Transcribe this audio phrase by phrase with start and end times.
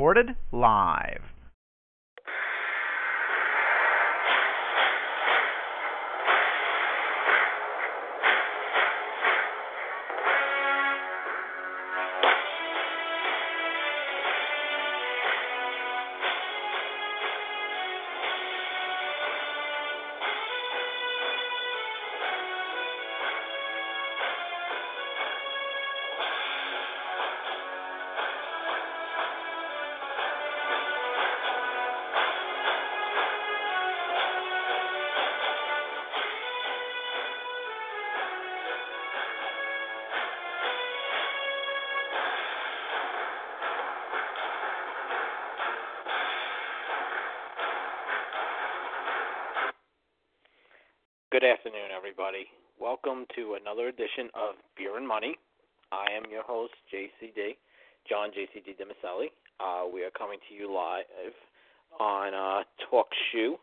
[0.00, 1.29] Recorded live.
[53.36, 55.36] To another edition of Beer and Money.
[55.92, 57.54] I am your host, JCD,
[58.08, 59.30] John JCD Demicelli.
[59.60, 61.34] Uh, we are coming to you live
[62.00, 63.56] on uh, Talk Shoe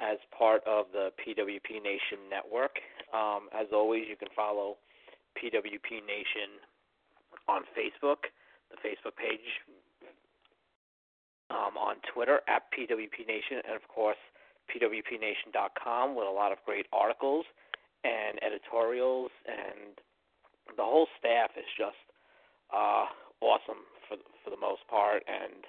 [0.00, 2.82] as part of the PWP Nation network.
[3.14, 4.76] Um, as always, you can follow
[5.38, 6.58] PWP Nation
[7.48, 8.26] on Facebook,
[8.70, 9.46] the Facebook page,
[11.50, 14.18] um, on Twitter at PWP Nation, and of course,
[14.66, 17.44] pwpnation.com with a lot of great articles
[18.04, 19.98] and editorials, and
[20.76, 21.98] the whole staff is just
[22.74, 23.06] uh,
[23.40, 25.64] awesome for for the most part, and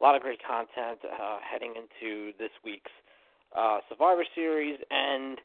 [0.00, 2.92] a lot of great content uh, heading into this week's
[3.56, 5.38] uh, Survivor Series and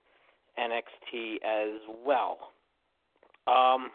[0.60, 2.52] NXT as well.
[3.48, 3.92] Um,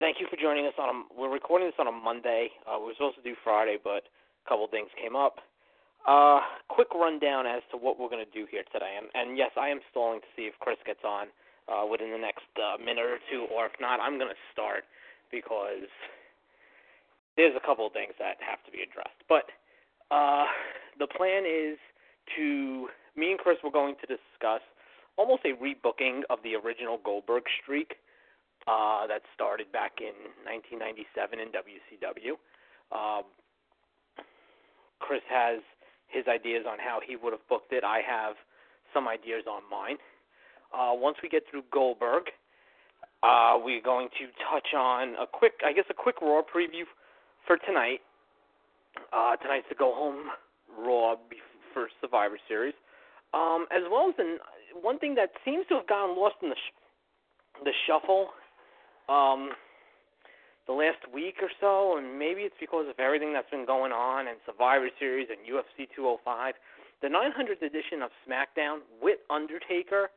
[0.00, 0.88] thank you for joining us on.
[0.88, 2.50] A, we're recording this on a Monday.
[2.66, 4.04] Uh, we were supposed to do Friday, but
[4.44, 5.38] a couple things came up.
[6.04, 8.98] Uh, quick rundown as to what we're going to do here today.
[8.98, 11.28] And, and yes, I am stalling to see if Chris gets on
[11.68, 14.84] uh, within the next uh, minute or two, or if not, I'm going to start
[15.32, 15.88] because
[17.36, 19.16] there's a couple of things that have to be addressed.
[19.28, 19.48] But
[20.10, 20.44] uh,
[20.98, 21.78] the plan is
[22.36, 24.60] to, me and Chris we're going to discuss
[25.16, 27.96] almost a rebooking of the original Goldberg streak
[28.66, 32.36] uh, that started back in 1997 in WCW.
[32.92, 33.22] Uh,
[35.00, 35.60] Chris has
[36.14, 37.82] his ideas on how he would have booked it.
[37.82, 38.36] I have
[38.94, 39.96] some ideas on mine.
[40.72, 42.24] Uh, once we get through Goldberg,
[43.22, 46.84] uh, we're going to touch on a quick, I guess, a quick Raw preview
[47.46, 48.00] for tonight.
[49.12, 50.30] Uh, tonight's the go home
[50.78, 51.16] Raw
[51.72, 52.74] for Survivor Series,
[53.32, 54.38] um, as well as an,
[54.80, 58.28] one thing that seems to have gotten lost in the sh- the shuffle.
[59.08, 59.50] Um,
[60.66, 64.28] the last week or so, and maybe it's because of everything that's been going on
[64.28, 66.54] and Survivor Series and UFC 205.
[67.02, 70.08] The 900th edition of SmackDown with Undertaker.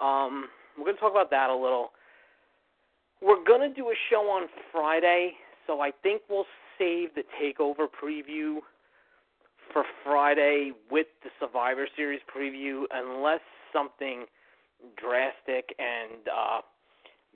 [0.00, 1.92] Um, we're going to talk about that a little.
[3.20, 5.34] We're going to do a show on Friday,
[5.66, 6.46] so I think we'll
[6.78, 8.58] save the Takeover preview
[9.72, 13.40] for Friday with the Survivor Series preview, unless
[13.72, 14.24] something
[14.96, 16.60] drastic and uh,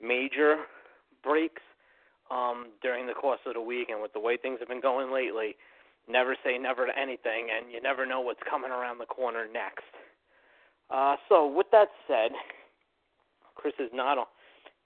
[0.01, 0.57] major
[1.23, 1.61] breaks
[2.31, 5.11] um, during the course of the week, and with the way things have been going
[5.11, 5.55] lately,
[6.07, 9.91] never say never to anything, and you never know what's coming around the corner next.
[10.89, 12.31] Uh, so, with that said,
[13.55, 14.25] Chris is not on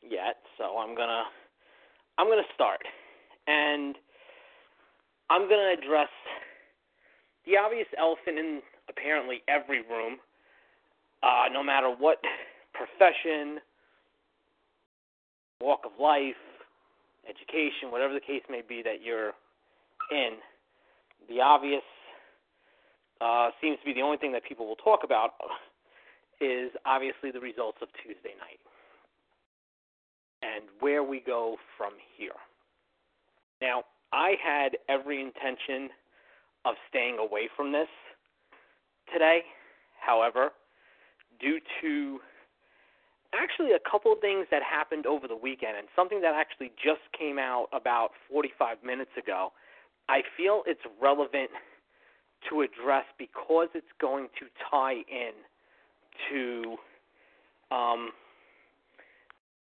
[0.02, 1.24] yet, so I'm gonna
[2.18, 2.82] I'm gonna start,
[3.48, 3.96] and
[5.30, 6.10] I'm gonna address
[7.46, 10.18] the obvious elephant in apparently every room,
[11.24, 12.18] uh, no matter what
[12.74, 13.60] profession,
[15.60, 16.36] walk of life,
[17.28, 19.32] education, whatever the case may be that you're
[20.12, 20.38] in,
[21.30, 21.86] the obvious
[23.22, 25.32] uh, seems to be the only thing that people will talk about
[26.42, 28.60] is obviously the results of Tuesday night
[30.42, 32.38] and where we go from here.
[33.62, 35.90] Now, I had every intention
[36.66, 37.88] of staying away from this
[39.14, 39.42] today.
[40.00, 40.50] However,
[41.40, 42.20] due to
[43.34, 47.02] actually a couple of things that happened over the weekend and something that actually just
[47.18, 49.52] came out about 45 minutes ago.
[50.10, 51.50] I feel it's relevant
[52.50, 55.32] to address because it's going to tie in
[56.30, 56.76] to
[57.74, 58.12] um,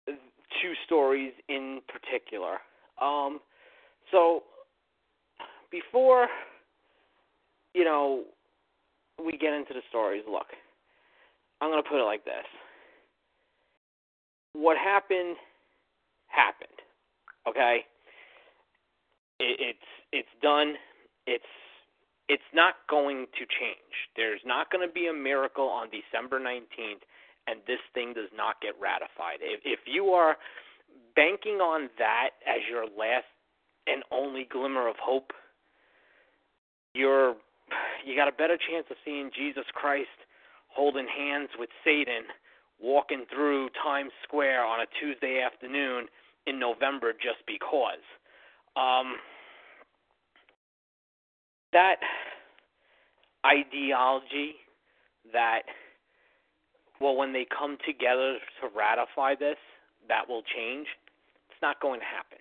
[0.06, 2.58] two stories in particular.
[3.00, 3.40] Um,
[4.10, 4.42] so
[5.70, 6.28] before
[7.74, 8.24] you know
[9.24, 10.46] we get into the stories, look,
[11.60, 12.44] I'm going to put it like this:
[14.52, 15.36] what happened
[16.28, 16.68] happened.
[17.48, 17.80] Okay,
[19.38, 20.74] it, it's it's done.
[21.26, 21.44] It's
[22.28, 24.08] it's not going to change.
[24.16, 27.02] There's not going to be a miracle on December 19th
[27.46, 29.40] and this thing does not get ratified.
[29.40, 30.36] If, if you are
[31.16, 33.26] banking on that as your last
[33.86, 35.32] and only glimmer of hope,
[36.94, 37.34] you're
[38.04, 40.12] you got a better chance of seeing Jesus Christ
[40.68, 42.28] holding hands with Satan
[42.82, 46.06] walking through Times Square on a Tuesday afternoon
[46.46, 48.02] in November just because.
[48.76, 49.16] Um,
[51.72, 51.96] that
[53.46, 54.54] ideology
[55.32, 55.62] that
[57.00, 59.58] well when they come together to ratify this
[60.06, 60.86] that will change
[61.50, 62.38] it's not going to happen.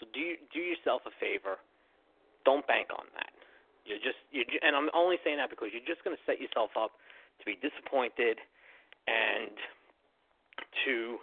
[0.00, 1.56] So do you, do yourself a favor.
[2.44, 3.32] Don't bank on that.
[3.88, 6.76] You're just you and I'm only saying that because you're just going to set yourself
[6.76, 6.92] up
[7.40, 8.38] to be disappointed
[9.06, 9.54] and
[10.84, 11.18] to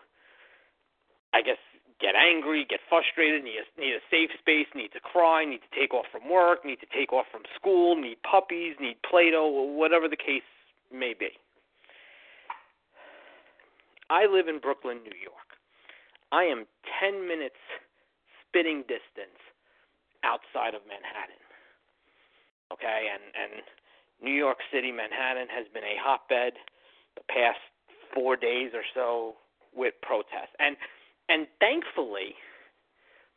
[1.34, 1.58] I guess
[2.00, 5.72] get angry, get frustrated, need a, need a safe space, need to cry, need to
[5.74, 10.08] take off from work, need to take off from school, need puppies, need Play-Doh, whatever
[10.08, 10.46] the case
[10.92, 11.30] may be.
[14.10, 15.58] I live in Brooklyn, New York.
[16.32, 16.66] I am
[17.02, 17.62] 10 minutes
[18.46, 19.42] spitting distance
[20.24, 21.42] outside of Manhattan.
[22.72, 23.62] Okay, and and
[24.22, 26.54] New York City, Manhattan has been a hotbed
[27.16, 27.62] the past
[28.13, 29.36] 4 days or so
[29.75, 30.56] with protests.
[30.60, 30.75] And
[31.30, 32.36] and thankfully,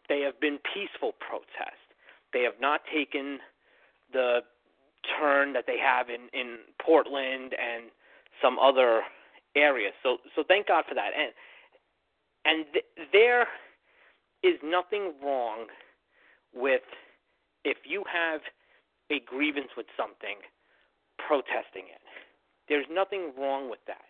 [0.08, 1.86] they have been peaceful protests.
[2.32, 3.38] They have not taken
[4.12, 4.40] the
[5.18, 7.90] turn that they have in, in Portland and
[8.42, 9.02] some other
[9.54, 9.92] areas.
[10.02, 11.10] So so thank God for that.
[11.16, 11.32] And
[12.44, 13.46] and th- there
[14.42, 15.66] is nothing wrong
[16.54, 16.82] with
[17.64, 18.40] if you have
[19.10, 20.38] a grievance with something,
[21.18, 22.02] protesting it.
[22.68, 24.05] There's nothing wrong with that.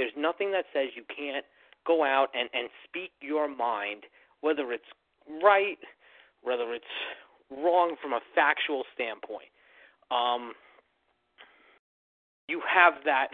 [0.00, 1.44] There's nothing that says you can't
[1.86, 4.04] go out and, and speak your mind,
[4.40, 4.88] whether it's
[5.44, 5.76] right,
[6.40, 6.88] whether it's
[7.50, 9.52] wrong from a factual standpoint.
[10.10, 10.54] Um,
[12.48, 13.28] you have that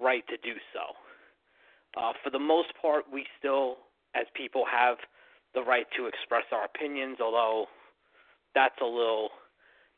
[0.00, 2.00] right to do so.
[2.00, 3.78] Uh, for the most part, we still,
[4.14, 4.98] as people, have
[5.52, 7.66] the right to express our opinions, although
[8.54, 9.30] that's a little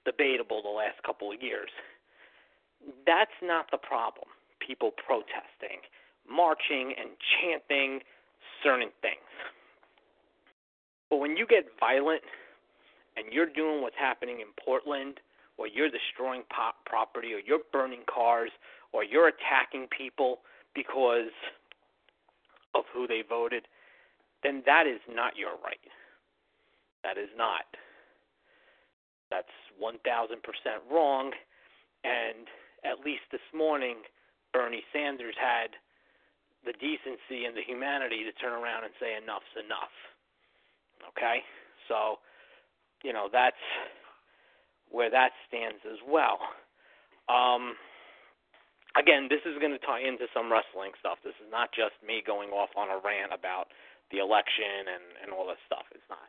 [0.07, 1.69] debatable the last couple of years.
[3.05, 4.29] That's not the problem.
[4.61, 5.81] People protesting
[6.29, 7.11] marching and
[7.41, 8.01] chanting
[8.63, 9.33] certain things.
[11.11, 12.23] But when you get violent
[13.17, 15.21] and you're doing what's happening in Portland,
[15.57, 18.51] or you're destroying pop property, or you're burning cars,
[18.93, 20.39] or you're attacking people
[20.75, 21.35] because
[22.75, 23.67] of who they voted,
[24.45, 25.83] then that is not your right.
[27.03, 27.67] That is not.
[29.31, 29.49] That's
[29.83, 29.99] 1000%
[30.93, 31.33] wrong.
[32.05, 32.47] And
[32.85, 33.97] at least this morning,
[34.53, 35.77] Bernie Sanders had
[36.65, 39.95] the decency and the humanity to turn around and say enough's enough.
[41.15, 41.45] Okay?
[41.87, 42.19] So,
[43.03, 43.61] you know, that's
[44.91, 46.41] where that stands as well.
[47.29, 47.77] Um,
[48.97, 51.21] again, this is going to tie into some wrestling stuff.
[51.23, 53.69] This is not just me going off on a rant about
[54.11, 55.85] the election and, and all this stuff.
[55.93, 56.25] It's not.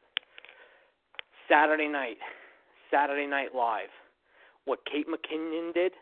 [1.47, 2.19] Saturday night,
[2.91, 3.89] Saturday Night Live,
[4.65, 5.93] what Kate McKinnon did,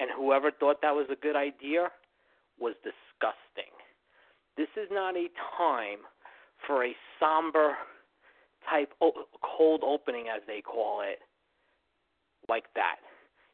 [0.00, 1.90] and whoever thought that was a good idea,
[2.58, 3.70] was disgusting.
[4.56, 6.02] This is not a time
[6.66, 7.74] for a somber
[8.68, 8.92] type
[9.42, 11.20] cold opening, as they call it,
[12.48, 12.96] like that.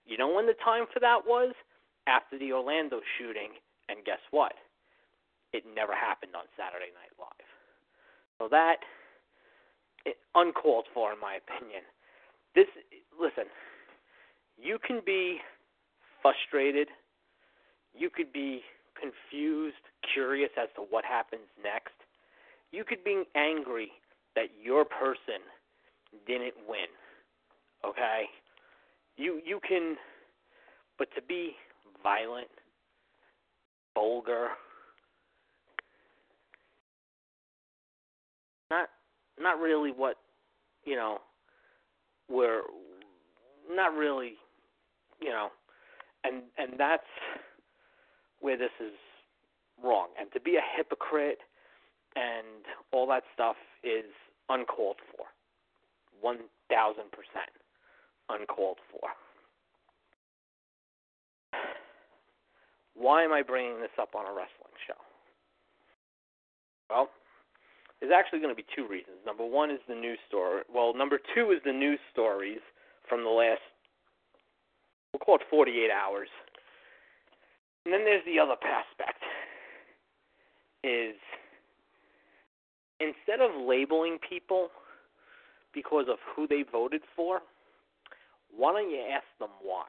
[0.06, 1.54] You know when the time for that was?
[2.06, 3.56] After the Orlando shooting,
[3.88, 4.52] and guess what?
[5.52, 7.48] It never happened on Saturday Night Live.
[8.38, 8.76] So that
[10.04, 11.82] it, uncalled for, in my opinion.
[12.54, 12.66] This
[13.18, 13.44] listen,
[14.58, 15.38] you can be
[16.24, 16.88] frustrated,
[17.94, 18.62] you could be
[18.98, 19.76] confused,
[20.12, 21.92] curious as to what happens next.
[22.72, 23.90] You could be angry
[24.34, 25.44] that your person
[26.26, 26.88] didn't win.
[27.84, 28.24] Okay?
[29.16, 29.96] You you can
[30.98, 31.52] but to be
[32.02, 32.48] violent,
[33.94, 34.48] vulgar,
[38.70, 38.88] not
[39.40, 40.16] not really what
[40.84, 41.18] you know
[42.28, 42.62] we're
[43.70, 44.34] not really
[45.20, 45.48] you know
[46.24, 47.06] and and that's
[48.40, 48.92] where this is
[49.82, 50.08] wrong.
[50.18, 51.38] And to be a hypocrite
[52.16, 54.10] and all that stuff is
[54.48, 55.26] uncalled for.
[56.22, 56.36] 1000%
[58.30, 59.08] uncalled for.
[62.94, 64.94] Why am I bringing this up on a wrestling show?
[66.88, 67.10] Well,
[68.00, 69.16] there's actually going to be two reasons.
[69.26, 70.62] Number one is the news story.
[70.72, 72.60] Well, number two is the news stories
[73.08, 73.60] from the last,
[75.14, 76.28] we'll call it 48 hours.
[77.84, 79.22] And then there's the other aspect,
[80.82, 81.14] is
[82.98, 84.68] instead of labeling people
[85.72, 87.40] because of who they voted for,
[88.56, 89.86] why don't you ask them why?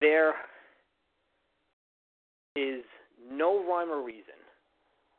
[0.00, 0.34] There
[2.56, 2.84] is
[3.30, 4.40] no rhyme or reason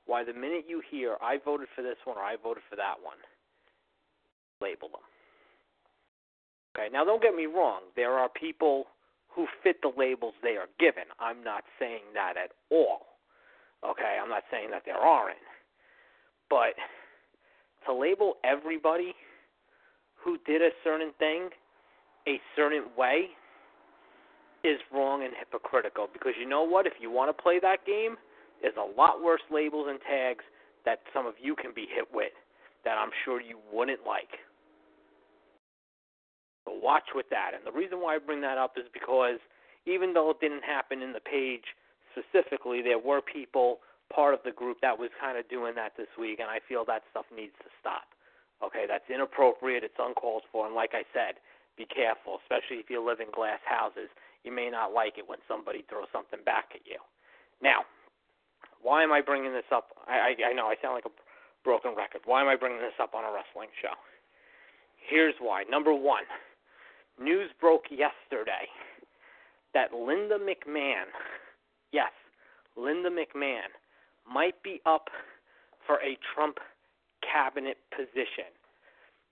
[0.05, 2.95] why the minute you hear I voted for this one or I voted for that
[3.03, 3.17] one,
[4.61, 5.01] label them.
[6.75, 7.81] Okay, now don't get me wrong.
[7.95, 8.85] There are people
[9.29, 11.03] who fit the labels they are given.
[11.19, 13.05] I'm not saying that at all.
[13.83, 15.37] Okay, I'm not saying that there aren't.
[16.49, 16.75] But
[17.85, 19.13] to label everybody
[20.15, 21.49] who did a certain thing
[22.27, 23.29] a certain way
[24.63, 26.87] is wrong and hypocritical because you know what?
[26.87, 28.15] If you want to play that game,
[28.61, 30.43] there's a lot worse labels and tags
[30.85, 32.33] that some of you can be hit with
[32.83, 34.41] that I'm sure you wouldn't like.
[36.67, 37.51] Watch with that.
[37.53, 39.39] And the reason why I bring that up is because
[39.85, 41.73] even though it didn't happen in the page
[42.13, 43.79] specifically, there were people
[44.13, 46.85] part of the group that was kind of doing that this week, and I feel
[46.85, 48.05] that stuff needs to stop.
[48.63, 49.83] Okay, that's inappropriate.
[49.83, 51.41] It's uncalled for, and like I said,
[51.77, 54.07] be careful, especially if you live in glass houses.
[54.45, 57.01] You may not like it when somebody throws something back at you.
[57.61, 57.83] Now,
[58.81, 59.89] why am I bringing this up?
[60.07, 61.15] I, I, I know I sound like a
[61.65, 62.21] broken record.
[62.25, 63.97] Why am I bringing this up on a wrestling show?
[65.01, 65.65] Here's why.
[65.69, 66.23] Number one,
[67.19, 68.67] news broke yesterday
[69.73, 71.05] that Linda McMahon,
[71.91, 72.11] yes,
[72.77, 73.71] Linda McMahon,
[74.31, 75.07] might be up
[75.85, 76.57] for a Trump
[77.21, 78.51] cabinet position.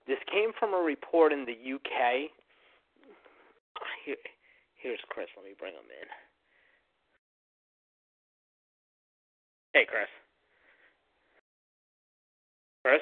[0.07, 2.29] This came from a report in the UK.
[4.05, 4.15] Here,
[4.75, 5.27] here's Chris.
[5.35, 6.07] Let me bring him in.
[9.73, 10.07] Hey, Chris.
[12.83, 13.01] Chris?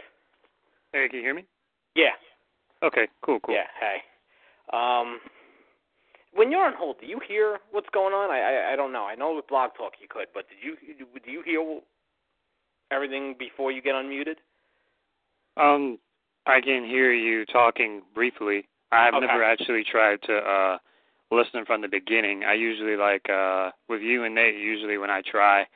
[0.93, 1.45] Hey, can you hear me?
[1.95, 2.15] Yeah.
[2.83, 3.55] Okay, cool, cool.
[3.55, 3.97] Yeah, hey.
[4.73, 5.19] Um,
[6.33, 8.29] when you're on hold, do you hear what's going on?
[8.31, 9.05] I, I I don't know.
[9.05, 10.77] I know with Blog Talk you could, but did you
[11.25, 11.79] do you hear
[12.91, 14.35] everything before you get unmuted?
[15.57, 15.99] Um,
[16.45, 18.67] I can hear you talking briefly.
[18.91, 19.25] I have Okay.
[19.25, 20.77] never actually tried to uh
[21.31, 22.43] listen from the beginning.
[22.43, 24.55] I usually like uh with you and Nate.
[24.55, 25.67] Usually when I try,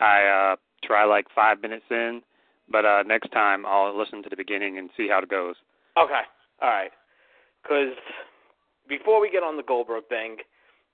[0.00, 2.22] I uh try like five minutes in,
[2.68, 5.54] but uh next time I'll listen to the beginning and see how it goes.
[5.96, 6.22] Okay.
[6.62, 6.90] All right.
[7.62, 7.94] Because
[8.90, 10.36] before we get on the Goldberg thing,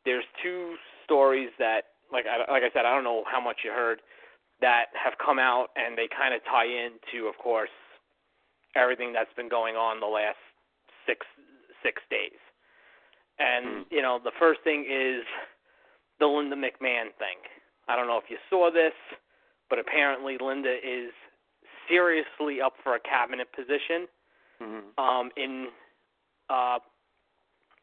[0.05, 3.73] there's two stories that, like I, like I said, I don't know how much you
[3.73, 4.01] heard,
[4.61, 7.73] that have come out and they kind of tie into, of course,
[8.77, 10.39] everything that's been going on the last
[11.07, 11.27] six
[11.83, 12.39] six days.
[13.39, 15.25] And you know, the first thing is
[16.21, 17.41] the Linda McMahon thing.
[17.89, 18.95] I don't know if you saw this,
[19.69, 21.13] but apparently Linda is
[21.89, 24.07] seriously up for a cabinet position
[24.59, 25.69] hmm um, in
[26.49, 26.79] uh,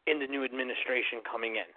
[0.06, 1.68] in the new administration coming in.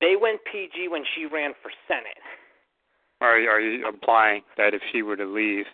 [0.00, 2.18] They went PG when she ran for Senate.
[3.20, 5.68] Are you- are you implying that if she were to leave,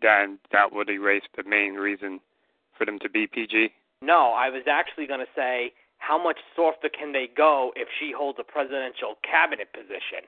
[0.00, 2.20] then that would erase the main reason
[2.72, 3.74] for them to be PG?
[4.00, 8.12] No, I was actually going to say how much softer can they go if she
[8.12, 10.24] holds a presidential cabinet position?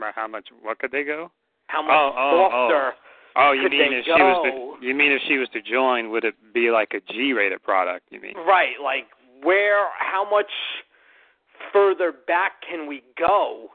[0.00, 0.48] How much?
[0.62, 1.30] What could they go?
[1.68, 2.68] How much Oh, oh, oh.
[3.36, 6.24] Oh, you mean if she was to you mean if she was to join, would
[6.24, 8.06] it be like a G-rated product?
[8.10, 8.34] You mean?
[8.36, 9.06] Right, like
[9.42, 9.86] where?
[9.98, 10.50] How much
[11.72, 13.68] further back can we go?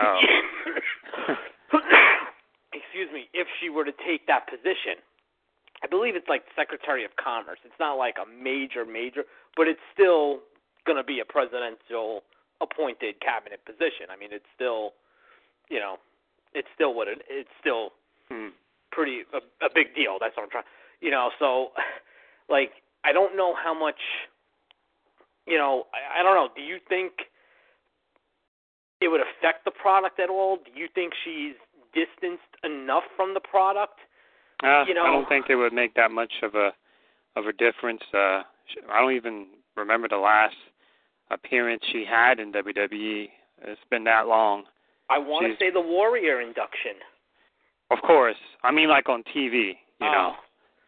[0.00, 0.20] Oh.
[2.72, 3.28] Excuse me.
[3.32, 5.02] If she were to take that position,
[5.82, 7.58] I believe it's like Secretary of Commerce.
[7.64, 9.24] It's not like a major, major,
[9.56, 10.40] but it's still
[10.86, 12.22] going to be a presidential
[12.60, 14.08] appointed cabinet position.
[14.10, 14.92] I mean, it's still,
[15.68, 15.96] you know,
[16.54, 17.22] it's still what it.
[17.28, 17.90] It's still
[18.28, 18.48] Hmm.
[18.96, 20.16] Pretty a, a big deal.
[20.18, 20.64] That's what I'm trying.
[21.04, 21.68] You know, so
[22.48, 22.72] like
[23.04, 24.00] I don't know how much.
[25.46, 26.48] You know, I, I don't know.
[26.56, 27.12] Do you think
[29.00, 30.56] it would affect the product at all?
[30.56, 31.54] Do you think she's
[31.94, 34.00] distanced enough from the product?
[34.64, 36.72] Uh, You know- I don't think it would make that much of a
[37.36, 38.00] of a difference.
[38.14, 38.42] Uh,
[38.90, 40.56] I don't even remember the last
[41.30, 43.28] appearance she had in WWE.
[43.62, 44.64] It's been that long.
[45.10, 46.96] I want to say the Warrior induction.
[47.90, 49.76] Of course, I mean like on TV.
[50.00, 50.34] You know.
[50.36, 50.42] Oh.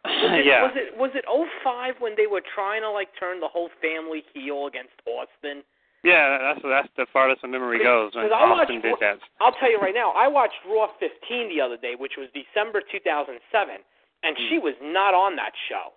[0.05, 0.63] Was it, yeah.
[0.63, 3.69] Was it was it oh five when they were trying to like turn the whole
[3.83, 5.63] family heel against Austin?
[6.05, 9.19] Yeah, that's that's the farthest my memory goes when 'Cause I watched Austin did that.
[9.41, 12.81] I'll tell you right now, I watched Raw 15 the other day, which was December
[12.81, 13.83] 2007,
[14.23, 14.49] and Hmm.
[14.49, 15.93] she was not on that show.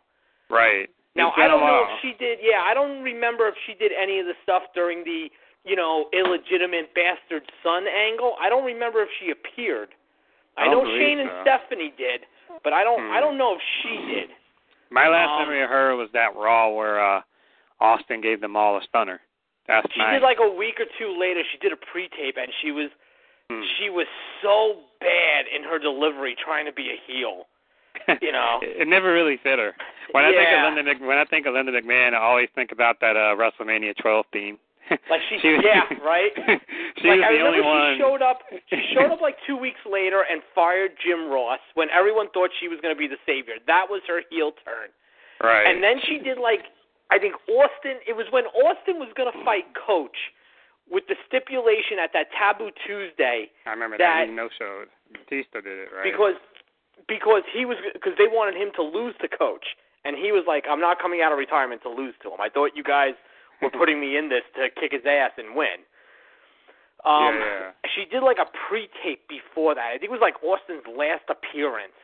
[0.49, 0.89] Right.
[1.13, 2.39] Now I don't know if she did.
[2.41, 5.29] Yeah, I don't remember if she did any of the stuff during the
[5.63, 8.35] you know, illegitimate bastard son angle.
[8.41, 9.89] I don't remember if she appeared.
[10.57, 11.21] I, know Shane so.
[11.21, 12.21] and Stephanie did,
[12.63, 12.99] but I don't.
[13.01, 13.11] Hmm.
[13.11, 14.29] I don't know if she did.
[14.91, 17.21] My last Um, memory of her was that Raw where uh
[17.79, 19.21] Austin gave them all a stunner.
[19.67, 21.41] That's She did like a week or two later.
[21.51, 22.89] She did a pre-tape, and she was
[23.49, 23.61] Hmm.
[23.77, 24.07] she was
[24.41, 27.47] so bad in her delivery, trying to be a heel.
[28.21, 28.59] you know.
[28.61, 29.75] it never really fit her.
[30.11, 32.71] When I think of Linda Mc, when I think of Linda McMahon, I always think
[32.71, 34.57] about that uh WrestleMania 12 theme.
[35.09, 36.31] Like she, was, yeah, right.
[36.99, 37.95] she like was I the only one.
[37.95, 38.39] she showed up.
[38.69, 42.67] She showed up like two weeks later and fired Jim Ross when everyone thought she
[42.67, 43.55] was going to be the savior.
[43.67, 44.89] That was her heel turn.
[45.41, 45.63] right.
[45.65, 46.67] And then she did like
[47.11, 47.99] I think Austin.
[48.07, 50.15] It was when Austin was going to fight Coach
[50.91, 54.87] with the stipulation at that Taboo Tuesday I remember that- that, he no showed.
[55.11, 56.03] Batista did it, right?
[56.07, 56.35] because
[57.07, 60.63] because he was because they wanted him to lose to Coach, and he was like,
[60.69, 62.39] "I'm not coming out of retirement to lose to him.
[62.39, 63.15] I thought you guys
[63.61, 65.85] were putting me in this to kick his ass and win."
[67.05, 69.89] Um, yeah, She did like a pre-tape before that.
[69.89, 71.97] I think it was like Austin's last appearance,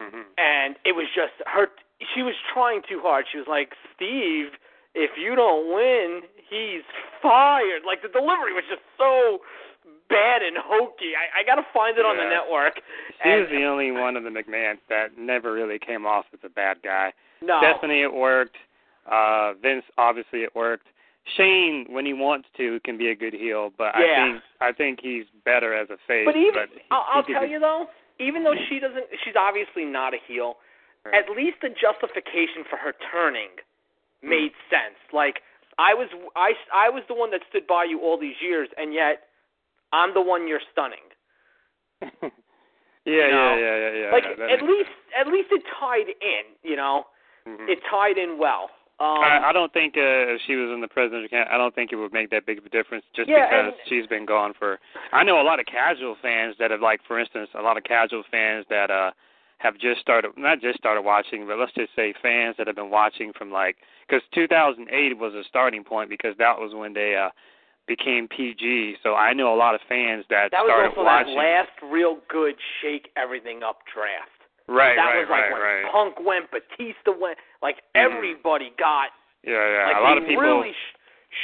[0.00, 0.08] yeah.
[0.08, 1.68] hmm and it was just her.
[2.14, 3.26] She was trying too hard.
[3.30, 4.56] She was like, "Steve,
[4.94, 6.82] if you don't win, he's
[7.20, 9.40] fired." Like the delivery was just so
[10.08, 11.16] bad and hokey.
[11.16, 12.80] I, I got to find it on the network.
[13.22, 16.40] She and, was the only one of the McMahons that never really came off as
[16.44, 17.12] a bad guy.
[17.40, 17.60] no.
[17.60, 18.56] Stephanie, it worked.
[19.10, 20.86] Uh Vince, obviously, it worked.
[21.36, 24.98] Shane, when he wants to, can be a good heel, but I think I think
[25.02, 26.26] he's better as a face.
[26.26, 27.86] But even he- I'll, I'll tell be- you though,
[28.18, 30.56] even though she doesn't, she's obviously not a heel.
[31.04, 31.14] Right.
[31.14, 33.50] At least the justification for her turning
[34.22, 34.98] made sense.
[35.12, 35.42] Like
[35.78, 38.94] I was, I, I was the one that stood by you all these years, and
[38.94, 39.26] yet
[39.92, 41.02] I'm the one you're stunning.
[42.02, 42.28] yeah,
[43.04, 44.10] you know, yeah, yeah, yeah, yeah.
[44.12, 46.44] like that at least, at least it tied in.
[46.62, 47.06] You know,
[47.46, 47.60] sense.
[47.62, 47.68] Mhm.
[47.68, 48.70] it tied in well.
[49.02, 51.74] Um, I, I don't think uh, if she was in the president's camp, I don't
[51.74, 54.24] think it would make that big of a difference just Yeah, because and- she's been
[54.26, 54.78] gone for.
[55.12, 57.82] I know a lot of casual fans that have, like, for instance, a lot of
[57.84, 59.10] casual fans that uh
[59.58, 62.90] have just started, not just started watching, but let's just say fans that have been
[62.90, 63.76] watching from like,
[64.08, 67.30] because 2008 was a starting point because that was when they uh
[67.86, 68.96] became PG.
[69.02, 71.34] So I know a lot of fans that, that was started also watching.
[71.34, 74.31] that last real good shake everything up draft.
[74.68, 75.92] Right, that right, was like right, when right.
[75.92, 78.06] Punk went, Batista went, like Mhm.
[78.06, 79.10] everybody got.
[79.42, 79.86] Yeah, yeah.
[79.88, 80.42] like a lot of people.
[80.42, 80.96] really sh-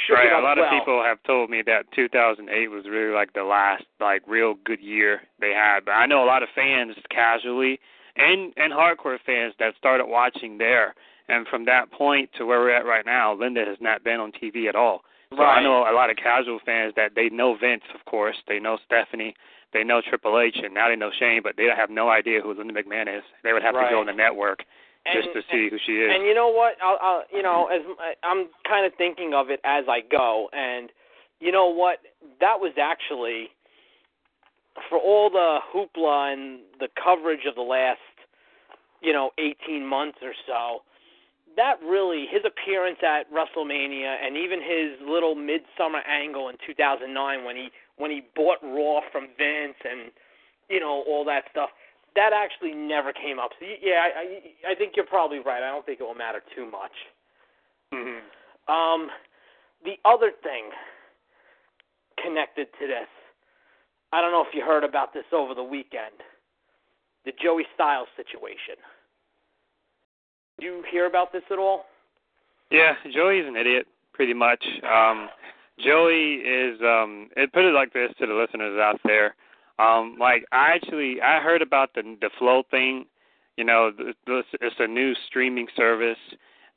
[0.07, 0.67] shook right, it up a lot well.
[0.67, 4.79] of people have told me that 2008 was really like the last like real good
[4.79, 5.83] year they had.
[5.85, 7.79] But I know a lot of fans casually
[8.15, 10.95] and and hardcore fans that started watching there.
[11.27, 14.31] And from that point to where we're at right now, Linda has not been on
[14.31, 15.03] TV at all.
[15.31, 15.59] So right.
[15.59, 18.79] I know a lot of casual fans that they know Vince, of course, they know
[18.83, 19.35] Stephanie,
[19.73, 22.53] they know Triple H, and now they know Shane, but they have no idea who
[22.53, 23.23] Linda McMahon is.
[23.43, 24.63] They would have to go on the network
[25.05, 26.11] and, just to see who she is.
[26.13, 26.73] And you know what?
[26.81, 27.81] I'll, I'll you know, as
[28.23, 30.89] I'm kind of thinking of it as I go, and
[31.39, 31.99] you know what?
[32.39, 33.49] That was actually
[34.89, 37.99] for all the hoopla and the coverage of the last,
[39.01, 40.79] you know, 18 months or so.
[41.55, 47.55] That really, his appearance at WrestleMania and even his little midsummer angle in 2009 when
[47.55, 50.09] he when he bought Raw from Vince and
[50.69, 51.69] you know all that stuff
[52.15, 53.51] that actually never came up.
[53.59, 55.61] So yeah, I, I I think you're probably right.
[55.61, 56.91] I don't think it will matter too much.
[57.93, 58.19] Mhm.
[58.67, 59.09] Um,
[59.83, 60.71] the other thing
[62.21, 63.07] connected to this,
[64.11, 66.21] I don't know if you heard about this over the weekend,
[67.25, 68.75] the Joey Styles situation.
[70.57, 71.85] Did you hear about this at all?
[72.69, 74.63] Yeah, Joey's an idiot, pretty much.
[74.83, 75.29] Um
[75.83, 79.35] Joey is um it put it like this to the listeners out there.
[79.79, 83.05] Um like I actually I heard about the the flow thing,
[83.57, 86.17] you know, this it's a new streaming service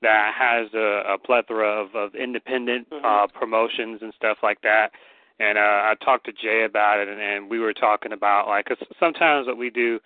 [0.02, 3.04] that has a, a plethora of, of independent Mhm.
[3.04, 4.90] uh promotions and stuff like that.
[5.40, 8.66] And uh I talked to Jay about it and, and we were talking about like
[8.66, 9.98] 'cause sometimes what we do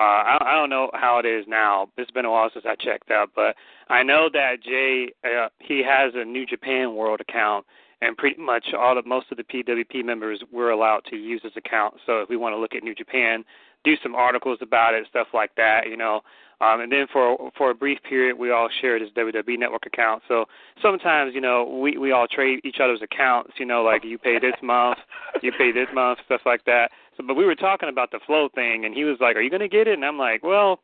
[0.00, 1.86] uh, I, I don't know how it is now.
[1.98, 3.54] It's been a while since I checked out, but
[3.90, 7.66] I know that Jay uh, he has a New Japan World account,
[8.02, 11.52] and pretty much all of most of the PWP members were allowed to use this
[11.56, 11.94] account.
[12.04, 13.44] So if we want to look at New Japan,
[13.84, 16.20] do some articles about it, stuff like that, you know.
[16.60, 20.22] Um, and then for for a brief period, we all shared his WWE Network account.
[20.28, 20.44] So
[20.80, 23.52] sometimes, you know, we we all trade each other's accounts.
[23.58, 24.98] You know, like you pay this month,
[25.42, 26.92] you pay this month, stuff like that.
[27.16, 29.50] So, but we were talking about the flow thing, and he was like, "Are you
[29.50, 30.80] going to get it?" And I'm like, "Well."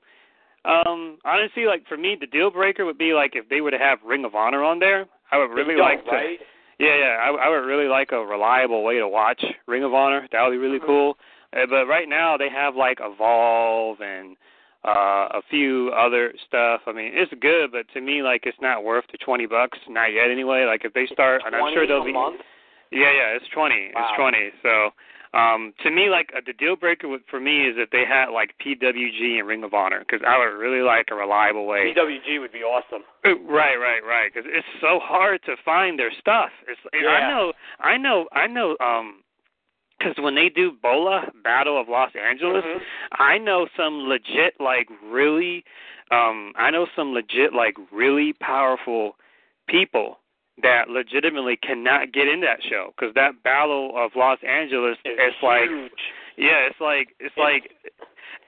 [0.65, 3.79] Um, honestly, like for me, the deal breaker would be like if they were to
[3.79, 5.07] have Ring of Honor on there.
[5.31, 6.11] I would really like to.
[6.11, 6.39] right?
[6.79, 10.29] Yeah, yeah, I, I would really like a reliable way to watch Ring of Honor.
[10.33, 10.87] That would be really Mhm.
[10.87, 11.19] cool.
[11.53, 14.37] Uh, but right now they have like Evolve and
[14.85, 16.83] uh a few other stuff.
[16.87, 19.79] I mean, it's good, but to me, like it's not worth the twenty bucks.
[19.89, 20.65] Not yet, anyway.
[20.67, 22.13] Like if they start, and I'm sure they'll a be.
[22.13, 22.41] month?
[22.93, 23.91] Yeah, yeah, it's twenty.
[23.95, 24.07] Wow.
[24.07, 24.51] It's twenty.
[24.63, 24.91] So,
[25.35, 28.31] um, to me, like uh, the deal breaker with, for me is that they had
[28.31, 31.93] like PWG and Ring of Honor because I would really like a reliable way.
[31.95, 33.03] PWG would be awesome.
[33.25, 34.33] Uh, Right, right, right.
[34.33, 36.51] Because it's so hard to find their stuff.
[36.67, 38.77] It's and I know, I know, I know.
[38.81, 39.23] Um,
[39.99, 42.81] because when they do Bola Battle of Los Angeles, Mhm.
[43.13, 45.65] I know some legit, like really,
[46.13, 49.17] um, I know some legit, like really powerful
[49.67, 50.21] people
[50.63, 55.43] that legitimately cannot get in that show because that Battle of Los Angeles It's is
[55.43, 55.69] like
[56.37, 57.71] yeah, it's like it's like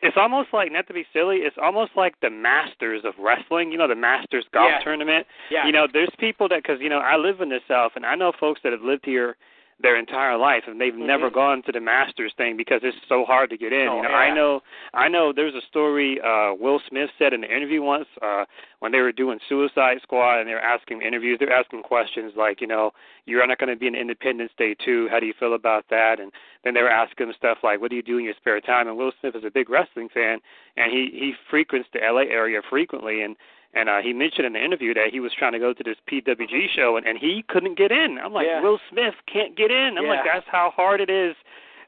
[0.03, 3.70] it's almost like not to be silly, it's almost like the Masters of wrestling.
[3.70, 4.85] You know, the Masters golf Yeah.
[4.85, 5.27] tournament.
[5.51, 5.66] Yeah.
[5.66, 8.14] You know, there's people that because you know I live in the South and I
[8.14, 9.37] know folks that have lived here
[9.83, 11.35] their entire life and they've never Mhm.
[11.35, 13.88] gone to the Masters thing because it's so hard to get in.
[13.88, 14.16] Oh, you know, yeah.
[14.16, 14.62] I know
[14.93, 18.45] I know there's a story uh Will Smith said in the interview once uh
[18.81, 22.61] when they were doing Suicide Squad and they were asking interviews, they're asking questions like,
[22.61, 22.93] you know,
[23.27, 25.09] you're not going to be in Independence Day too.
[25.11, 26.19] How do you feel about that?
[26.21, 26.33] And
[26.64, 28.88] then they were asking him stuff like, what do you do in your spare time?
[28.88, 30.40] And Will Smith is a big wrestling fan,
[30.77, 33.37] and he he frequents the LA area frequently, and
[33.74, 35.96] and uh, he mentioned in the interview that he was trying to go to this
[36.11, 38.18] PWG show, and and he couldn't get in.
[38.22, 38.61] I'm like, Yeah.
[38.61, 39.96] Will Smith can't get in.
[39.98, 41.37] I'm like, that's how hard it is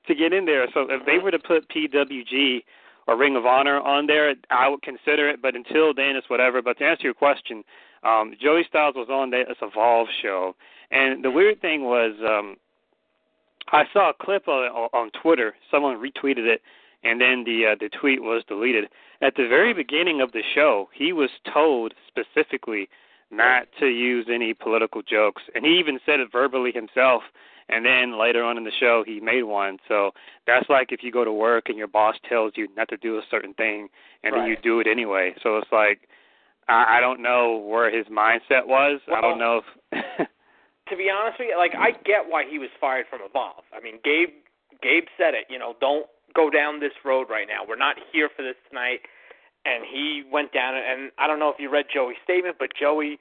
[0.06, 0.66] to get in there.
[0.74, 2.62] So if they were to put PWG
[3.06, 5.42] or Ring of Honor on there, I would consider it.
[5.42, 6.62] But until then, it's whatever.
[6.62, 7.64] But to answer your question,
[8.04, 10.54] um, Joey Styles was on that this Evolve show,
[10.90, 12.56] and the weird thing was, um,
[13.72, 15.54] I saw a clip on, on Twitter.
[15.70, 16.62] Someone retweeted it,
[17.04, 18.88] and then the uh, the tweet was deleted.
[19.20, 22.88] At the very beginning of the show, he was told specifically
[23.30, 27.22] not to use any political jokes, and he even said it verbally himself.
[27.68, 29.78] And then later on in the show, he made one.
[29.88, 30.10] So
[30.46, 33.16] that's like if you go to work and your boss tells you not to do
[33.16, 33.88] a certain thing,
[34.22, 35.34] and then you do it anyway.
[35.42, 36.08] So it's like
[36.68, 39.00] I, I don't know where his mindset was.
[39.14, 39.62] I don't know.
[39.92, 40.28] If
[40.88, 43.64] to be honest with you, like I get why he was fired from Evolve.
[43.72, 44.34] I mean, Gabe
[44.82, 45.46] Gabe said it.
[45.48, 47.60] You know, don't go down this road right now.
[47.66, 49.00] We're not here for this tonight.
[49.64, 50.74] And he went down.
[50.74, 53.18] And I don't know if you read Joey's statement, but Joey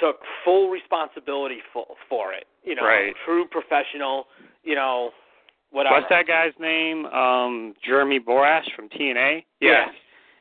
[0.00, 2.46] took full responsibility for for it.
[2.64, 3.14] You know, Right.
[3.26, 4.26] true professional.
[4.64, 5.10] You know,
[5.70, 5.96] whatever.
[5.96, 7.04] What's that guy's name?
[7.06, 9.44] Um, Jeremy Borash from TNA.
[9.60, 9.90] Yeah.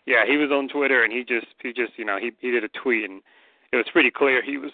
[0.06, 2.64] yeah, he was on Twitter and he just he just you know he he did
[2.64, 3.22] a tweet and
[3.74, 4.72] it was pretty clear he was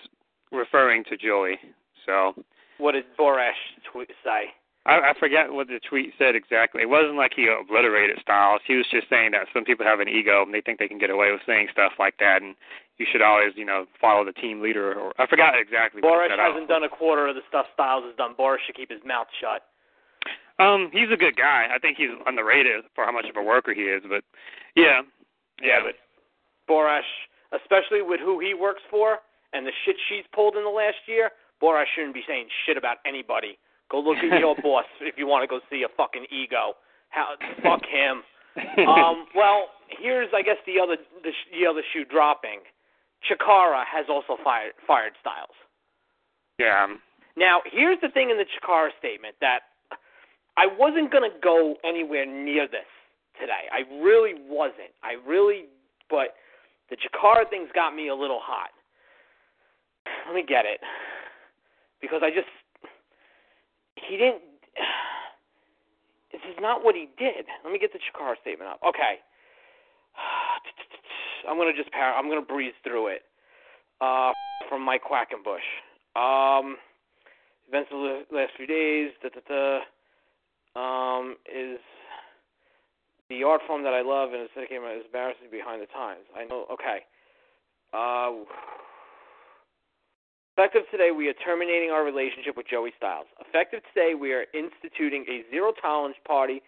[0.51, 1.57] referring to Joey.
[2.05, 2.35] So
[2.77, 3.57] What did Borash
[3.91, 4.53] tw- say?
[4.87, 6.81] I, I forget what the tweet said exactly.
[6.81, 8.61] It wasn't like he obliterated Styles.
[8.65, 10.97] He was just saying that some people have an ego and they think they can
[10.97, 12.55] get away with saying stuff like that, and
[12.97, 14.93] you should always, you know, follow the team leader.
[14.97, 16.01] Or I forgot exactly.
[16.01, 16.39] what Borash he said.
[16.39, 18.33] I hasn't don't- done a quarter of the stuff Styles has done.
[18.33, 19.67] Borash should keep his mouth shut.
[20.59, 21.67] Um, he's a good guy.
[21.69, 24.01] I think he's underrated for how much of a worker he is.
[24.09, 24.23] But
[24.75, 25.01] yeah,
[25.61, 25.95] Yeah, but
[26.67, 27.05] Borash,
[27.51, 29.19] especially with who he works for
[29.53, 31.29] and the shit she's pulled in the last year,
[31.61, 33.57] Borash shouldn't be saying shit about anybody.
[33.91, 36.73] Go look at your boss if you want to go see a fucking ego.
[37.09, 38.23] How fuck him.
[38.87, 39.69] Um, well,
[40.01, 42.59] here's I guess the other the, the other shoe dropping.
[43.25, 45.55] Chikara has also fired fired Styles.
[46.59, 46.83] yeah.
[46.85, 46.99] um,
[47.35, 49.61] Now, here's the thing in the Chikara statement that
[50.57, 52.89] I wasn't going to go anywhere near this
[53.39, 53.69] today.
[53.73, 54.93] I really wasn't.
[55.03, 55.65] I really,
[56.09, 56.33] but
[56.89, 58.69] the Chikara thing's got me a little hot.
[60.25, 60.79] Let me get it.
[62.01, 62.49] Because I just,
[64.07, 64.41] he didn't,
[66.31, 67.45] this is not what he did.
[67.63, 68.79] Let me get the Chikara statement up.
[68.87, 69.19] Okay.
[71.49, 73.21] I'm to just, par- I'm to breeze through it.
[74.01, 74.33] Uh,
[74.69, 75.65] from Mike Quackenbush.
[76.15, 76.77] Um,
[77.67, 81.79] events of the last few days, da, da, da, um, is
[83.29, 86.23] the art form that I love and aesthetic is embarrassing behind the times.
[86.35, 86.65] I know.
[86.71, 87.03] Okay.
[87.93, 88.45] Uh,
[90.57, 93.27] effective today, we are terminating our relationship with Joey Styles.
[93.39, 96.61] Effective today, we are instituting a zero tolerance party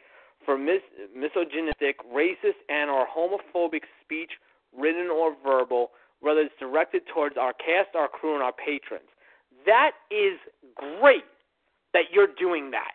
[0.46, 4.32] for mis- misogynistic, racist, and or homophobic speech,
[4.78, 5.90] written or verbal,
[6.22, 9.10] whether it's directed towards our cast, our crew, and our patrons.
[9.66, 10.38] That is
[10.76, 11.26] great
[11.94, 12.94] that you're doing that.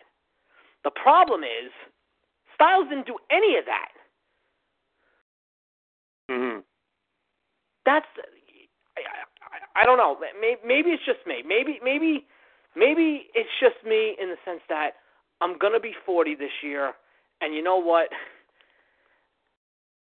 [0.85, 1.73] The problem is,
[2.55, 3.89] Styles didn't do any of that.
[6.31, 6.61] hmm
[7.85, 8.07] That's
[9.77, 10.17] I, don't know.
[10.41, 11.43] Maybe, it's just me.
[11.47, 12.27] Maybe maybe
[12.77, 14.93] maybe it's just me in the sense that
[15.41, 16.93] I'm gonna be 40 this year,
[17.41, 18.09] and you know what?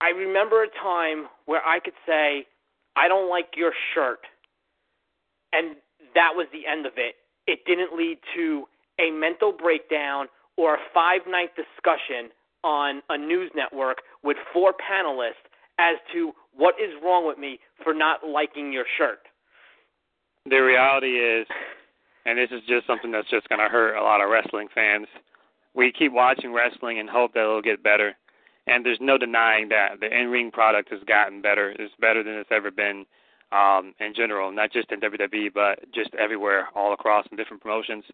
[0.00, 2.46] I remember a time where I could say,
[2.96, 4.20] I don't like your shirt,
[5.52, 5.76] and
[6.14, 7.14] that was the end of it.
[7.46, 8.64] It didn't lead to
[9.00, 12.30] a mental breakdown or a five night discussion
[12.62, 15.44] on a news network with four panelists
[15.78, 19.20] as to what is wrong with me for not liking your shirt.
[20.46, 21.46] The reality is,
[22.26, 25.06] and this is just something that's just going to hurt a lot of wrestling fans.
[25.74, 28.14] We keep watching wrestling and hope that it'll get better,
[28.66, 31.74] and there's no denying that the in-ring product has gotten better.
[31.78, 33.06] It's better than it's ever been
[33.52, 38.04] um, in general, not just in WWE, but just everywhere, all across in different promotions.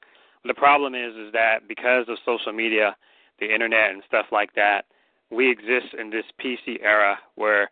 [0.44, 2.96] The problem is, is that because of social media,
[3.40, 4.86] the internet, and stuff like that,
[5.30, 7.70] we exist in this PC era where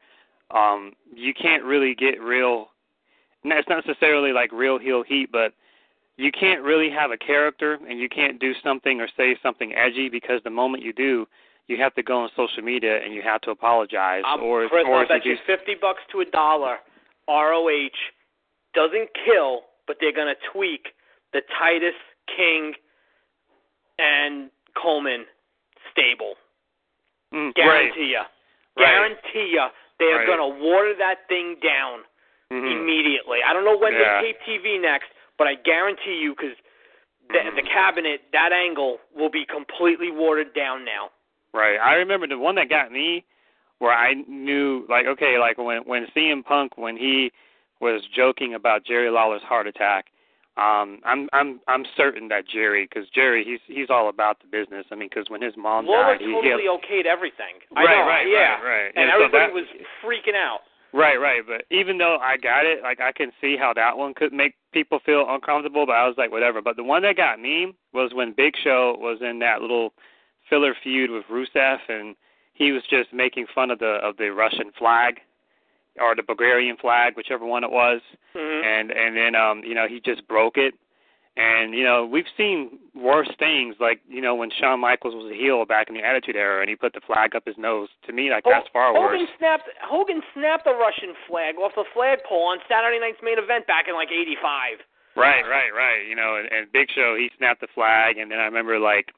[0.51, 2.69] um, you can't really get real.
[3.45, 5.53] It's not necessarily like real heel heat, but
[6.17, 10.09] you can't really have a character and you can't do something or say something edgy
[10.09, 11.27] because the moment you do,
[11.69, 14.23] you have to go on social media and you have to apologize.
[14.27, 16.79] Um, or Chris, or I'll bet you fifty bucks to a dollar.
[17.29, 17.89] ROH
[18.75, 20.89] doesn't kill, but they're gonna tweak
[21.33, 21.95] the Titus
[22.37, 22.73] King
[23.99, 25.25] and Coleman
[25.93, 26.35] stable.
[27.33, 28.25] mm, Guarantee ya.
[28.77, 28.87] Right.
[28.87, 29.71] Guarantee ya.
[29.99, 30.27] They are Right.
[30.27, 32.05] gonna water that thing down
[32.53, 32.71] Mhm.
[32.73, 33.43] immediately.
[33.43, 34.21] I don't know when Yeah.
[34.23, 36.57] they tape TV next, but I guarantee you, because
[37.31, 37.57] the, Mhm.
[37.57, 41.11] the cabinet, that angle will be completely watered down now.
[41.53, 41.79] Right.
[41.79, 43.25] I remember the one that got me
[43.79, 47.31] where I knew like okay, like when when CM Punk when he
[47.81, 50.07] was joking about Jerry Lawler's heart attack.
[50.57, 54.87] Um I'm I'm I'm certain that Jerry cuz Jerry he's he's all about the business.
[54.91, 57.61] I mean cuz when his mom Lawler died, he, totally he okayed everything.
[57.77, 58.55] I Right, know, right, yeah.
[58.55, 58.93] right, right.
[58.97, 59.67] And Yeah, so everybody that- was
[60.03, 60.63] freaking out.
[60.93, 61.43] Right, right.
[61.47, 64.55] But even though I got it, like I can see how that one could make
[64.73, 66.63] people feel uncomfortable, but I was like, whatever.
[66.63, 69.93] But the one that got me was when Big Show was in that little
[70.49, 72.17] filler feud with Rusev and
[72.55, 75.21] he was just making fun of the of the Russian flag
[76.01, 78.01] or the Bulgarian flag, whichever one it was.
[78.35, 78.65] Mhm.
[78.65, 80.75] And and then um, you know, he just broke it.
[81.39, 85.37] And you know, we've seen worse things, like you know when Shawn Michaels was a
[85.39, 87.89] heel back in the Attitude Era, and he put the flag up his nose.
[88.07, 89.31] To me, like that's far Hogan worse.
[89.39, 93.87] snapped Hogan snapped the Russian flag off the flagpole on Saturday night's main event back
[93.87, 94.83] in like '85.
[95.15, 96.03] Right, right, right.
[96.09, 99.15] You know, and, and Big Show he snapped the flag, and then I remember like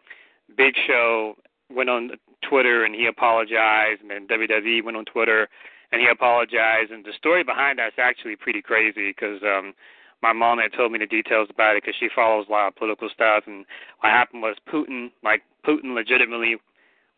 [0.55, 1.37] Big Show
[1.73, 5.49] went on Twitter and he apologized, and then WWE went on Twitter
[5.91, 6.91] and he apologized.
[6.91, 9.73] And the story behind that's actually pretty crazy because um,
[10.23, 12.77] my mom had told me the details about it because she follows a lot of
[12.77, 13.45] political stuff.
[13.47, 13.65] And
[14.01, 16.57] what happened was Putin, like Putin, legitimately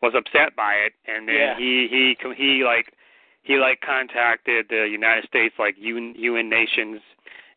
[0.01, 1.57] was upset by it, and then Yeah.
[1.57, 2.93] he he he like
[3.43, 7.01] he like contacted the United States like UN, UN nations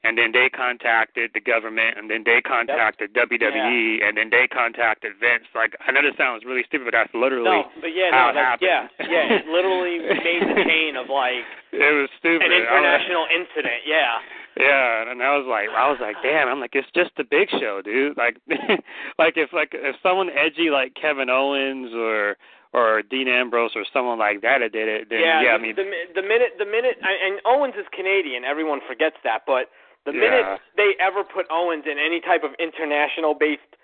[0.05, 5.11] and then they contacted the government, and then they contacted WWE, and then they contacted
[5.19, 5.47] Vince.
[5.53, 8.31] Like I know this sounds really stupid, but that's literally No, but yeah, how no,
[8.31, 9.09] it that, yeah, happened.
[9.11, 9.35] yeah.
[9.43, 12.47] It literally made the chain of like it was stupid.
[12.47, 13.83] an was- international incident.
[13.85, 14.23] Yeah.
[14.59, 16.49] Yeah, and I was like, I was like, damn.
[16.49, 18.17] I'm like, it's just a big show, dude.
[18.17, 18.39] Like,
[19.19, 22.37] like if like if someone edgy like Kevin Owens or
[22.73, 25.63] or Dean Ambrose or someone like that had did it, then yeah, yeah, the, I
[25.63, 29.69] mean, the, the minute the minute and and Owens is Canadian, everyone forgets that, but
[30.05, 30.21] the Yeah.
[30.21, 33.77] minute they ever put Owens in any type of international based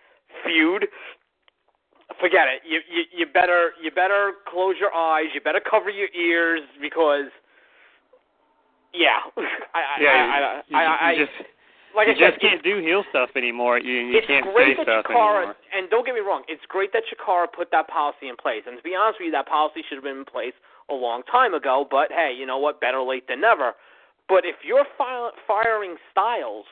[0.44, 0.88] feud,
[2.20, 2.62] forget it.
[2.64, 7.28] You you you better you better close your eyes, you better cover your ears because
[8.94, 9.18] yeah,
[9.74, 11.36] I I yeah, I, you, I, you, I, just
[11.96, 13.78] like you I said, just can't do heel stuff anymore.
[13.78, 15.56] You you it's can't great say that stuff Chikara, anymore.
[15.74, 18.62] and don't get me wrong, it's great that Chikara put that policy in place.
[18.66, 20.54] And to be honest with you, that policy should have been in place
[20.90, 21.86] a long time ago.
[21.88, 22.80] But hey, you know what?
[22.80, 23.72] Better late than never.
[24.28, 26.64] But if you're fi- firing Styles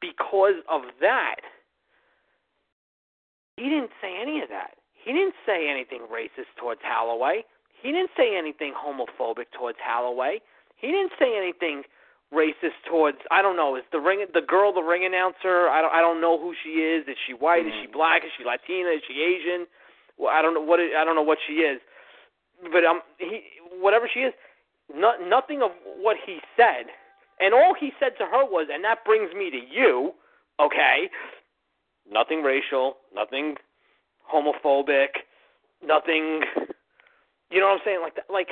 [0.00, 1.40] because of that,
[3.56, 4.76] he didn't say any of that.
[4.92, 7.44] He didn't say anything racist towards Holloway.
[7.82, 10.40] He didn't say anything homophobic towards Holloway.
[10.76, 11.82] He didn't say anything
[12.34, 15.68] racist towards I don't know, is the ring the girl the ring announcer?
[15.68, 17.06] I don't I don't know who she is.
[17.08, 17.66] Is she white?
[17.66, 18.24] Is she black?
[18.24, 18.90] Is she Latina?
[18.90, 19.66] Is she Asian?
[20.18, 21.80] Well, I don't know what it, I don't know what she is.
[22.72, 23.42] But um he
[23.78, 24.32] whatever she is,
[24.94, 26.86] no, nothing of what he said.
[27.38, 30.12] And all he said to her was, and that brings me to you,
[30.58, 31.10] okay?
[32.10, 33.56] Nothing racial, nothing
[34.32, 35.20] homophobic,
[35.84, 36.40] nothing
[37.50, 38.00] you know what I'm saying?
[38.02, 38.48] Like that like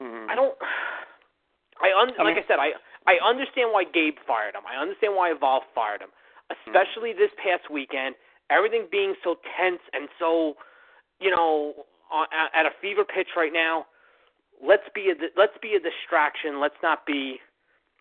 [0.00, 0.28] Mhm.
[0.30, 0.54] I don't.
[1.82, 4.66] I un, I like I said, I I understand why Gabe fired him.
[4.66, 6.54] I understand why Evolve fired him, mm-hmm.
[6.70, 8.14] especially this past weekend.
[8.50, 10.54] Everything being so tense and so,
[11.18, 13.86] you know, on, at, a fever pitch right now.
[14.62, 16.60] Let's be a let's be a distraction.
[16.60, 17.38] Let's not be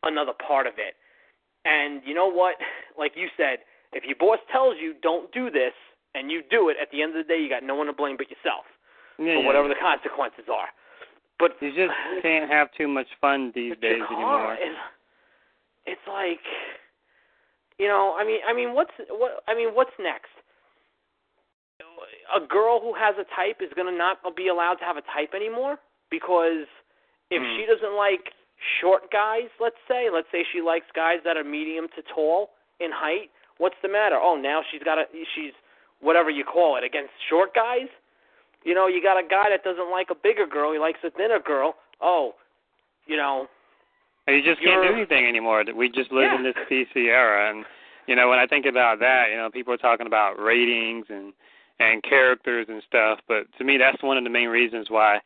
[0.04, 0.96] another part of it.
[1.66, 2.56] And you know what?
[2.96, 3.60] Like you said,
[3.92, 5.76] if your boss tells you don't do this
[6.16, 7.94] and you do it, at the end of the day, you got no one to
[7.94, 8.64] blame but yourself
[9.20, 9.46] Yeah, for yeah.
[9.46, 10.72] whatever the consequences are.
[11.38, 14.54] But You just can't have too much fun these days anymore.
[14.56, 14.78] is-
[15.86, 16.40] it's like,
[17.78, 19.44] you know, I mean, I mean, what's what?
[19.48, 20.32] I mean, what's next?
[22.36, 25.02] A girl who has a type is going to not be allowed to have a
[25.02, 25.78] type anymore
[26.10, 26.66] because
[27.30, 27.56] if Hmm.
[27.58, 28.34] she doesn't like
[28.80, 32.92] short guys, let's say, let's say she likes guys that are medium to tall in
[32.92, 33.30] height.
[33.58, 34.18] What's the matter?
[34.20, 35.54] Oh, now she's got a she's
[36.00, 37.88] whatever you call it against short guys.
[38.66, 41.12] You know, you got a guy that doesn't like a bigger girl; he likes a
[41.12, 41.76] thinner girl.
[42.02, 42.34] Oh,
[43.06, 43.48] you know.
[44.28, 45.64] You just can't do anything anymore.
[45.76, 47.64] We just live in this PC era, and
[48.08, 51.32] you know when I think about that, you know people are talking about ratings and
[51.80, 55.20] and characters and stuff, but to me that's one of the main reasons why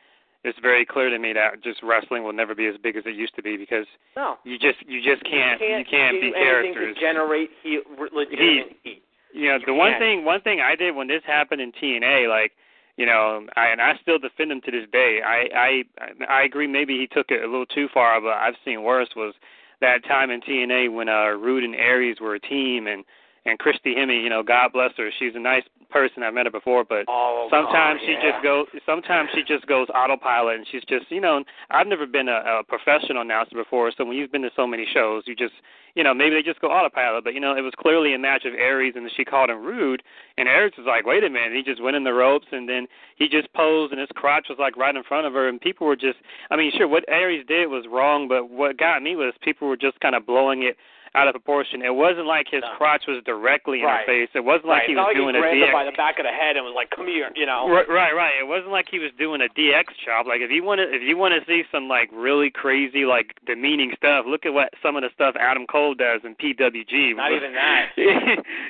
[0.43, 3.13] it's very clear to me that just wrestling will never be as big as it
[3.15, 3.85] used to be because
[4.17, 4.37] No.
[4.43, 6.95] you just you just can't you you can't be characters.
[6.95, 7.81] to generate heat,
[8.13, 9.03] legitimate heat.
[9.33, 10.01] you know the one can't.
[10.01, 12.51] thing one thing I did when this happened in TNA like
[12.99, 15.21] you know I and I still defend him to this day.
[15.25, 15.83] I I
[16.29, 19.33] I agree maybe he took it a little too far but I've seen worse was
[19.79, 23.05] that time in TNA when uh Roode and Aries were a team and
[23.45, 26.51] and Christy Hemme you know God bless her she's a nice person I've met her
[26.51, 28.31] before but Oh, sometimes God, she yeah.
[28.31, 32.29] just goes sometimes she just goes autopilot and she's just you know I've never been
[32.29, 35.53] a, a professional announcer before so when you've been to so many shows you just
[35.95, 38.45] you know maybe they just go autopilot but you know it was clearly a match
[38.45, 40.03] of Aries and she called him Roode
[40.37, 42.87] and Aries was like wait a minute he just went in the ropes and then
[43.15, 45.87] he just posed and his crotch was like right in front of her and people
[45.87, 46.17] were just
[46.51, 49.77] I mean sure what Aries did was wrong but what got me was people were
[49.77, 50.77] just kind of blowing it
[51.15, 52.73] out of proportion it wasn't like his No.
[52.77, 54.01] crotch was directly in Right.
[54.01, 54.83] her face it wasn't right.
[54.83, 56.55] like he was like doing he a grabbed DX by the back of the head
[56.57, 57.67] and was like, "Come here," you know.
[57.69, 58.33] Right, right, right.
[58.39, 60.25] It wasn't like he was doing a DX chop.
[60.27, 63.33] Like if you want to, if you want to see some like really crazy, like
[63.45, 67.15] demeaning stuff, look at what some of the stuff Adam Cole does in PWG.
[67.15, 67.89] Not even that.
[67.97, 68.09] you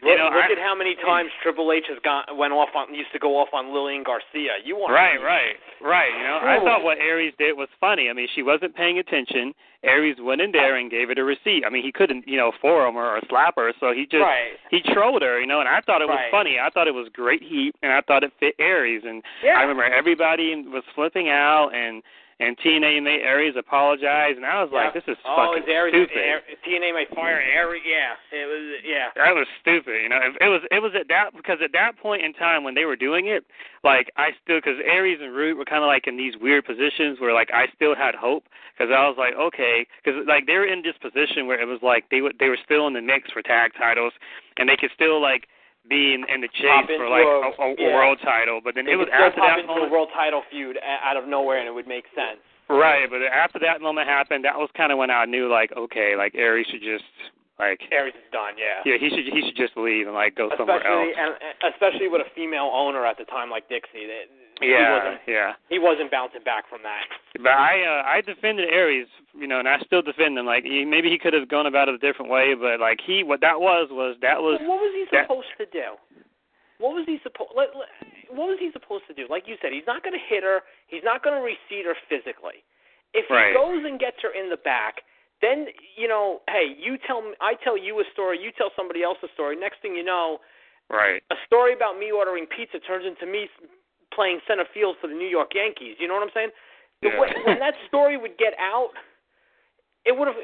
[0.04, 2.94] Look, know, look I, at how many times Triple H has gone went off on
[2.94, 4.58] used to go off on Lillian Garcia.
[4.64, 6.12] You want Right, right, right.
[6.16, 8.10] You know, I thought what Aries did was funny.
[8.10, 9.54] I mean, she wasn't paying attention.
[9.84, 11.64] Aries went in there and gave her the receipt.
[11.66, 14.60] I mean, he couldn't, you know, forearm her or slap her, so he just Right.
[14.70, 15.62] he trolled her, you know.
[15.62, 16.32] And I thought it was Right.
[16.32, 16.60] funny.
[16.60, 19.06] I thought it was great heat, and I thought it fit Aries.
[19.06, 19.58] And Yeah.
[19.58, 22.04] I remember everybody was flipping out, and
[22.40, 25.02] and TNA made Aries apologize, and I was like, Yeah.
[25.02, 26.18] this is oh, fucking Aries, stupid.
[26.18, 27.84] Air, TNA might fire Aries.
[27.86, 28.80] Yeah, it was.
[28.86, 29.10] Yeah.
[29.16, 30.18] That was stupid, you know.
[30.24, 32.86] It, it was it was at that because at that point in time when they
[32.86, 33.44] were doing it,
[33.84, 37.20] like I still because Aries and Roode were kind of like in these weird positions
[37.20, 38.46] where like I still had hope
[38.78, 41.80] because I was like okay because like they were in this position where it was
[41.84, 44.14] like they were they were still in the mix for tag titles
[44.58, 45.48] and they could still like
[45.88, 47.96] be in, in the chase for like a- a, yeah.
[47.96, 49.88] world title, but then They it was after that moment.
[49.88, 52.42] a world title feud out of nowhere, and it would make sense.
[52.70, 56.16] Right, but after that moment happened, that was kind of when I knew like okay,
[56.16, 57.06] like Aries should just
[57.60, 58.56] like Aries is done.
[58.58, 58.82] Yeah.
[58.86, 61.14] yeah he should he should just leave and like go somewhere else.
[61.18, 61.36] and
[61.74, 64.08] especially with a female owner at the time like Dixie.
[64.08, 64.26] That
[64.62, 65.54] he Yeah, wasn't yeah.
[65.70, 67.04] he wasn't bouncing back from that.
[67.44, 70.46] But I uh, I defended Aries, you know, and I still defend him.
[70.46, 73.24] Like he, maybe he could have gone about it a different way, but like he
[73.24, 75.96] what that was was that was what was he that- supposed to do?
[76.80, 77.52] What was he supposed?
[77.56, 77.76] What
[78.48, 79.28] was he supposed to do?
[79.30, 80.62] Like you said, he's not going to hit her.
[80.88, 82.64] He's not going to recede her physically.
[83.14, 83.54] If he Right.
[83.54, 85.02] goes and gets her in the back,
[85.42, 89.04] then you know, hey, you tell me, I tell you a story, you tell somebody
[89.04, 89.56] else a story.
[89.56, 90.40] Next thing you know,
[90.90, 91.24] right.
[91.32, 93.48] a story about me ordering pizza turns into me
[94.14, 95.96] playing center field for the New York Yankees.
[96.00, 96.52] You know what I'm saying?
[97.02, 97.20] The Yeah.
[97.20, 98.92] way, when that story would get out,
[100.06, 100.38] it would have,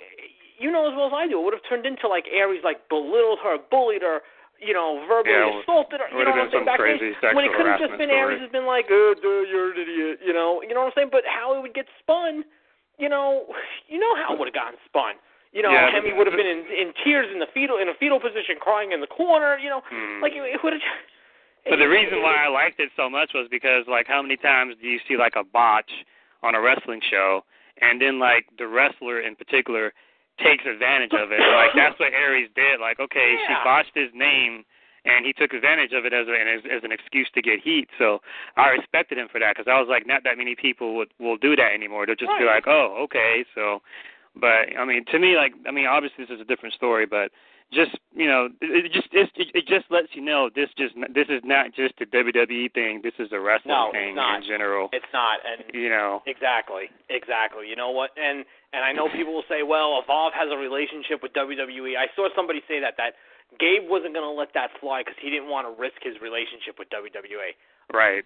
[0.59, 2.87] you know as well as I do, it would have turned into like Aries like
[2.87, 4.21] belittled her, bullied her,
[4.59, 6.07] you know, verbally Yeah, assaulted her.
[6.07, 6.65] You know what I'm saying?
[6.65, 8.39] Back then, when it could have just been story.
[8.39, 10.19] Aries has been like, oh, duh, you're an idiot.
[10.23, 11.09] You know, you know what I'm saying?
[11.11, 12.45] But how it would get spun,
[12.97, 13.45] you know,
[13.87, 15.15] you know how it would have gotten spun.
[15.51, 17.93] You know, Yeah, Hemme would have been in in tears in the fetal in a
[17.95, 19.57] fetal position, crying in the corner.
[19.57, 20.21] You know, Hmm.
[20.21, 20.81] like it, it would have.
[21.67, 24.75] But the reason why I liked it so much was because like how many times
[24.79, 25.89] do you see like a botch
[26.43, 27.43] on a wrestling show
[27.81, 29.91] and then like the wrestler in particular
[30.37, 31.39] takes advantage of it.
[31.41, 32.79] Like that's what Aries did.
[32.79, 34.63] Like okay, she botched his name
[35.05, 37.87] and he took advantage of it as, a, as as an excuse to get heat.
[37.97, 38.19] So
[38.57, 41.37] I respected him for that because I was like, not that many people would will
[41.37, 42.05] do that anymore.
[42.05, 43.45] They'll just be like, oh, okay.
[43.53, 43.81] So,
[44.35, 47.31] but I mean, to me, like, I mean, obviously this is a different story, but
[47.73, 51.27] just you know, it, it just it, it just lets you know this just this
[51.29, 53.01] is not just a WWE thing.
[53.03, 54.89] This is a wrestling No, thing in general.
[54.93, 57.67] It's not, and You know, exactly, exactly.
[57.67, 58.11] You know what?
[58.17, 61.97] And and I know people will say, well, Evolve has a relationship with WWE.
[61.97, 63.17] I saw somebody say that that
[63.59, 66.77] Gabe wasn't going to let that fly because he didn't want to risk his relationship
[66.79, 67.55] with WWE.
[67.93, 68.23] right?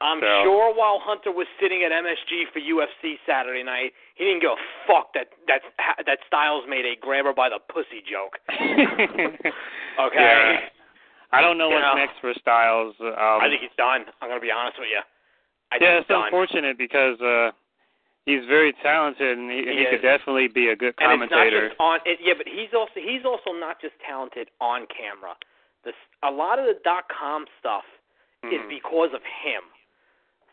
[0.00, 4.40] I'm So- sure while Hunter was sitting at MSG for UFC Saturday night, he didn't
[4.40, 5.62] give a fuck that that
[6.04, 8.36] that Styles made a grabber by the pussy joke.
[9.98, 10.20] Okay.
[10.20, 10.68] Yeah.
[11.32, 11.94] I don't know You what's know.
[11.96, 12.94] next for Styles.
[13.00, 14.04] Um, I think he's done.
[14.20, 15.00] I'm going to be honest with you.
[15.72, 16.24] I think yeah, it's done.
[16.24, 17.50] unfortunate because uh
[18.26, 21.40] he's very talented and he, He he could definitely be a good commentator.
[21.64, 24.50] And it's not just on it, yeah, but he's also he's also not just talented
[24.60, 25.34] on camera.
[25.84, 27.84] This a lot of the dot com stuff
[28.44, 28.68] is Mhm.
[28.68, 29.62] because of him.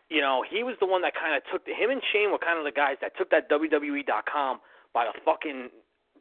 [0.09, 2.38] You know, he was the one that kind of took the, him and Shane were
[2.38, 4.61] kind of the guys that took that WWE dot com
[4.93, 5.69] by the fucking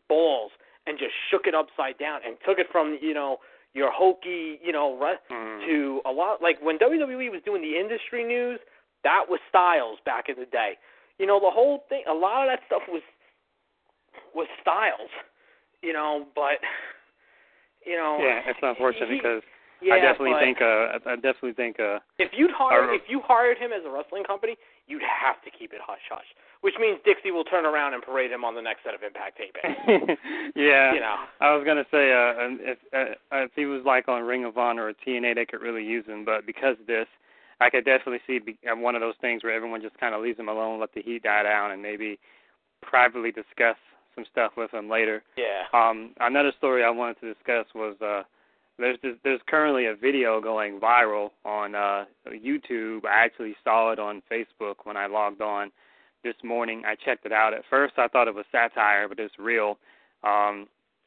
[0.08, 0.50] balls
[0.86, 3.38] and just shook it upside down and took it from you know
[3.74, 5.66] your hokey you know re- Mm.
[5.66, 8.60] to a lot like when WWE was doing the industry news,
[9.04, 10.76] that was Styles back in the day.
[11.22, 13.02] You know the whole thing, a lot of that stuff was
[14.34, 15.14] was Styles.
[15.80, 16.58] You know, but
[17.86, 18.18] you know.
[18.18, 19.42] Yeah, it's unfortunate he- because
[19.80, 23.22] yeah, I definitely think uh I definitely think uh if you'd hire Or- if you
[23.22, 24.56] hired him as a wrestling company,
[24.86, 26.26] you'd have to keep it hush hush.
[26.62, 29.38] Which means Dixie will turn around and parade him on the next set of Impact
[29.38, 29.74] taping.
[30.54, 30.94] yeah.
[30.94, 31.16] you know.
[31.40, 33.14] I was gonna say, uh, if uh,
[33.46, 36.24] if he was like on Ring of Honor or TNA, they could really use him.
[36.24, 37.06] But because of this,
[37.62, 38.40] I could definitely see
[38.70, 41.02] uh, one of those things where everyone just kind of leaves him alone, let the
[41.02, 42.18] heat die down, and maybe
[42.82, 43.76] privately discuss
[44.14, 45.22] some stuff with him later.
[45.36, 45.64] Yeah.
[45.72, 48.22] Um, another story I wanted to discuss was uh,
[48.78, 53.04] there's this, there's currently a video going viral on uh, YouTube.
[53.04, 55.70] I actually saw it on Facebook when I logged on
[56.24, 56.82] this morning.
[56.86, 57.54] I checked it out.
[57.54, 59.78] At first, I thought it was satire, but it's real.
[60.24, 60.66] Um,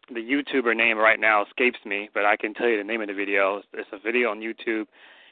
[0.09, 3.07] the YouTuber name right now escapes me, but I can tell you the name of
[3.07, 3.57] the video.
[3.57, 4.85] It's, it's a video on YouTube,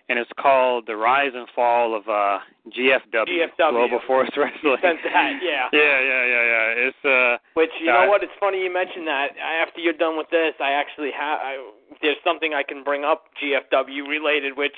[0.09, 2.39] and it's called "The Rise and Fall of uh,
[2.69, 3.71] GFW, GFW.
[3.71, 5.69] Global Force Wrestling." that, yeah.
[5.73, 6.87] Yeah, yeah, yeah, yeah.
[6.89, 7.37] It's uh.
[7.53, 8.23] Which you Uh, know what?
[8.23, 9.29] It's funny you mentioned that.
[9.41, 11.39] I- After you're done with this, I actually have.
[11.39, 11.57] I,
[12.01, 14.75] there's something I can bring up GFW related, which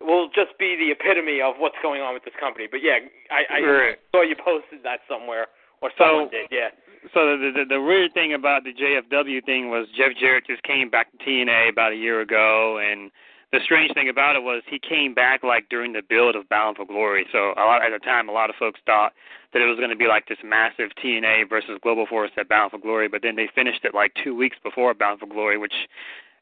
[0.00, 2.66] will just be the epitome of what's going on with this company.
[2.70, 2.98] But yeah,
[3.30, 3.98] I, I Right.
[4.10, 5.46] saw you posted that somewhere,
[5.80, 6.48] or So- someone did.
[6.50, 6.70] Yeah.
[7.14, 10.88] So the, the the weird thing about the JFW thing was Jeff Jarrett just came
[10.88, 13.10] back to TNA about a year ago, and
[13.52, 16.76] the strange thing about it was he came back like during the build of Bound
[16.76, 17.26] for Glory.
[17.30, 19.12] So a lot at the time, a lot of folks thought
[19.52, 22.70] that it was going to be like this massive TNA versus Global Force at Bound
[22.70, 25.74] for Glory, but then they finished it like two weeks before Bound for Glory, which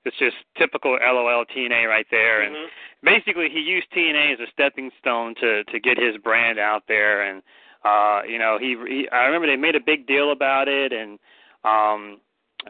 [0.04, 2.42] is just typical LOL TNA right there.
[2.42, 2.68] And Mhm.
[3.02, 7.22] basically he used TNA as a stepping stone to to get his brand out there
[7.22, 7.42] and
[7.84, 11.18] uh you know he, he I remember they made a big deal about it and
[11.64, 12.20] um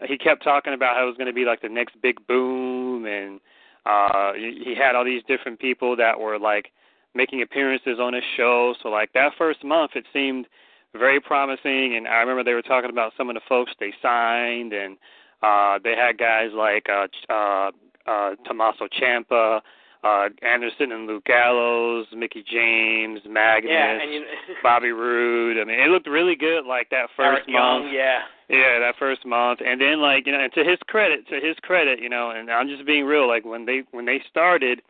[0.07, 3.07] he kept talking about how it was going to be like the next big boom
[3.07, 3.41] and
[3.87, 6.71] uh he had all these different people that were like
[7.15, 8.75] making appearances on his show.
[8.83, 10.47] So like that first month it seemed
[10.93, 11.97] very promising.
[11.97, 14.73] And I remember they were talking about some of the folks they signed.
[14.73, 14.97] And
[15.43, 17.71] uh they had guys like uh uh
[18.07, 19.61] uh Tommaso Ciampa
[20.03, 24.25] uh Anderson and Luke Gallows, Mickie James, Magnus, Yeah, and you.
[24.63, 25.59] Bobby Roode.
[25.59, 27.85] I mean, it looked really good like that first Eric month.
[27.85, 28.21] Young, yeah.
[28.49, 31.57] Yeah, that first month, and then like you know, and to his credit, to his
[31.63, 33.29] credit, you know, and I'm just being real.
[33.29, 34.83] Like when they when they started,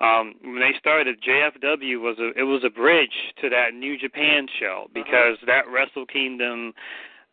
[0.00, 4.46] um, when they started, JFW was a it was a bridge to that New Japan
[4.58, 6.72] show because that Wrestle Kingdom,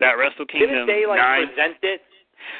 [0.01, 1.47] that Wrestle Kingdom Didn't they like nine.
[1.47, 2.01] present it?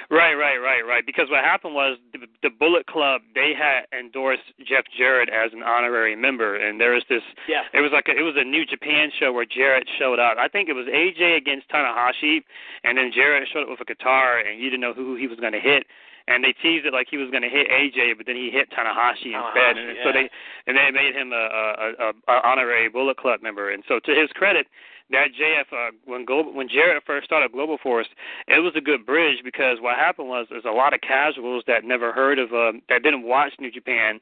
[0.10, 1.06] Right, right, right, right.
[1.06, 5.64] Because what happened was the, the Bullet Club they had endorsed Jeff Jarrett as an
[5.64, 7.24] honorary member, and there was this.
[7.48, 7.64] Yeah.
[7.74, 10.38] It was like a, it was a New Japan show where Jarrett showed up.
[10.38, 12.42] I think it was AJ against Tanahashi,
[12.84, 15.40] and then Jarrett showed up with a guitar, and you didn't know who he was
[15.40, 15.86] going to hit.
[16.28, 18.70] And they teased it like he was going to hit AJ, but then he hit
[18.70, 20.14] Tanahashi instead, Tanahashi, and so yeah.
[20.14, 20.30] they
[20.68, 23.72] and they made him a, a, a, a honorary Bullet Club member.
[23.72, 24.68] And so to his credit,
[25.12, 28.08] that JF uh, when Global, when Jarrett first started Global Force,
[28.48, 31.84] it was a good bridge because what happened was there's a lot of casuals that
[31.84, 34.20] never heard of um, that didn't watch New Japan.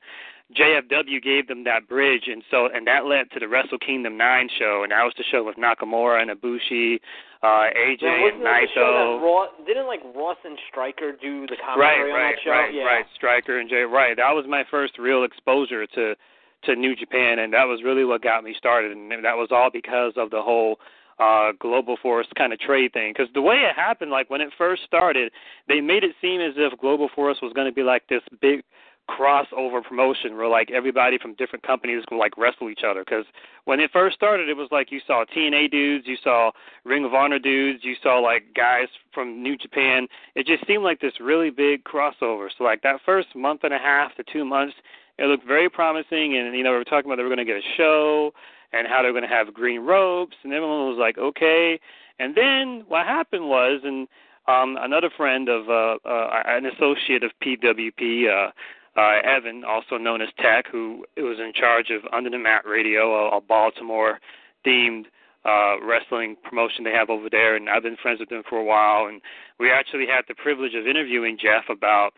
[0.57, 4.47] JFW gave them that bridge, and so and that led to the Wrestle Kingdom Nine
[4.57, 6.99] show, and that was the show with Nakamura and Ibushi,
[7.43, 9.19] uh, AJ Yeah, and that the show Naito.
[9.19, 12.51] that Ross, didn't like Ross and Striker do the Right, commentary on right, that show?
[12.51, 12.83] right, yeah.
[12.83, 13.05] right.
[13.15, 13.83] Striker and Jay.
[13.83, 16.15] Right, that was my first real exposure to
[16.63, 19.69] to New Japan, and that was really what got me started, and that was all
[19.71, 20.79] because of the whole
[21.19, 24.49] uh global force kind of trade thing because the way it happened like when it
[24.55, 25.31] first started
[25.67, 28.61] they made it seem as if global force was going to be like this big
[29.09, 33.25] crossover promotion where like everybody from different companies would like wrestle each other because
[33.63, 36.51] when it first started it was like you saw TNA dudes you saw
[36.83, 40.07] Ring of Honor dudes you saw like guys from New Japan.
[40.35, 42.49] It just seemed like this really big crossover.
[42.55, 44.75] So like that first month and a half to 2 months
[45.17, 47.45] it looked very promising and you know we were talking about they were going to
[47.45, 48.31] get a show
[48.73, 51.79] and how they were going to have green ropes and everyone was like okay
[52.19, 54.07] and then what happened was and
[54.47, 58.51] um another friend of uh, uh an associate of PWP uh
[58.97, 63.27] uh, Evan, also known as Tech, who was in charge of Under the Mat Radio,
[63.29, 64.19] a, a Baltimore
[64.65, 65.05] themed
[65.45, 68.63] uh, wrestling promotion they have over there, and I've been friends with them for a
[68.63, 69.07] while.
[69.07, 69.21] And
[69.59, 72.13] we actually had the privilege of interviewing Jeff about,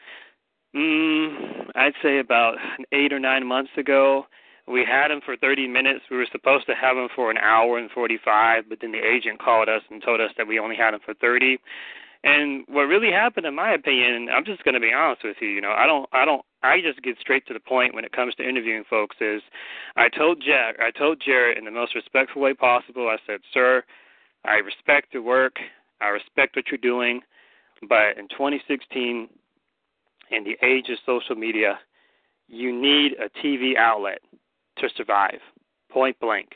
[0.75, 2.55] mm, I'd say about
[2.91, 4.25] eight or nine months ago.
[4.67, 6.01] We had him for 30 minutes.
[6.11, 9.39] We were supposed to have him for an hour and 45, but then the agent
[9.39, 11.57] called us and told us that we only had him for 30.
[12.23, 15.47] And what really happened, in my opinion, I'm just going to be honest with you.
[15.47, 18.11] You know, I don't, I don't, I just get straight to the point when it
[18.11, 19.15] comes to interviewing folks.
[19.21, 19.41] Is
[19.95, 23.07] I told Jack, I told Jarrett in the most respectful way possible.
[23.07, 23.83] I said, "Sir,
[24.43, 25.59] I respect your work.
[26.01, 27.21] I respect what you're doing.
[27.87, 29.29] But in 2016,
[30.31, 31.79] in the age of social media,
[32.47, 34.19] you need a TV outlet
[34.77, 35.39] to survive.
[35.91, 36.49] Point blank.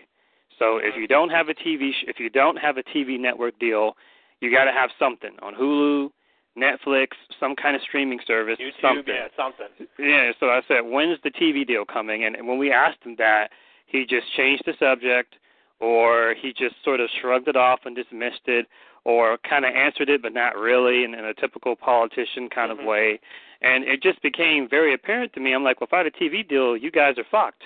[0.60, 3.58] So if you don't have a TV, sh- if you don't have a TV network
[3.60, 3.96] deal,
[4.40, 6.10] you got to have something on Hulu,
[6.58, 7.08] Netflix,
[7.40, 9.14] some kind of streaming service, YouTube, something.
[9.16, 9.88] yeah, something.
[9.98, 12.26] Yeah, so I said, when's the TV deal coming?
[12.26, 13.50] And when we asked him that,
[13.88, 15.36] he just changed the subject,
[15.80, 18.68] or he just sort of shrugged it off and dismissed it,
[19.06, 22.82] or kind of answered it but not really, in, in a typical politician kind Mm-hmm.
[22.82, 23.20] of way.
[23.64, 25.54] And it just became very apparent to me.
[25.54, 27.64] I'm like, well, if I had a TV deal, you guys are fucked.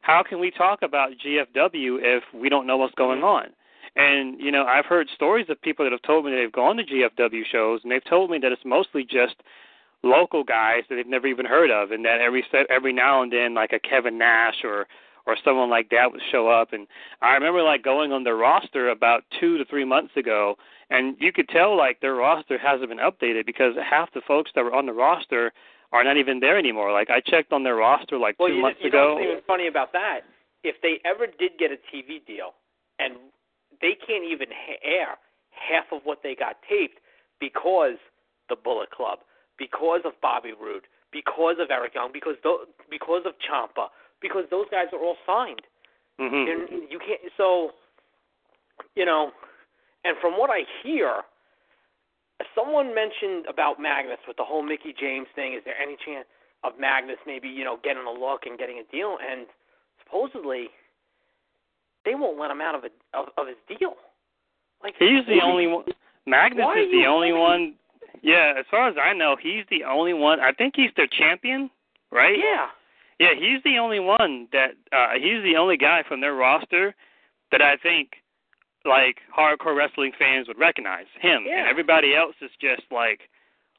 [0.00, 3.46] How can we talk about GFW if we don't know what's going on?
[3.96, 6.84] And you know, I've heard stories of people that have told me they've gone to
[6.84, 9.36] GFW shows, and they've told me that it's mostly just
[10.02, 13.54] local guys that they've never even heard of, and that every every now and then,
[13.54, 14.86] like a Kevin Nash or
[15.26, 16.72] or someone like that would show up.
[16.72, 16.86] And
[17.22, 20.56] I remember like going on their roster about two to three months ago,
[20.90, 24.64] and you could tell like their roster hasn't been updated because half the folks that
[24.64, 25.52] were on the roster
[25.92, 26.92] are not even there anymore.
[26.92, 28.98] Like I checked on their roster like Well, two you, months you ago.
[28.98, 30.20] know what's even funny about that?
[30.62, 32.54] If they ever did get a TV deal,
[32.98, 33.14] and
[33.80, 35.18] they can't even ha- air
[35.50, 36.98] half of what they got taped
[37.40, 37.96] because
[38.48, 39.20] the Bullet Club,
[39.58, 43.88] because of Bobby Roode, because of Eric Young, because tho- because of Ciampa,
[44.24, 45.60] because those guys are all signed.
[46.18, 47.20] hmm And you can't.
[47.36, 47.76] So,
[48.96, 49.30] you know,
[50.04, 51.20] and from what I hear,
[52.56, 55.52] someone mentioned about Magnus with the whole Mickie James thing.
[55.54, 56.26] Is there any chance
[56.64, 59.16] of Magnus maybe you know getting a look and getting a deal?
[59.20, 59.46] And
[60.02, 60.68] supposedly,
[62.04, 63.94] they won't let him out of a of, of his deal.
[64.82, 65.84] Like He's the only one.
[66.26, 67.40] Magnus is the only hiding?
[67.40, 67.74] one.
[68.22, 70.40] Yeah, as far as I know, he's the only one.
[70.40, 71.68] I think he's their champion,
[72.10, 72.36] right?
[72.38, 72.68] Yeah.
[73.24, 76.94] Yeah, he's the only one that uh he's the only guy from their roster
[77.50, 78.22] that I think
[78.84, 81.60] like hardcore wrestling fans would recognize him, Yeah.
[81.60, 83.20] and everybody else is just like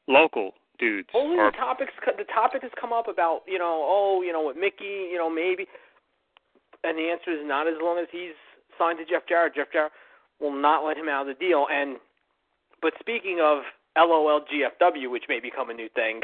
[0.08, 1.10] local dudes.
[1.14, 4.46] Only or the topics the topic has come up about you know oh you know
[4.48, 5.68] with Mickie you know maybe,
[6.84, 8.34] and the answer is not as long as he's
[8.78, 9.56] signed to Jeff Jarrett.
[9.56, 9.92] Jeff Jarrett
[10.40, 11.68] will not let him out of the deal.
[11.72, 11.98] And
[12.82, 13.64] but speaking of
[13.98, 16.22] LOL GFW, which may become a new thing,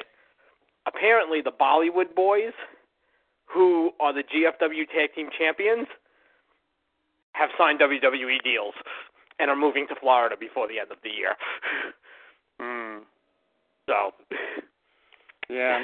[0.85, 2.51] apparently the Bollywood boys,
[3.53, 5.87] who are the GFW Tag Team Champions,
[7.33, 8.73] have signed WWE deals
[9.39, 11.35] and are moving to Florida before the end of the year.
[12.61, 13.01] mm,
[13.87, 14.11] So.
[15.49, 15.83] yeah.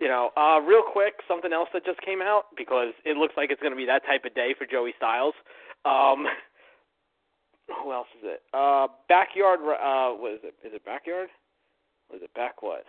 [0.00, 3.50] You know, uh, real quick, something else that just came out because it looks like
[3.50, 5.34] it's going to be that type of day for Joey Styles.
[5.84, 6.26] Um,
[7.82, 8.42] who else is it?
[8.52, 9.60] Uh, backyard.
[9.60, 10.54] Uh, what is it?
[10.66, 11.28] Is it backyard?
[12.08, 12.34] What is it?
[12.34, 12.84] Back what?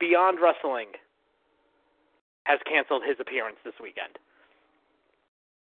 [0.00, 0.88] Beyond Wrestling
[2.50, 4.18] has canceled his appearance this weekend.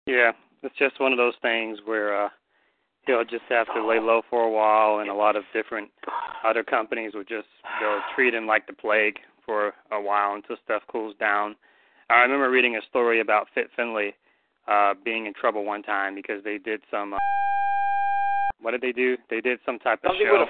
[0.06, 2.28] Yeah, it's just one of those things where uh
[3.06, 5.90] he'll just have to lay low for a while and a lot of different
[6.44, 7.48] other companies will just
[7.80, 11.54] they'll treat him like the plague for a while until stuff cools down.
[12.10, 14.14] I remember reading a story about Fit Finlay
[14.66, 17.18] uh being in trouble one time because they did some uh,
[18.60, 19.16] what did they do?
[19.30, 20.46] They did some type of Something show.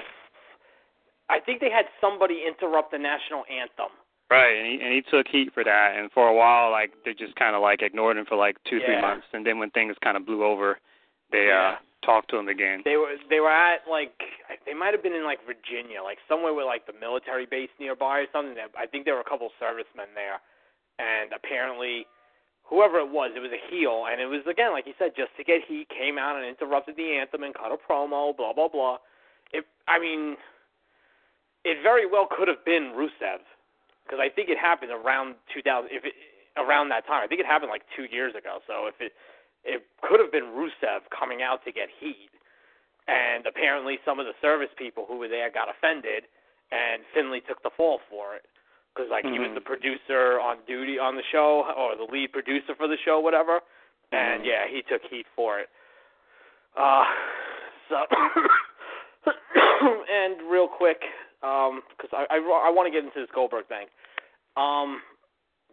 [1.29, 3.89] I think they had somebody interrupt the national anthem.
[4.33, 7.13] Right, and he and he took heat for that, and for a while, like they
[7.13, 9.95] just kind of like ignored him for like two, three months, and then when things
[10.03, 10.79] kind of blew over,
[11.31, 11.77] they Yeah.
[11.77, 12.81] uh talked to him again.
[12.83, 14.11] They were they were at like
[14.65, 18.19] they might have been in like Virginia, like somewhere with like the military base nearby
[18.19, 18.55] or something.
[18.77, 20.41] I think there were a couple servicemen there,
[20.99, 22.05] and apparently,
[22.63, 25.31] whoever it was, it was a heel, and it was again like you said, just
[25.37, 28.67] to get heat, came out and interrupted the anthem and cut a promo, blah blah
[28.67, 28.97] blah.
[29.53, 30.35] It, I mean,
[31.63, 33.39] it very well could have been Rusev,
[34.05, 35.89] because I think it happened around 2000.
[35.91, 36.13] If it
[36.57, 38.59] around that time, I think it happened like two years ago.
[38.67, 39.13] So if it
[39.63, 42.29] it could have been Rusev coming out to get heat,
[43.07, 46.27] and apparently some of the service people who were there got offended,
[46.71, 48.45] and Finlay took the fall for it
[48.93, 49.55] because like he was Mhm.
[49.55, 53.61] the producer on duty on the show or the lead producer for the show, whatever,
[54.11, 54.45] and Mhm.
[54.45, 55.69] yeah, he took heat for it.
[56.75, 57.05] Uh,
[57.89, 58.05] so
[60.09, 61.03] and real quick,
[61.43, 63.87] um, because I I, I want to get into this Goldberg thing.
[64.55, 65.01] Um,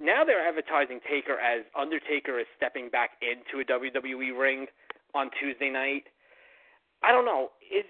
[0.01, 4.67] now they're advertising Taker as Undertaker is stepping back into a WWE ring
[5.15, 6.05] on Tuesday night.
[7.03, 7.51] I don't know.
[7.71, 7.85] Is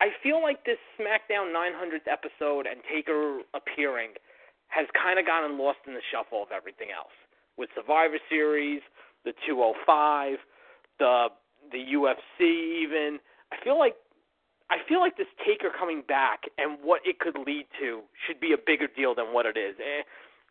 [0.00, 4.16] I feel like this SmackDown 900th episode and Taker appearing
[4.68, 7.12] has kind of gotten lost in the shuffle of everything else.
[7.58, 8.80] With Survivor Series,
[9.24, 10.38] the 205,
[10.98, 11.28] the
[11.70, 13.18] the UFC even.
[13.52, 13.94] I feel like
[14.70, 18.52] I feel like this Taker coming back and what it could lead to should be
[18.52, 19.74] a bigger deal than what it is.
[19.80, 20.02] Eh,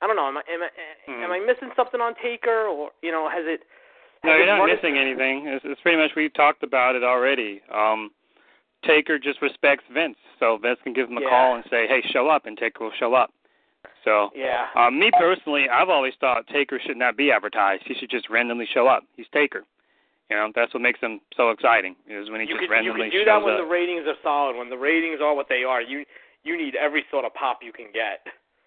[0.01, 0.27] I don't know.
[0.27, 0.69] Am I am I,
[1.05, 1.23] Hmm.
[1.23, 3.63] am I missing something on Taker, or you know, has it?
[4.23, 5.47] No, you're it not missing its- anything.
[5.47, 7.61] It's, it's pretty much we've talked about it already.
[7.71, 8.11] Um,
[8.85, 11.29] Taker just respects Vince, so Vince can give him a Yeah.
[11.29, 13.31] call and say, "Hey, show up," and Taker will show up.
[14.03, 14.67] So, Yeah.
[14.75, 17.83] um, me personally, I've always thought Taker should not be advertised.
[17.85, 19.03] He should just randomly show up.
[19.17, 19.65] He's Taker.
[20.29, 21.95] You know, that's what makes them so exciting.
[22.07, 23.59] Is when he you just could you randomly could do that when up.
[23.59, 24.55] the ratings are solid.
[24.55, 26.05] When the ratings are what they are, you
[26.43, 28.21] you need every sort of pop you can get.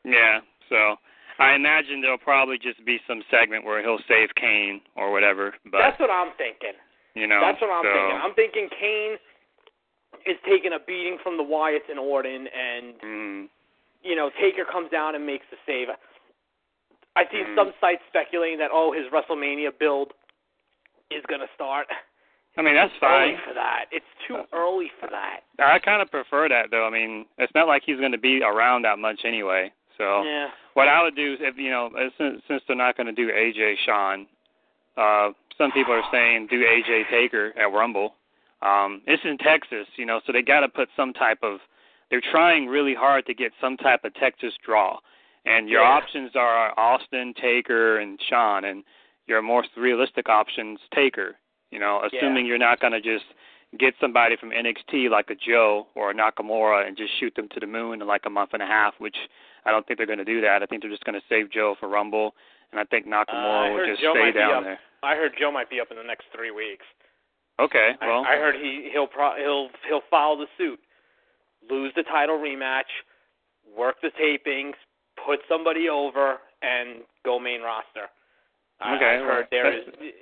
[0.04, 0.40] Yeah.
[0.68, 0.96] So,
[1.38, 5.54] I imagine there'll probably just be some segment where he'll save Kane or whatever.
[5.70, 6.74] But That's what I'm thinking.
[7.14, 8.18] you know, That's what I'm so, thinking.
[8.20, 9.16] I'm thinking Kane
[10.26, 13.48] is taking a beating from the Wyatts and Orton, and Mm,
[14.02, 15.88] you know Taker comes down and makes the save.
[17.14, 17.54] I've seen Mhm.
[17.54, 20.12] some sites speculating that oh his WrestleMania build
[21.16, 21.86] is gonna start.
[22.56, 23.38] I mean, that's fine.
[23.46, 23.86] for that.
[23.90, 25.40] It's too early for that.
[25.58, 26.86] I kind of prefer that though.
[26.86, 29.72] I mean, it's not like he's going to be around that much anyway.
[29.96, 30.50] So Yeah.
[30.74, 33.12] what I would do is if you know uh, since since they're not going to
[33.14, 34.26] do AJ Shawn,
[34.96, 38.14] uh, some people are saying do AJ Taker at Rumble.
[38.60, 41.58] Um, it's in Texas, you know, so they got to put some type of.
[42.10, 44.98] They're trying really hard to get some type of Texas draw,
[45.46, 45.88] and your Yeah.
[45.88, 48.84] options are Austin, Taker, and Shawn, and
[49.26, 51.36] your most realistic options Taker.
[51.70, 53.24] You know, assuming you're not going to just
[53.78, 57.60] get somebody from NXT like a Joe or a Nakamura and just shoot them to
[57.60, 59.16] the moon in like a month and a half, which
[59.64, 60.62] I don't think they're going to do that.
[60.62, 62.34] I think they're just going to save Joe for Rumble,
[62.72, 64.78] and I think Nakamura Uh, I will just Joe stay down there.
[65.02, 66.84] I heard Joe might be up in the next three weeks.
[67.58, 70.80] Okay, I- well, I, heard he he'll pro, he'll he'll follow the suit,
[71.70, 72.90] lose the title rematch,
[73.76, 74.74] work the tapings,
[75.24, 78.08] put somebody over, and go main roster.
[78.82, 79.86] I, Okay, I heard well, there is.
[79.86, 80.12] that's-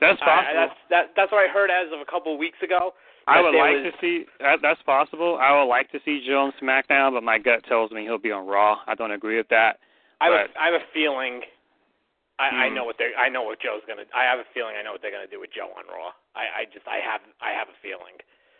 [0.00, 0.54] that's I- possible.
[0.54, 2.94] that's that that's what I heard as of a couple of weeks ago.
[3.28, 4.60] I would like was- to see that.
[4.60, 5.38] That's possible.
[5.40, 8.32] I would like to see Joe on SmackDown, but my gut tells me he'll be
[8.32, 8.80] on Raw.
[8.86, 9.78] I don't agree with that.
[10.20, 11.42] I have, a, I have a feeling.
[12.38, 12.74] I, I Hmm.
[12.74, 13.14] know what they.
[13.14, 14.04] I know what Joe's gonna.
[14.14, 14.74] I have a feeling.
[14.76, 16.10] I know what they're gonna do with Joe on Raw.
[16.34, 16.86] I, I just.
[16.88, 17.20] I have.
[17.40, 18.18] I have a feeling.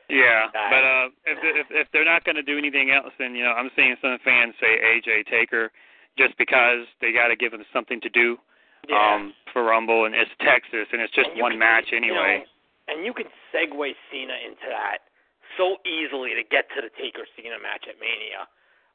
[0.09, 3.35] Yeah, That- but uh, if if if they're not going to do anything else, then
[3.35, 5.73] you know I'm seeing some fans say AJ Taker,
[6.19, 8.39] just because they got to give him something to do
[8.89, 9.15] Yeah.
[9.15, 12.43] um for Rumble, and it's Texas, and it's just And one can- match you anyway.
[12.43, 14.99] know, and you can segue Cena into that
[15.57, 18.49] so easily to get to the Taker Cena match at Mania.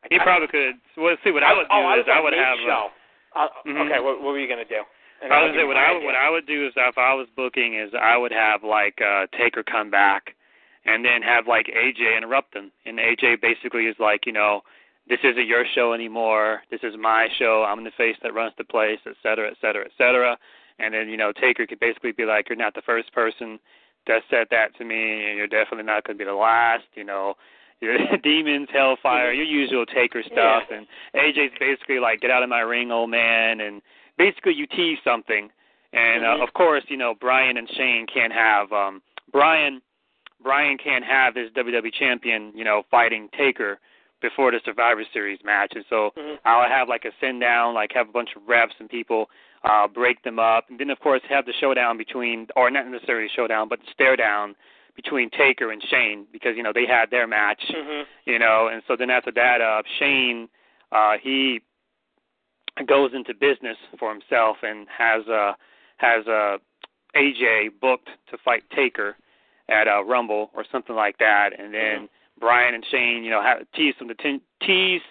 [0.03, 0.75] Like, he I- probably could.
[0.97, 2.57] Well, see what I, would do oh, I is was I would have.
[2.59, 2.91] show.
[3.35, 3.85] Uh, Mhm.
[3.85, 4.83] Okay, what, what were you gonna do?
[5.21, 6.05] And I was say what I idea.
[6.05, 9.27] what I would do is if I was booking is I would have like uh
[9.37, 10.35] Taker come back
[10.85, 12.71] and then have like AJ interrupt them.
[12.85, 14.63] And AJ basically is like, you know,
[15.09, 16.61] this isn't your show anymore.
[16.71, 17.63] This is my show.
[17.67, 20.37] I'm the face that runs the place, et cetera, et cetera, et cetera.
[20.79, 23.59] And then, you know, Taker could basically be like, You're not the first person
[24.07, 27.35] that said that to me and you're definitely not gonna be the last, you know.
[27.79, 30.77] Your demons, hellfire, your usual Taker stuff Yeah.
[30.77, 33.83] and AJ's basically like, Get out of my ring, old man and
[34.17, 35.49] basically you tease something,
[35.93, 39.01] and uh, of course, you know Bryan and Shane can't have um,
[39.31, 39.79] Bryan.
[40.41, 43.79] Bryan can't have his WWE champion, you know, fighting Taker
[44.21, 46.39] before the Survivor Series match, and so Mhm.
[46.45, 49.29] I'll have like a send down, like have a bunch of reps and people
[49.63, 53.27] uh, break them up, and then of course have the showdown between, or not necessarily
[53.29, 54.55] showdown, but the stare down
[54.95, 58.05] between Taker and Shane because you know they had their match Mhm.
[58.25, 60.49] you know, and so then after that, uh, Shane,
[60.91, 61.61] uh, he
[62.85, 65.53] goes into business for himself and has uh
[65.97, 66.57] has uh
[67.15, 69.17] AJ booked to fight Taker
[69.69, 72.09] at uh Rumble or something like that, and then Mhm.
[72.39, 74.09] Bryan and Shane, you know, have tease some
[74.65, 75.01] tease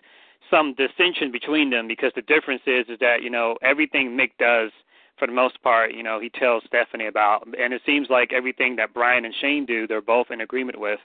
[0.51, 4.71] some dissension between them because the difference is is that you know everything Mick does
[5.19, 8.77] for the most part, you know, he tells Stephanie about, and it seems like everything
[8.77, 11.01] that Bryan and Shane do, they're both in agreement with.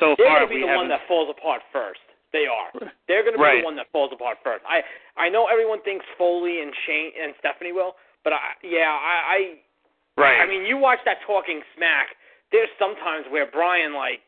[0.00, 0.76] So They're far, gonna be the haven't.
[0.76, 2.00] one that falls apart first.
[2.32, 2.70] They are.
[3.06, 3.58] They're going to be Right.
[3.60, 4.64] the one that falls apart first.
[4.64, 4.80] I
[5.18, 9.38] I know everyone thinks Foley and Shane and Stephanie will, but I yeah I I
[10.16, 10.40] right.
[10.40, 12.14] I mean, you watch that Talking Smack.
[12.52, 14.20] There's sometimes where Brian like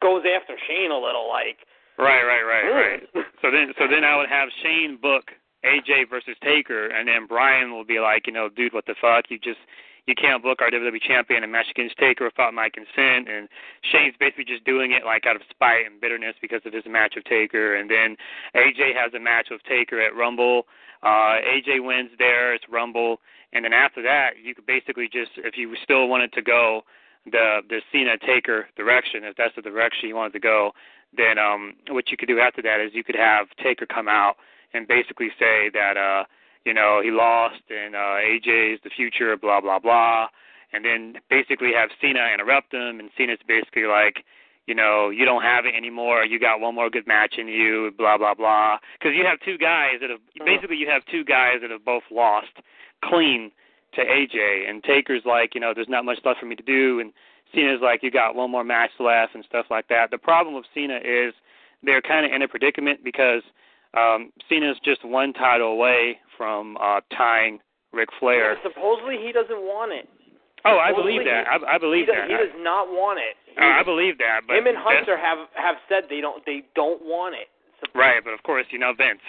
[0.00, 1.58] goes after Shane a little, like.
[1.98, 3.24] Right, right, right, right.
[3.42, 5.30] So then, so then I would have Shane book
[5.64, 9.26] AJ versus Taker, and then Bryan will be like, you know, dude, what the fuck?
[9.28, 9.60] You just
[10.06, 13.28] you can't book our WWE champion and match against Taker without my consent.
[13.28, 13.48] And
[13.92, 17.14] Shane's basically just doing it like out of spite and bitterness because of his match
[17.14, 17.76] with Taker.
[17.76, 18.16] And then
[18.56, 20.64] AJ has a match with Taker at Rumble.
[21.02, 22.54] Uh, AJ wins there.
[22.54, 23.20] It's Rumble.
[23.52, 26.82] And then after that, you could basically just, if you still wanted to go
[27.26, 30.72] the the Cena Taker direction, if that's the direction you wanted to go,
[31.16, 34.36] then um what you could do after that is you could have Taker come out
[34.72, 36.24] and basically say that uh
[36.64, 40.28] you know he lost and uh AJ is the future blah blah blah.
[40.72, 44.24] And then basically have Cena interrupt him and Cena's basically like
[44.66, 46.24] you know you don't have it anymore.
[46.24, 48.78] You got one more good match in you blah blah blah.
[48.98, 50.46] Because you have two guys that have Mhm.
[50.46, 52.52] basically you have two guys that have both lost
[53.02, 53.50] clean
[53.94, 57.00] to AJ, and Taker's like, you know, there's not much left for me to do,
[57.00, 57.12] and
[57.54, 60.10] Cena's like, you got one more match left and stuff like that.
[60.10, 61.34] The problem with Cena is
[61.82, 63.42] they're kind of in a predicament because
[63.96, 67.58] um, Cena's just one title away from uh, tying
[67.92, 68.54] Ric Flair.
[68.54, 70.08] Yeah, supposedly he doesn't want it.
[70.64, 71.44] Oh, I believe that.
[71.48, 72.28] He, I, I believe he that.
[72.28, 73.34] Does, he does not want it.
[73.56, 74.42] Uh, I believe that.
[74.46, 77.48] But him and Hunter have have said they don't they don't want it.
[77.94, 79.24] Right, but of course, you know Vince.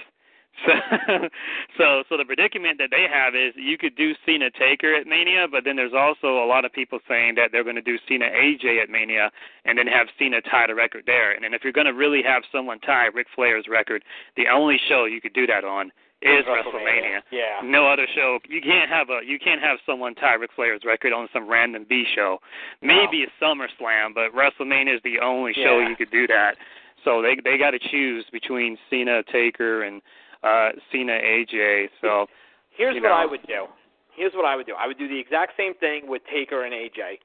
[0.67, 1.29] So,
[1.77, 5.47] so, so the predicament that they have is you could do Cena Taker at Mania,
[5.49, 8.25] but then there's also a lot of people saying that they're going to do Cena
[8.25, 9.31] AJ at Mania,
[9.65, 11.31] and then have Cena tie the record there.
[11.31, 14.03] And then if you're going to really have someone tie Ric Flair's record,
[14.37, 15.91] the only show you could do that on
[16.21, 17.21] is WrestleMania.
[17.31, 17.61] Yeah.
[17.63, 18.37] No other show.
[18.47, 21.85] You can't have a you can't have someone tie Ric Flair's record on some random
[21.89, 22.37] B show.
[22.83, 25.89] Maybe a SummerSlam, but WrestleMania is the only show Yeah.
[25.89, 26.57] you could do that.
[27.03, 30.01] So they they got to choose between Cena Taker and
[30.43, 31.89] uh Cena AJ.
[32.01, 32.27] So
[32.77, 33.11] Here's you what.
[33.11, 33.67] I would do.
[34.15, 34.73] Here's what I would do.
[34.77, 37.19] I would do the exact same thing with Taker and AJ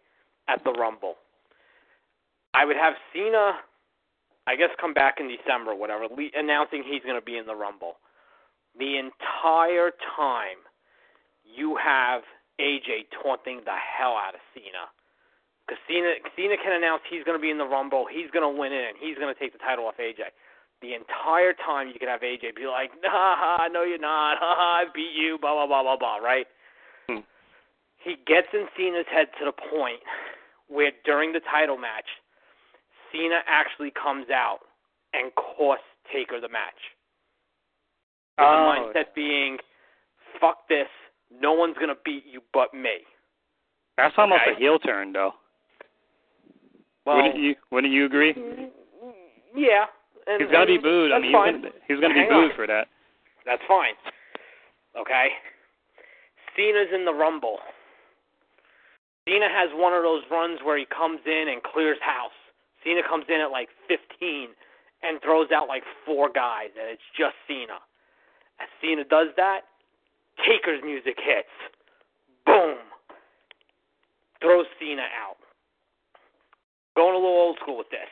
[0.49, 1.17] at the Rumble.
[2.55, 3.61] I would have Cena,
[4.47, 7.47] I guess, come back in December, or whatever, le- announcing he's going to be in
[7.47, 7.99] the Rumble.
[8.79, 10.63] The entire time,
[11.45, 12.23] you have
[12.61, 14.89] AJ taunting the hell out of Cena.
[15.67, 18.53] Because Cena, Cena can announce he's going to be in the Rumble, he's going to
[18.53, 20.31] win it, and he's going to take the title off AJ.
[20.83, 25.13] The entire time you could have AJ be like, nah, no you're not, I beat
[25.17, 26.47] you, blah, blah, blah, blah, blah, right?
[27.09, 27.21] Hmm.
[27.99, 30.01] He gets in Cena's head to the point
[30.69, 32.05] where during the title match,
[33.11, 34.61] Cena actually comes out
[35.15, 36.79] and costs Taker the match.
[38.39, 38.53] With Oh.
[38.93, 39.59] the mindset being,
[40.41, 40.89] fuck this,
[41.41, 42.99] no one's going to beat you but me.
[43.97, 44.53] that's almost Okay.
[44.53, 45.33] a heel turn, though.
[47.07, 48.35] Well, wouldn't you Wouldn't you agree?
[49.55, 49.87] yeah.
[50.27, 51.13] And, He's to be booed.
[51.13, 51.55] I mean, fine.
[51.55, 52.57] he's gonna, he's going to be booed on.
[52.57, 52.89] for that.
[53.47, 53.95] That's fine.
[54.99, 55.29] Okay?
[56.57, 57.59] Cena's in the Rumble.
[59.29, 62.35] Cena has one of those runs where he comes in and clears house.
[62.83, 64.49] Cena comes in at like 15
[65.03, 67.79] and throws out like four guys, and it's just Cena.
[68.59, 69.63] As Cena does that,
[70.43, 71.53] Taker's music hits.
[72.47, 72.79] Boom.
[74.41, 75.37] Throws Cena out.
[76.97, 78.09] Going a little old school with this.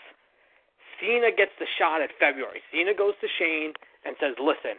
[1.00, 2.62] Cena gets the shot at February.
[2.72, 3.72] Cena goes to Shane
[4.04, 4.78] and says, "Listen,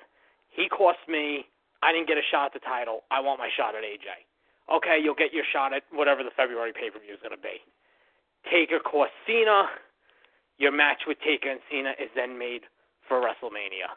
[0.49, 1.47] he cost me.
[1.83, 3.03] I didn't get a shot at the title.
[3.11, 4.07] I want my shot at AJ.
[4.71, 7.41] Okay, you'll get your shot at whatever the February pay per view is going to
[7.41, 7.61] be.
[8.49, 9.69] Taker cost Cena.
[10.57, 12.61] Your match with Taker and Cena is then made
[13.07, 13.91] for WrestleMania.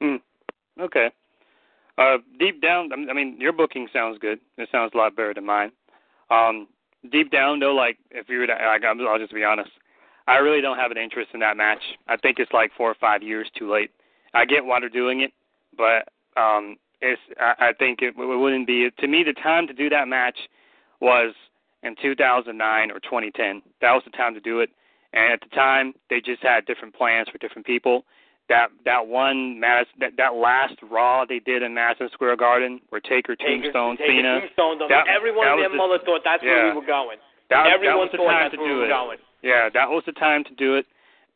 [0.00, 0.16] Hmm.
[0.82, 1.10] Okay.
[1.96, 4.40] Uh, deep down, I mean, your booking sounds good.
[4.58, 5.72] It sounds a lot better than mine.
[6.28, 6.66] Um,
[7.10, 9.70] deep down, though, like if you were to, like, I'm- I'll just be honest.
[10.28, 11.82] I really don't have an interest in that match.
[12.08, 13.90] I think it's like four or five years too late.
[14.34, 15.32] I get why they're doing it,
[15.76, 16.08] but
[16.40, 17.20] um, it's.
[17.40, 18.90] I, I think it, it wouldn't be.
[18.98, 20.36] To me, the time to do that match
[21.00, 21.34] was
[21.82, 23.62] in 2009 or 2010.
[23.80, 24.70] That was the time to do it.
[25.12, 28.04] And at the time, they just had different plans for different people
[28.48, 33.00] that that one Madison, that that last Raw they did in Madison Square Garden where
[33.00, 34.40] Taker Taker, tombstone Taker Cena.
[34.40, 34.88] tombstoned them.
[34.88, 37.18] That- Everyone that in was their the- mother thought that's where we were going.
[37.50, 38.88] That, that was the thought time to do we were it.
[38.88, 39.18] going.
[39.42, 40.86] Yeah, that was the time to do it.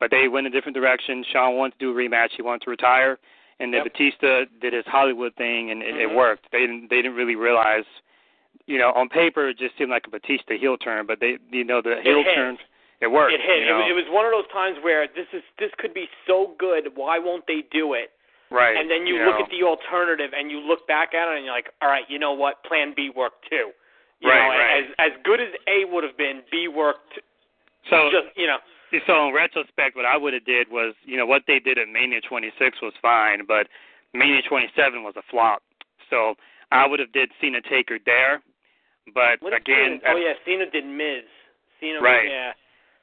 [0.00, 1.24] But they went a different direction.
[1.30, 2.30] Shawn wanted to do a rematch.
[2.36, 3.18] He wanted to retire,
[3.60, 3.92] and then Yep.
[3.92, 6.14] Batista did his Hollywood thing, and it, it Mhm.
[6.16, 6.50] worked.
[6.50, 6.88] They didn't.
[6.90, 7.84] They didn't really realize.
[8.66, 11.64] You know, on paper it just seemed like a Batista heel turn, but they, you
[11.64, 12.56] know, the heel turn,
[13.00, 13.32] it worked.
[13.32, 13.64] It hit.
[13.64, 13.80] You know?
[13.80, 16.92] It, it was one of those times where this is this could be so good.
[16.94, 18.10] Why won't they do it?
[18.50, 18.76] right.
[18.76, 19.44] And then you, you look know.
[19.46, 22.18] at the alternative and you look back at it and you're like, all right, you
[22.18, 22.62] know what?
[22.64, 23.70] Plan B worked too.
[24.20, 24.84] You Right, know, right.
[24.84, 27.20] as as good as A would have been, B worked.
[27.88, 28.58] so Just you know,
[29.06, 31.88] So in retrospect, what I would have did was, you know, what they did at
[31.88, 33.68] Mania 26 was fine, but
[34.12, 35.62] Mania 27 was a flop.
[36.10, 36.34] So
[36.72, 38.42] I would have did Cena Taker there,
[39.14, 41.24] but what again, Cena, oh yeah, Cena did Miz.
[41.80, 42.28] Cena, Right.
[42.28, 42.52] Yeah,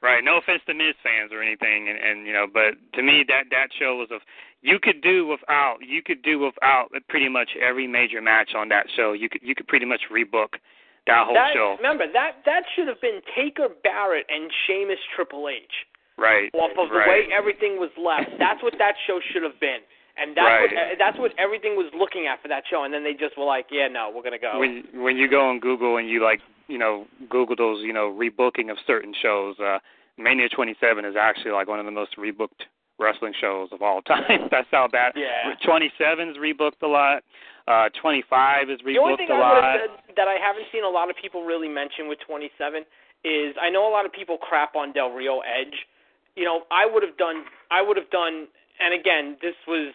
[0.02, 0.22] right?
[0.22, 3.44] No offense to Miz fans or anything, and, and you know, but to me that
[3.50, 4.18] that show was a
[4.62, 8.86] you could do without you could do without pretty much every major match on that
[8.96, 9.12] show.
[9.12, 10.58] You could you could pretty much rebook
[11.06, 15.48] that whole that, show, Remember that that should have been Taker, Barrett, and Sheamus, Triple
[15.48, 15.86] H.
[16.18, 16.50] right?
[16.54, 17.08] Off of the right.
[17.08, 19.80] way everything was left, that's what that show should have been.
[20.20, 20.74] And that's Right.
[20.74, 22.82] what that's what everything was looking at for that show.
[22.82, 24.58] And then they just were like, yeah, no, we're gonna go.
[24.58, 28.12] when when you go on Google and you like you know Google those you know
[28.12, 29.78] rebooking of certain shows, uh,
[30.16, 32.66] Mania 27 is actually like one of the most rebooked
[32.98, 34.48] wrestling shows of all time.
[34.50, 35.12] That's how bad.
[35.16, 35.54] Yeah.
[35.66, 37.22] 27's rebooked a lot.
[37.66, 39.78] Uh, 25 is rebooked The only thing a I lot.
[39.78, 42.82] said that I haven't seen a lot of people really mention with 27
[43.24, 45.86] is I know a lot of people crap on Del Rio Edge.
[46.34, 48.48] You know, I would have done I would have done
[48.80, 49.92] and again, this was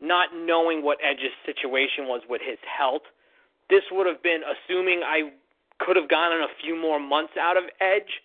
[0.00, 3.02] not knowing what Edge's situation was with his health,
[3.68, 5.30] this would have been assuming I
[5.80, 8.20] could have gotten a few more months out of Edge.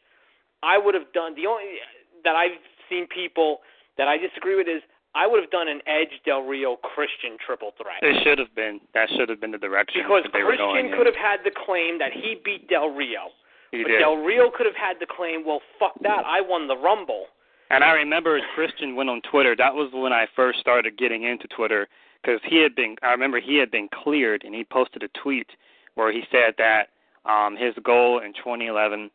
[0.64, 1.80] I would have done the only
[2.24, 3.60] that I've seen people
[3.98, 4.82] that I disagree with is
[5.16, 8.04] I would have done an Edge Del Rio Christian triple threat.
[8.04, 8.82] It should have been.
[8.94, 11.14] That should have been the direction because that they were going Christian could in.
[11.14, 13.32] have had the claim that he beat Del Rio.
[13.72, 14.00] He but did.
[14.00, 17.28] Del Rio could have had the claim, well, fuck that, I won the Rumble.
[17.70, 19.56] And I remember Christian went on Twitter.
[19.56, 21.88] That was when I first started getting into Twitter
[22.22, 22.96] because he had been.
[23.02, 25.48] I remember he had been cleared, and he posted a tweet
[25.96, 26.90] where he said that
[27.26, 29.10] um, his goal in 2011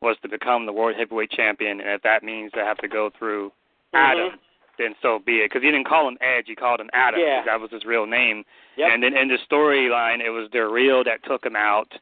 [0.00, 3.10] was to become the world heavyweight champion, and if that means to have to go
[3.18, 3.50] through
[3.94, 4.38] Adam, Mhm.
[4.76, 5.44] then so be it.
[5.46, 7.20] Because he didn't call him Edge, he called him Adam.
[7.20, 7.38] Yeah.
[7.38, 8.44] 'cause That was his real name.
[8.76, 8.90] Yep.
[8.92, 11.96] And then in the storyline, it was Rio that took him out,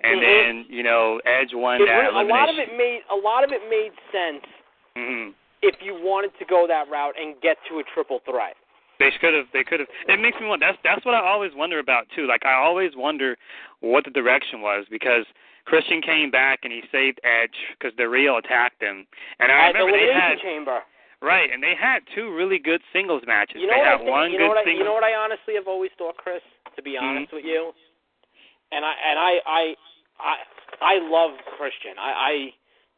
[0.00, 0.24] and Mhm.
[0.24, 3.44] then you know Edge won It that re- a lot of it made a lot
[3.44, 4.44] of it made sense
[4.96, 5.32] Mhm.
[5.62, 8.56] if you wanted to go that route and get to a triple threat.
[8.98, 9.46] They could have.
[9.52, 9.88] They could have.
[10.08, 10.66] It makes me wonder.
[10.66, 12.26] That's that's what I always wonder about too.
[12.26, 13.36] Like I always wonder
[13.80, 15.24] what the direction was because
[15.66, 19.06] Christian came back and he saved Edge because Del Rio attacked him,
[19.38, 20.80] and I At the remember they had Chamber.
[21.22, 23.60] right, and they had two really good singles matches.
[23.60, 24.78] You know they had one you good know what I, singles.
[24.78, 26.42] you know what I honestly have always thought, Chris.
[26.76, 27.02] To be Mhm.
[27.02, 27.74] honest with you,
[28.72, 29.62] and I and I I
[30.18, 30.34] I
[30.80, 31.98] I love Christian.
[31.98, 32.54] I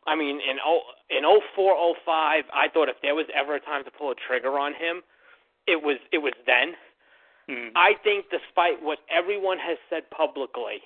[0.07, 0.81] I I mean in oh
[1.11, 4.11] in oh four oh five, I thought if there was ever a time to pull
[4.13, 5.03] a trigger on him,
[5.67, 6.77] it was it was then.
[7.49, 7.73] Mhm.
[7.75, 10.83] I think despite what everyone has said publicly,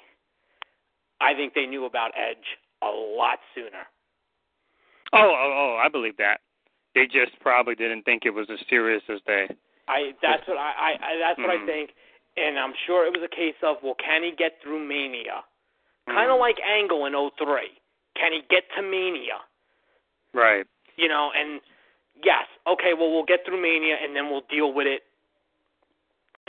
[1.20, 3.86] I think they knew about Edge a lot sooner.
[5.12, 6.40] oh, oh, oh, I believe that.
[6.94, 9.48] They just probably didn't think it was as serious as they.
[9.88, 11.66] I that's what I, I, I that's what I Mhm.
[11.66, 11.94] think,
[12.36, 15.44] and I'm sure it was a case of well, can he get through Mania?
[16.06, 17.80] Kind of like Angle in '03.
[18.16, 19.40] Can he get to Mania?
[20.32, 20.66] Right.
[20.96, 21.60] You know, and
[22.24, 25.02] yes, okay, well we'll get through Mania and then we'll deal with it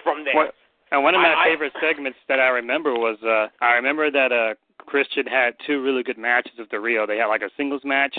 [0.03, 0.35] from there.
[0.35, 0.53] What,
[0.91, 4.11] and one of my I- I- favorite segments that I remember was uh I remember
[4.11, 4.53] that uh
[4.85, 7.07] Christian had two really good matches of the Rio.
[7.07, 8.15] They had like a singles match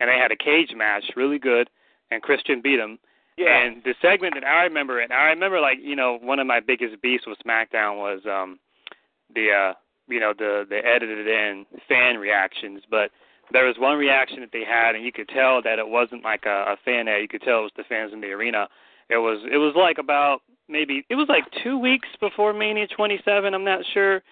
[0.00, 1.68] and they had a cage match, really good,
[2.10, 2.98] and Christian beat him.
[3.36, 3.58] yeah.
[3.64, 6.60] And the segment that I remember and I remember like, you know, one of my
[6.60, 8.58] biggest beefs with SmackDown was um
[9.34, 9.74] the uh
[10.08, 13.10] you know, the the edited in fan reactions, but
[13.52, 16.44] there was one reaction that they had and you could tell that it wasn't like
[16.46, 18.68] a, a fan ad, you could tell it was the fans in the arena.
[19.08, 23.54] It was it was like about maybe it was like two weeks before Mania 27.
[23.54, 24.22] I'm not sure.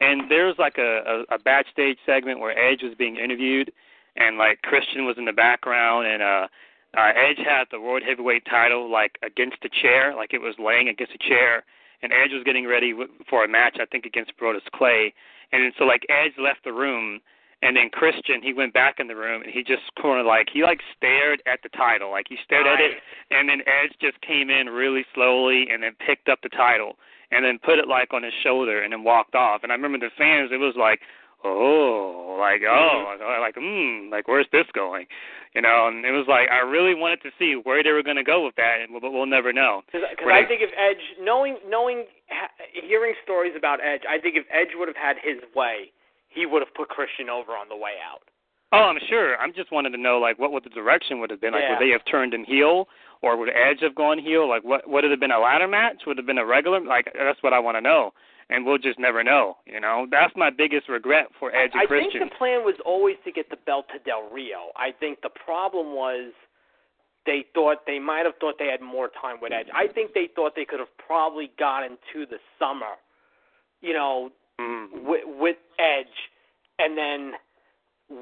[0.00, 3.72] And there was like a, a a backstage segment where Edge was being interviewed,
[4.16, 6.48] and like Christian was in the background, and uh,
[6.98, 10.88] uh Edge had the World Heavyweight title like against a chair, like it was laying
[10.88, 11.64] against a chair,
[12.02, 12.92] and Edge was getting ready
[13.28, 15.14] for a match, I think against Brodus Clay,
[15.52, 17.20] and so like Edge left the room.
[17.62, 20.48] And then Christian, he went back in the room and he just kind of like
[20.52, 22.98] he like stared at the title, like he stared at it,
[23.30, 26.96] and then Edge just came in really slowly and then picked up the title
[27.32, 29.62] and then put it like on his shoulder and then walked off.
[29.62, 31.00] And I remember the fans, it was like,
[31.44, 35.06] oh, like oh, like mm, like where's this going,
[35.54, 35.88] you know?
[35.88, 38.44] And it was like I really wanted to see where they were going to go
[38.44, 39.82] with that, and but we'll never know.
[39.86, 42.04] Because I they- think if Edge, knowing, knowing,
[42.74, 45.90] hearing stories about Edge, I think if Edge would have had his way,
[46.36, 48.22] he would have put Christian over on the way out.
[48.72, 49.36] Oh, I'm sure.
[49.38, 51.52] I'm just wanted to know like what what the direction would have been.
[51.52, 51.70] Like Yeah.
[51.78, 52.88] would they have turned him heel,
[53.22, 54.48] or would Edge have gone heel?
[54.48, 56.02] Like what would it have been a ladder match?
[56.06, 56.80] Would it have been a regular?
[56.80, 58.12] Like that's what I want to know,
[58.50, 59.56] and we'll just never know.
[59.66, 62.08] You know, that's my biggest regret for Edge and Christian.
[62.08, 64.72] I think the plan was always to get the belt to Del Rio.
[64.76, 66.32] I think the problem was
[67.24, 69.68] they thought they might have thought they had more time with Edge.
[69.74, 72.94] I think they thought they could have probably gotten to the summer,
[73.80, 75.02] you know, Mm.
[75.04, 76.16] with, with Edge,
[76.78, 77.32] and then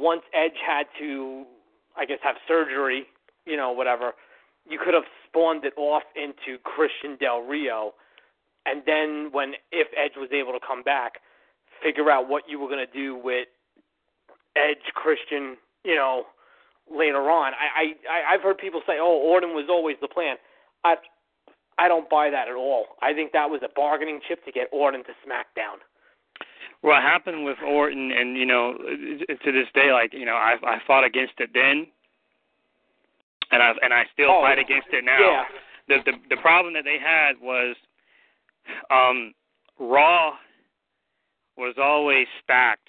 [0.05, 1.45] once Edge had to,
[1.97, 3.07] I guess, have surgery,
[3.47, 4.13] you know, whatever,
[4.69, 7.95] you could have spawned it off into Christian Del Rio,
[8.67, 11.21] and then when if Edge was able to come back,
[11.83, 13.49] figure out what you were to do with
[14.57, 16.25] Edge Christian, you know,
[16.91, 17.53] later on.
[17.55, 20.37] I, I I've heard people say, "Oh, Orton was always the plan."
[20.85, 20.97] I
[21.79, 22.87] I don't buy that at all.
[23.03, 25.81] I think that was a bargaining chip to get Orton to SmackDown.
[26.85, 30.79] What happened with Orton, and you know, to this day, like you know, I I
[30.87, 31.87] fought against it then,
[33.51, 35.19] and I and I still Oh, fight against it now.
[35.19, 35.45] Yeah.
[35.89, 37.75] The the the problem that they had was,
[38.91, 39.33] um,
[39.79, 40.33] Raw
[41.57, 42.89] was always stacked.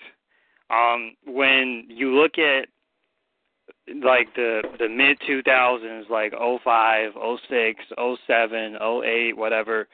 [0.70, 2.68] Um, when you look at
[4.04, 9.88] like the the mid 2000s, like oh five, oh six, oh seven, oh eight, whatever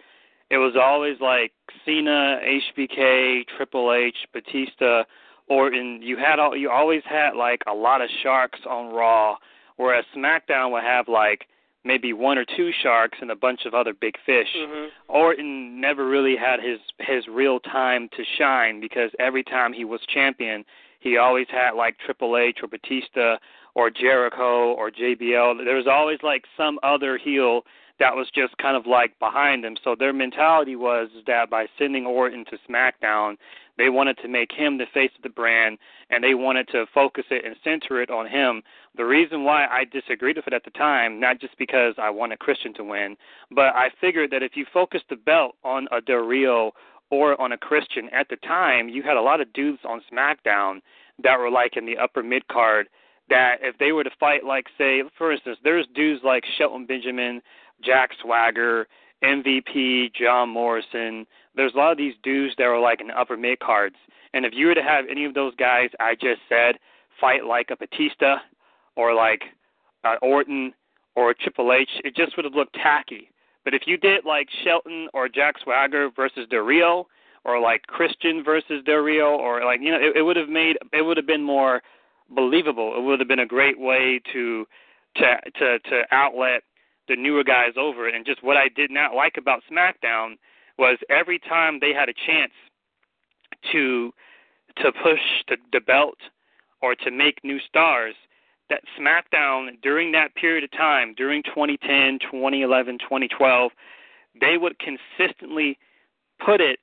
[0.51, 1.53] it was always like
[1.85, 5.03] Cena, HBK, Triple H, Batista,
[5.47, 6.01] Orton.
[6.01, 9.37] You had all you always had like a lot of sharks on Raw,
[9.77, 11.47] whereas SmackDown would have like
[11.83, 14.53] maybe one or two sharks and a bunch of other big fish.
[14.55, 14.89] Mhm.
[15.07, 20.01] Orton never really had his his real time to shine because every time he was
[20.05, 20.65] champion,
[20.99, 23.37] he always had like Triple H or Batista
[23.73, 25.63] or Jericho or JBL.
[25.63, 27.65] There was always like some other heel
[28.01, 29.75] that was just kind of like behind them.
[29.83, 33.37] So their mentality was that by sending Orton to SmackDown,
[33.77, 35.77] they wanted to make him the face of the brand
[36.09, 38.63] and they wanted to focus it and center it on him.
[38.97, 42.39] The reason why I disagreed with it at the time, not just because I wanted
[42.39, 43.17] Christian to win,
[43.51, 46.71] but I figured that if you focus the belt on a Del Rio
[47.11, 50.81] or on a Christian at the time, you had a lot of dudes on SmackDown
[51.23, 52.87] that were like in the upper mid card
[53.29, 57.41] that if they were to fight like say for instance, there's dudes like Shelton Benjamin,
[57.83, 58.87] Jack Swagger,
[59.23, 61.25] MVP, John Morrison.
[61.55, 63.95] There's a lot of these dudes that were like in the upper mid cards.
[64.33, 66.75] And if you were to have any of those guys I just said
[67.19, 68.37] fight like a Batista
[68.95, 69.43] or like
[70.03, 70.73] uh, Orton
[71.15, 73.29] or Triple H, it just would have looked tacky.
[73.63, 77.07] But if you did like Shelton or Jack Swagger versus Del Rio,
[77.43, 80.77] or like Christian versus Del Rio, or like you know, it, it would have made
[80.93, 81.81] it would have been more
[82.29, 82.95] believable.
[82.97, 84.65] It would have been a great way to
[85.15, 86.63] to to to outlet
[87.11, 88.15] the newer guys over it.
[88.15, 90.37] And just what I did not like about SmackDown
[90.77, 92.53] was every time they had a chance
[93.71, 94.13] to
[94.77, 96.17] to push the, the belt
[96.81, 98.15] or to make new stars,
[98.69, 103.71] that SmackDown during that period of time, during 2010, 2011, 2012,
[104.39, 105.77] they would consistently
[106.43, 106.79] put it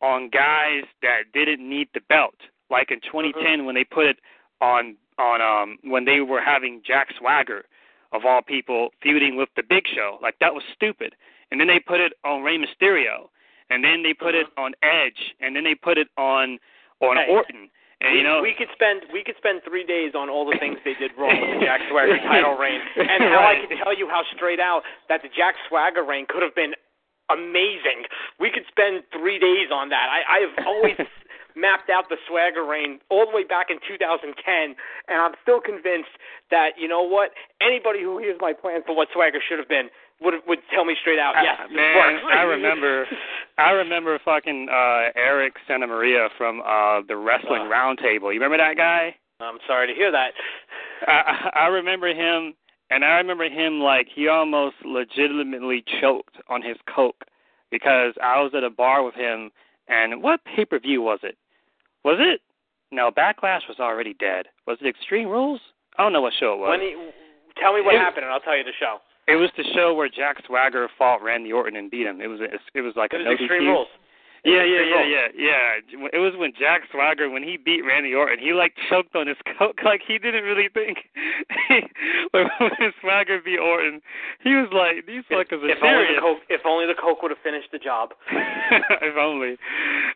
[0.00, 2.36] on guys that didn't need the belt.
[2.70, 3.64] Like in 2010 Mhm.
[3.66, 4.18] when they put it
[4.62, 7.66] on on um when they were having Jack Swagger
[8.12, 10.18] of all people feuding with the Big Show.
[10.22, 11.14] Like that was stupid.
[11.50, 13.30] And then they put it on Rey Mysterio,
[13.70, 14.62] and then they put it uh-huh.
[14.66, 16.58] on Edge, and then they put it on
[17.00, 17.30] on Hey.
[17.30, 17.70] Orton.
[18.02, 20.58] And we, you know, we could spend we could spend three days on all the
[20.58, 23.62] things they did wrong with the Jack Swagger title reign, and how Right.
[23.62, 26.74] I can tell you how straight out that the Jack Swagger reign could have been
[27.30, 28.04] amazing.
[28.38, 30.06] We could spend three days on that.
[30.12, 30.96] I, I have always
[31.56, 34.76] mapped out the Swagger reign all the way back in 2010,
[35.08, 36.12] and I'm still convinced
[36.50, 37.30] that you know what
[37.60, 39.88] anybody who hears my plan for what Swagger should have been
[40.20, 41.34] would would tell me straight out.
[41.42, 42.24] Yes, Uh, man, works.
[42.32, 43.06] I remember,
[43.58, 47.72] I remember fucking uh Eric Santa Maria from uh the Wrestling Uh.
[47.72, 48.32] Roundtable.
[48.32, 49.16] You remember that guy?
[49.40, 50.32] I'm sorry to hear that.
[51.06, 52.54] I, I remember him,
[52.90, 57.24] and I remember him like he almost legitimately choked on his coke
[57.70, 59.50] because I was at a bar with him,
[59.88, 61.36] and what pay per view was it?
[62.06, 62.40] Was it?
[62.92, 64.46] No, Backlash was already dead.
[64.66, 65.60] Was it Extreme Rules?
[65.98, 66.68] I don't know what show it was.
[66.70, 66.94] When he,
[67.60, 68.98] tell me what It- happened, and I'll tell you the show.
[69.26, 72.20] it was the show where Jack Swagger fought Randy Orton and beat him.
[72.20, 73.66] It was it was like It a was Extreme.
[73.66, 73.88] Rules.
[74.44, 75.10] Yeah, yeah, yeah, Rules.
[75.10, 75.26] yeah,
[75.90, 76.06] yeah.
[76.12, 79.36] It was when Jack Swagger, when he beat Randy Orton, he like choked on his
[79.58, 80.98] coke, like he didn't really think.
[82.30, 84.00] when when Swagger beat Orton,
[84.44, 87.22] he was like, "These fuckers are if only serious." the coke, if only the coke
[87.22, 88.14] would have finished the job.
[88.30, 89.56] if only.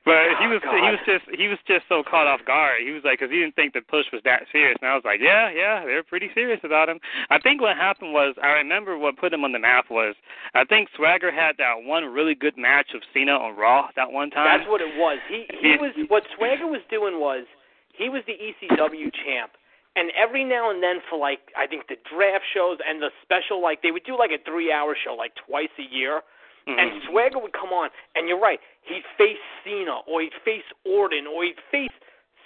[0.05, 2.81] But he Oh, was he was just he was just so caught off guard.
[2.83, 5.05] He was like, because he didn't think the push was that serious, and I was
[5.05, 6.99] like, yeah, yeah, they're pretty serious about him.
[7.29, 10.15] I think what happened was I remember what put him on the map was
[10.55, 14.31] I think Swagger had that one really good match of Cena on Raw that one
[14.31, 14.59] time.
[14.59, 15.19] That's what it was.
[15.29, 17.45] He he was what Swagger was doing was
[17.93, 19.53] he was the ECW champ.
[19.97, 23.61] And every now and then for like I think the draft shows and the special
[23.61, 26.23] like they would do like a 3-hour show like twice a year.
[26.71, 26.79] Mhm.
[26.79, 31.27] And Swagger would come on and you're right, he'd face Cena or he'd face Orton
[31.27, 31.91] or he'd face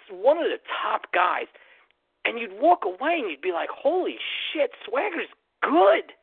[0.09, 1.47] one of the top guys.
[2.25, 4.19] And you'd walk away and you'd be like, "Holy
[4.53, 5.29] shit, Swagger's
[5.61, 6.15] good."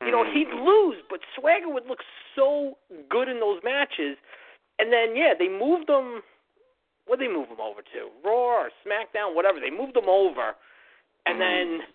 [0.00, 2.78] You know, he'd lose, but Swagger would look so
[3.08, 4.16] good in those matches.
[4.78, 6.22] And then, yeah, they moved him.
[7.06, 8.10] What did they move him over to?
[8.22, 9.58] Raw or SmackDown, whatever.
[9.58, 10.54] They moved him over,
[11.26, 11.38] and Mhm.
[11.40, 11.86] then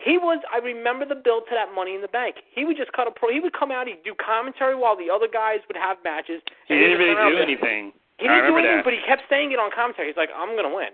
[0.00, 0.40] he was.
[0.52, 2.36] I remember the build to that Money in the Bank.
[2.54, 3.28] He would just cut a pro.
[3.30, 3.86] He would come out.
[3.86, 6.40] He'd do commentary while the other guys would have matches.
[6.66, 7.92] he didn't really do and- anything.
[8.18, 8.84] He didn't do anything, that.
[8.84, 10.08] but he kept saying it on commentary.
[10.08, 10.92] He's like, "I'm gonna win."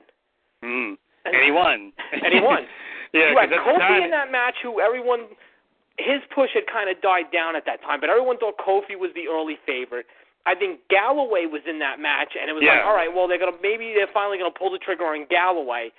[0.63, 0.99] Mm.
[1.27, 1.91] And he won.
[2.13, 2.63] And he won.
[3.13, 5.27] yeah, you had 'cause at the Kofi time, in that match, who everyone
[5.99, 9.11] his push had kind of died down at that time, but everyone thought Kofi was
[9.15, 10.07] the early favorite.
[10.45, 13.39] I think Galloway was in that match, and it was like, all right, well, they're
[13.43, 15.91] gonna maybe they're finally gonna pull the trigger on Galloway.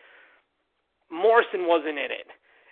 [1.12, 2.28] Morrison wasn't in it,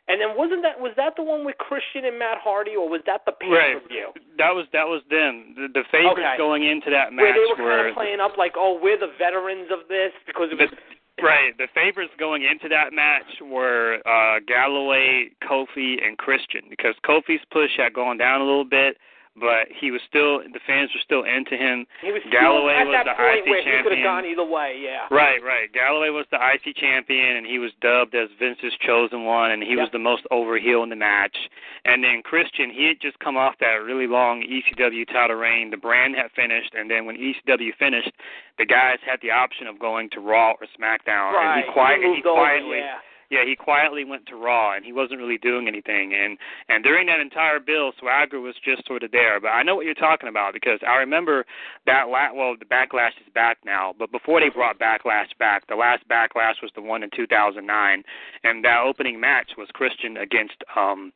[0.07, 3.01] and then wasn't that was that the one with Christian and Matt Hardy, or was
[3.05, 3.81] that the pay Right.
[3.81, 5.55] per view That was that was them.
[5.55, 6.37] The, the favorites Okay.
[6.37, 8.97] going into that match where they were were kind of playing up like, oh, we're
[8.99, 11.57] the veterans of this because it was the, right.
[11.57, 17.71] The favorites going into that match were uh Galloway, Kofi, and Christian because Kofi's push
[17.77, 18.97] had gone down a little bit,
[19.39, 21.85] but he was still the fans were still into him.
[22.01, 24.45] He was Galloway still was that the point IC where he could have gone either
[24.45, 24.79] way.
[24.79, 25.07] Yeah.
[25.11, 25.71] Right, right.
[25.71, 29.75] Galloway was the IC champion, and he was dubbed as Vince's chosen one, and he
[29.75, 31.35] was the most over heel in the match.
[31.83, 35.69] And then Christian, he had just come off that really long ECW title reign.
[35.69, 38.11] The brand had finished, and then when ECW finished,
[38.57, 41.57] the guys had the option of going to Raw or SmackDown, Right.
[41.59, 42.97] and he, quiet, he he quietly over, yeah.
[43.29, 46.13] Yeah, he quietly went to Raw, and he wasn't really doing anything.
[46.13, 46.37] And
[46.69, 49.39] and during that entire bill, Swagger was just sort of there.
[49.39, 51.45] But I know what you're talking about because I remember
[51.85, 52.07] that.
[52.09, 56.07] La- well, the Backlash is back now, but before they brought Backlash back, the last
[56.07, 58.03] Backlash was the one in 2009,
[58.43, 61.11] and that opening match was Christian against um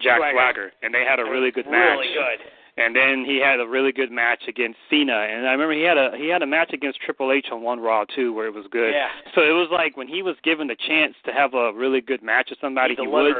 [0.00, 0.34] Jack Swagger.
[0.34, 2.46] Swagger, and they had a really good match Really good.
[2.76, 5.96] And then he had a really good match against Cena, and I remember he had
[5.98, 8.66] a he had a match against Triple H on one Raw too, where it was
[8.70, 8.92] good.
[8.92, 9.08] Yeah.
[9.34, 12.22] So it was like when he was given the chance to have a really good
[12.22, 13.34] match with somebody, he he would.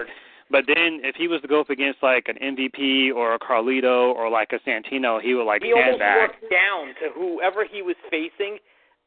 [0.50, 4.14] But then if he was to go up against like an MVP or a Carlito
[4.14, 6.28] or like a Santino, he would like he stand almost back.
[6.28, 8.58] worked down to whoever he was facing.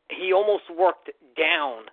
[0.10, 1.84] He almost worked down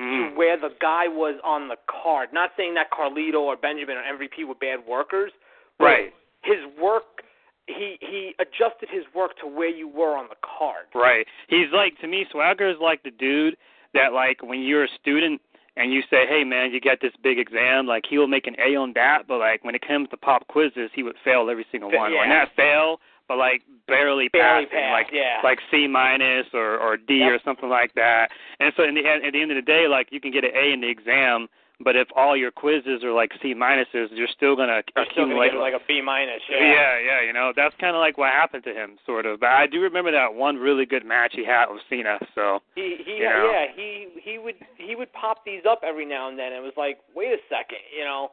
[0.00, 0.30] Mm.
[0.30, 2.32] to where the guy was on the card.
[2.32, 5.30] Not saying that Carlito or Benjamin or MVP were bad workers,
[5.78, 6.12] but Right.
[6.42, 7.22] his work
[7.66, 10.86] he he adjusted his work to where you were on the card.
[10.94, 11.26] Right.
[11.48, 13.56] He's like to me, Swagger is like the dude
[13.94, 15.40] that like when you're a student
[15.76, 18.56] and you say, Hey man, you got this big exam, like he will make an
[18.58, 21.66] A on that, but like when it comes to pop quizzes he would fail every
[21.72, 22.12] single one.
[22.12, 22.18] yeah.
[22.18, 25.40] Or not fail, but like barely, Barely passing, pass, like yeah.
[25.42, 27.32] like C minus or or D Yep.
[27.32, 28.28] or something like that.
[28.60, 30.44] And so in the end, at the end of the day, like you can get
[30.44, 31.48] an A in the exam,
[31.84, 35.34] but if all your quizzes are like C minuses, you're still gonna You're still gonna
[35.36, 36.40] accumulate like a B minus.
[36.50, 36.58] Yeah.
[36.64, 39.40] yeah, yeah, you know, that's kind of like what happened to him, sort of.
[39.40, 42.18] But I do remember that one really good match he had with Cena.
[42.34, 43.50] So He he You know?
[43.52, 46.52] yeah he he would he would pop these up every now and then.
[46.52, 48.30] It was like wait a second, you know.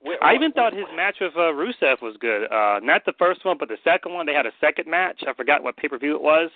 [0.00, 2.44] where- I even thought his match with uh, Rusev was good.
[2.52, 4.26] Uh, not the first one, but the second one.
[4.26, 5.22] They had a second match.
[5.26, 6.50] I forgot what pay per view it was.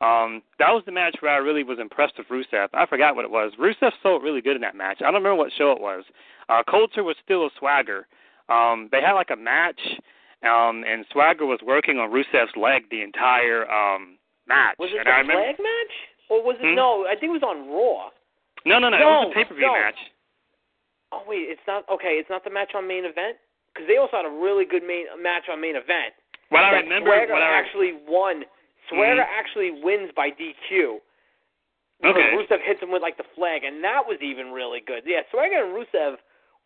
[0.00, 2.68] Um, that was the match where I really was impressed with Rusev.
[2.72, 3.52] I forgot what it was.
[3.58, 4.98] Rusev sold really good in that match.
[5.00, 6.04] I don't remember what show it was.
[6.48, 8.06] Uh, Colter was still a Swagger.
[8.48, 9.80] Um, they had like a match,
[10.44, 14.76] um, and Swagger was working on Rusev's leg the entire um, match.
[14.78, 15.94] Was it and I remember, flag match
[16.30, 16.76] or was it Hmm?
[16.76, 17.04] no?
[17.06, 18.10] I think it was on Raw.
[18.64, 19.72] No, no, no, no It was a pay per view no.
[19.74, 19.98] match.
[21.12, 22.20] Oh wait, it's not okay.
[22.20, 23.36] It's not the match on main event
[23.72, 26.14] because they also had a really good main match on main event.
[26.50, 28.44] What I remember, Swagger what I actually won.
[28.88, 29.28] Swagger Mhm.
[29.38, 31.00] actually wins by DQ.
[32.00, 32.36] Because Okay.
[32.36, 35.02] Rusev hits him with like the flag, and that was even really good.
[35.04, 36.18] Yeah, Swagger and Rusev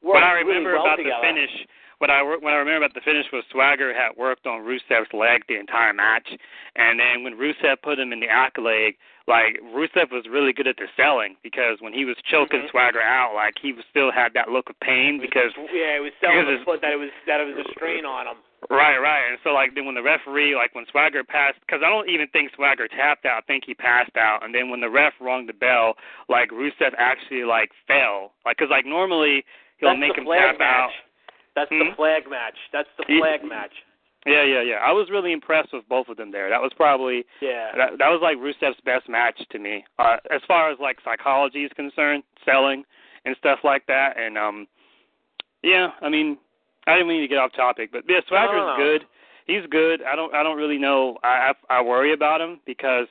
[0.03, 1.17] worked what I remember really well about together.
[1.17, 1.67] the finish,
[1.99, 5.47] what I what I remember about the finish was Swagger had worked on Rusev's leg
[5.47, 6.37] the entire match,
[6.77, 8.97] and then when Rusev put him in the accolade,
[9.27, 12.71] like Rusev was really good at the selling because when he was choking Mhm.
[12.71, 16.13] Swagger out, like he was still had that look of pain because yeah, it was
[16.21, 18.37] selling the foot that it was that it was a strain on him.
[18.71, 19.27] Right, right.
[19.29, 22.29] And so like then when the referee like when Swagger passed because I don't even
[22.29, 23.43] think Swagger tapped out.
[23.43, 24.45] I think he passed out.
[24.45, 25.95] And then when the ref rung the bell,
[26.29, 28.33] like Rusev actually like fell.
[28.47, 29.45] Like because like normally
[29.79, 30.61] he'll That's make him tap match.
[30.61, 30.91] out.
[31.57, 31.91] That's Hmm?
[31.91, 32.57] the flag match.
[32.73, 33.73] That's the He- flag match.
[34.25, 34.77] Yeah, yeah, yeah.
[34.77, 36.49] I was really impressed with both of them there.
[36.49, 37.73] That was probably Yeah.
[37.77, 39.85] that, that was like Rusev's best match to me.
[39.99, 42.85] Uh as far as like psychology is concerned, selling
[43.25, 44.17] and stuff like that.
[44.17, 44.69] And um
[45.65, 46.39] yeah, I mean
[46.87, 48.77] I didn't mean to get off topic, but yeah, Swagger's No, no, no.
[48.77, 49.07] good.
[49.47, 50.03] He's good.
[50.03, 53.07] I don't I don't really know I I, I worry about him because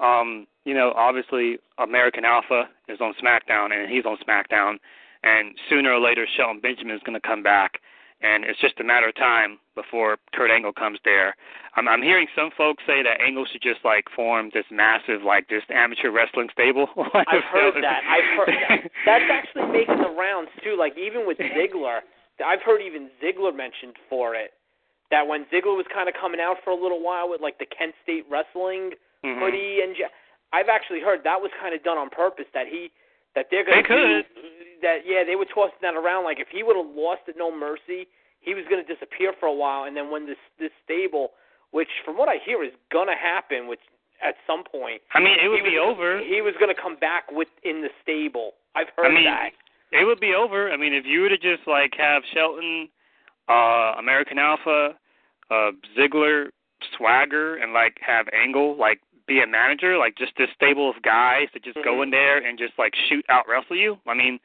[0.00, 4.76] um, you know, obviously American Alpha is on SmackDown and he's on SmackDown
[5.22, 7.80] and sooner or later Shelton Benjamin is gonna come back
[8.22, 11.34] and it's just a matter of time before Kurt Angle comes there.
[11.76, 15.48] I'm I'm hearing some folks say that Angle should just like form this massive like
[15.48, 16.86] this amateur wrestling stable.
[17.14, 18.02] I've heard that.
[18.08, 18.90] I've heard that.
[19.06, 20.76] That's actually making the rounds too.
[20.78, 22.00] Like even with Ziggler,
[22.44, 24.52] I've heard even Ziggler mentioned for it.
[25.10, 27.66] That when Ziggler was kind of coming out for a little while with like the
[27.66, 28.94] Kent State Wrestling
[29.24, 29.38] Mhm.
[29.38, 30.08] hoodie and ja-
[30.52, 32.46] I've actually heard that was kind of done on purpose.
[32.54, 32.90] That he
[33.34, 34.24] that they're going to
[34.82, 37.50] that yeah they were tossing that around like if he would have lost at No
[37.54, 38.08] Mercy,
[38.40, 41.32] he was going to disappear for a while, and then when this this stable,
[41.70, 43.80] which from what I hear is going to happen, which
[44.22, 46.18] at some point I mean, it would be was, over.
[46.20, 48.54] He was going to come back within the stable.
[48.74, 49.50] I've heard I mean, that.
[49.92, 50.70] It would be over.
[50.72, 52.88] I mean, if you were to just like have Shelton,
[53.48, 54.94] uh, American Alpha,
[55.50, 56.48] uh, Ziggler,
[56.96, 61.48] Swagger, and like have Angle like be a manager, like just this stable of guys
[61.52, 62.02] that just go Mhm.
[62.04, 63.98] in there and just like shoot out wrestle you.
[64.06, 64.40] I mean,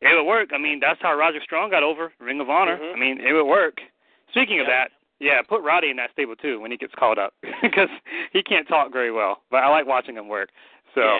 [0.00, 0.50] it would work.
[0.54, 2.78] I mean, that's how Roger Strong got over Ring of Honor.
[2.78, 2.92] Mhm.
[2.94, 3.82] I mean, it would work.
[4.30, 7.34] Speaking of that, yeah, put Roddy in that stable too when he gets called up
[7.62, 7.90] because
[8.32, 10.50] he can't talk very well, but I like watching him work.
[10.94, 11.18] So.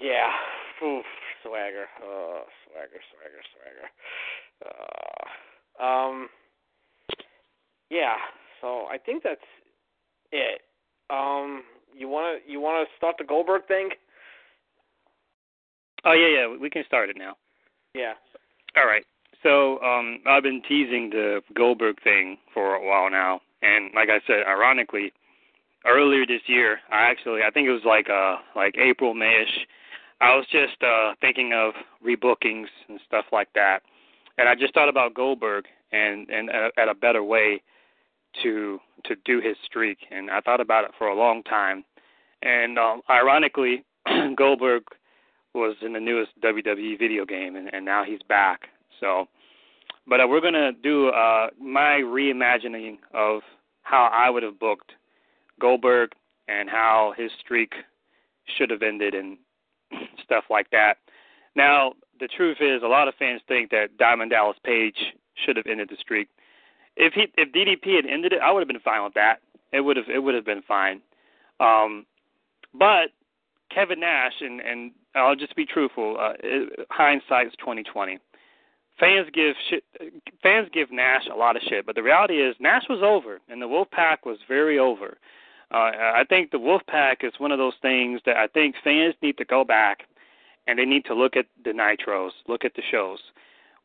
[0.00, 0.32] Yeah.
[0.82, 1.04] Oof,
[1.48, 1.86] swagger.
[2.04, 3.88] Oh, swagger, swagger, swagger.
[5.80, 6.28] Uh, um.
[7.90, 8.16] Yeah,
[8.60, 9.40] so I think that's
[10.30, 10.60] it.
[11.10, 11.62] Um,
[11.96, 13.90] you wanna you wanna start the Goldberg thing?
[16.04, 17.36] Oh yeah, yeah, we can start it now.
[17.94, 18.12] Yeah.
[18.76, 19.04] All right.
[19.42, 24.20] So um, I've been teasing the Goldberg thing for a while now, and like I
[24.26, 25.12] said, ironically,
[25.86, 29.66] earlier this year, I actually I think it was like uh like April Mayish.
[30.20, 31.74] I was just uh thinking of
[32.04, 33.80] rebookings and stuff like that,
[34.36, 37.62] and I just thought about Goldberg and and at, at a better way
[38.42, 41.84] to to do his streak, and I thought about it for a long time,
[42.42, 43.84] and um, ironically,
[44.36, 44.82] Goldberg
[45.54, 48.68] was in the newest WWE video game, and, and now he's back.
[49.00, 49.26] So,
[50.06, 53.42] but uh, we're gonna do uh, my reimagining of
[53.82, 54.92] how I would have booked
[55.60, 56.10] Goldberg
[56.48, 57.72] and how his streak
[58.56, 59.38] should have ended and
[60.28, 60.98] stuff like that.
[61.56, 64.96] Now, the truth is, a lot of fans think that Diamond Dallas Page
[65.34, 66.28] should have ended the streak.
[66.96, 69.40] If he if DDP had ended it, I would have been fine with that.
[69.72, 71.00] It would have it would have been fine.
[71.60, 72.06] Um,
[72.74, 73.10] but
[73.72, 76.16] Kevin Nash and and I'll just be truthful.
[76.18, 76.68] Uh, is
[77.62, 78.18] twenty twenty.
[78.98, 79.84] Fans give shit.
[80.42, 83.62] Fans give Nash a lot of shit, but the reality is Nash was over, and
[83.62, 85.18] the Wolfpack was very over.
[85.70, 89.36] Uh, I think the Wolfpack is one of those things that I think fans need
[89.38, 90.04] to go back
[90.68, 93.18] and they need to look at the nitros, look at the shows.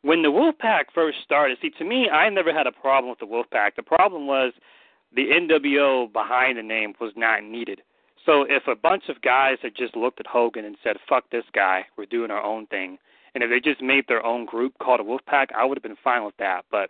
[0.01, 3.25] When the Wolfpack first started, see, to me, I never had a problem with the
[3.25, 3.75] Wolfpack.
[3.75, 4.51] The problem was
[5.15, 7.81] the NWO behind the name was not needed.
[8.25, 11.45] So if a bunch of guys had just looked at Hogan and said, "Fuck this
[11.53, 12.99] guy, we're doing our own thing,"
[13.33, 15.97] and if they just made their own group called a Wolfpack, I would have been
[16.03, 16.65] fine with that.
[16.69, 16.89] But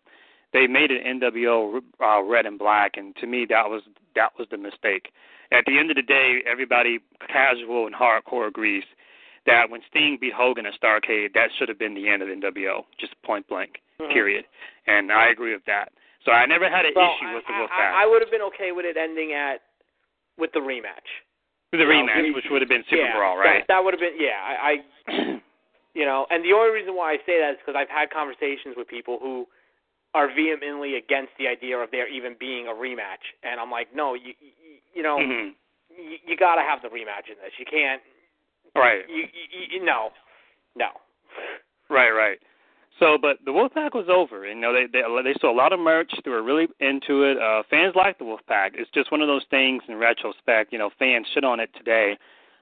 [0.51, 3.83] they made it NWO uh, Red and Black, and to me, that was
[4.15, 5.11] that was the mistake.
[5.51, 8.83] At the end of the day, everybody, casual and hardcore, agrees
[9.45, 12.83] that when Sting beat Hogan at Starcade, that should have been the end of NWO,
[12.99, 14.11] just point blank, mm-hmm.
[14.11, 14.45] period.
[14.87, 15.91] And I agree with that.
[16.25, 17.91] So I never had an well, issue with the Wolfpack.
[17.91, 19.59] I, I would have been okay with it ending at
[20.37, 21.07] with the rematch.
[21.71, 23.65] With the rematch, which would have been Super yeah, Brawl, right?
[23.67, 24.39] That, that would have been, yeah.
[24.39, 24.79] I,
[25.09, 25.41] I
[25.93, 28.77] you know, and the only reason why I say that is because I've had conversations
[28.77, 29.45] with people who
[30.13, 34.13] are vehemently against the idea of there even being a rematch, and I'm like, no,
[34.13, 35.57] you, you, you know, mm-hmm.
[35.89, 37.53] you, you got to have the rematch in this.
[37.57, 38.01] You can't.
[38.75, 39.01] Right.
[39.07, 40.09] You, you, you no,
[40.75, 40.87] no.
[41.89, 42.39] Right, right.
[42.99, 44.47] So, but the Wolfpack was over.
[44.47, 46.11] You know, they they they saw a lot of merch.
[46.23, 47.37] They were really into it.
[47.37, 48.71] Uh, fans like the Wolfpack.
[48.75, 49.83] It's just one of those things.
[49.87, 52.17] In retrospect, you know, fans shit on it today,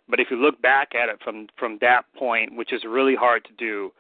[0.10, 3.44] but if you look back at it from from that point, which is really hard
[3.46, 3.92] to do,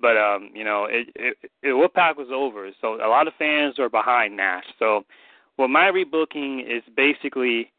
[0.00, 2.70] but um, you know, it, it, it Wolfpack was over.
[2.80, 4.64] So a lot of fans are behind Nash.
[4.78, 5.04] So,
[5.58, 7.72] well, my rebooking is basically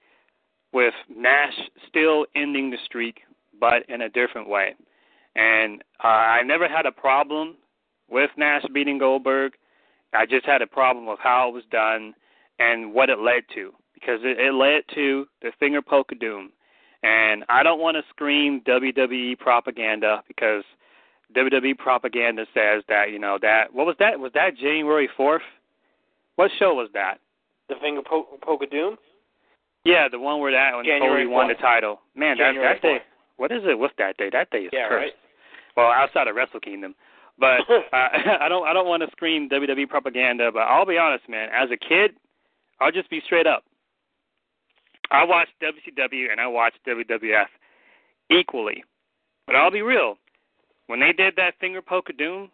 [0.73, 1.53] with Nash
[1.87, 3.21] still ending the streak,
[3.61, 4.75] but in a different way.
[5.35, 7.55] And uh, I never had a problem
[8.09, 9.53] with Nash beating Goldberg.
[10.13, 12.13] I just had a problem with how it was done
[12.59, 16.51] and what it led to because it, it led to the finger poke of doom.
[17.03, 20.63] And I don't want to scream WWE propaganda because
[21.35, 25.41] WWE propaganda says that you know that what was that was that January fourth?
[26.35, 27.19] What show was that?
[27.69, 28.97] The finger poke, poke of doom.
[29.83, 32.01] Yeah, the one where that when January Cody won the title.
[32.15, 33.03] Man, January that that day.
[33.41, 33.79] What is it?
[33.79, 34.29] What's that day?
[34.31, 35.01] That day is yeah, cursed.
[35.01, 35.13] Right?
[35.75, 36.93] Well, outside of Wrestle Kingdom.
[37.39, 37.81] But uh,
[38.39, 41.49] I don't I don't want to scream WWE propaganda, but I'll be honest, man.
[41.51, 42.11] As a kid,
[42.79, 43.63] I'll just be straight up.
[45.09, 47.47] I watched WCW and I watched WWF
[48.29, 48.83] equally,
[49.47, 50.19] but I'll be real.
[50.85, 52.51] When they did that finger poke of doom,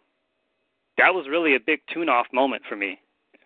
[0.96, 2.98] that was really a big tune-off moment for me.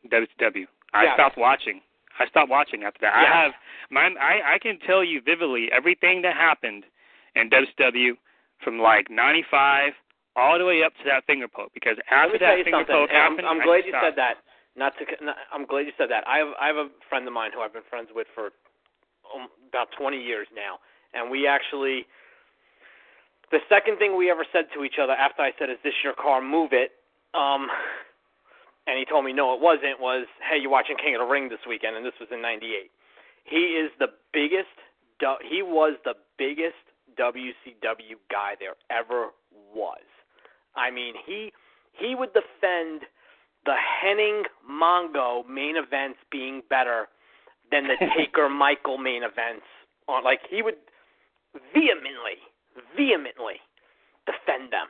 [0.06, 0.66] WCW.
[0.94, 1.14] I yeah.
[1.14, 1.80] stopped watching.
[2.20, 3.14] I stopped watching after that.
[3.16, 3.28] Yeah.
[3.28, 3.52] I have
[3.90, 6.84] my I I can tell you vividly everything that happened
[7.36, 8.12] in WCW
[8.64, 9.92] from like '95
[10.36, 12.94] all the way up to that finger poke because after that finger something.
[12.94, 14.06] poke I'm, happened, I'm I glad you stopped.
[14.06, 14.34] said that.
[14.76, 15.04] Not to.
[15.24, 16.24] Not, I'm glad you said that.
[16.26, 18.46] I have I have a friend of mine who I've been friends with for
[19.34, 20.78] um, about 20 years now,
[21.14, 22.06] and we actually.
[23.50, 26.14] The second thing we ever said to each other after I said, "Is this your
[26.14, 26.40] car?
[26.40, 26.92] Move it,"
[27.34, 27.68] um,
[28.86, 30.00] and he told me no, it wasn't.
[30.00, 32.88] Was hey, you're watching King of the Ring this weekend, and this was in '98.
[33.44, 34.72] He is the biggest.
[35.44, 36.80] He was the biggest
[37.18, 39.28] WCW guy there ever
[39.74, 40.04] was.
[40.76, 41.52] I mean, he
[41.92, 43.02] he would defend
[43.64, 47.08] the Hennig Mongo main events being better
[47.70, 49.66] than the Taker Michael main events.
[50.08, 50.76] On like he would
[51.72, 52.40] vehemently,
[52.96, 53.60] vehemently
[54.26, 54.88] defend them.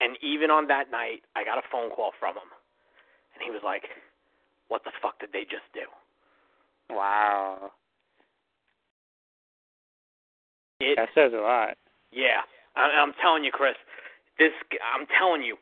[0.00, 2.50] And even on that night, I got a phone call from him,
[3.34, 3.84] and he was like,
[4.66, 5.86] "What the fuck did they just do?"
[6.90, 7.70] Wow.
[10.82, 11.76] It, that says a lot.
[12.10, 12.42] Yeah,
[12.76, 13.74] I, I'm telling you, Chris.
[14.38, 14.52] This
[14.94, 15.56] I'm telling you,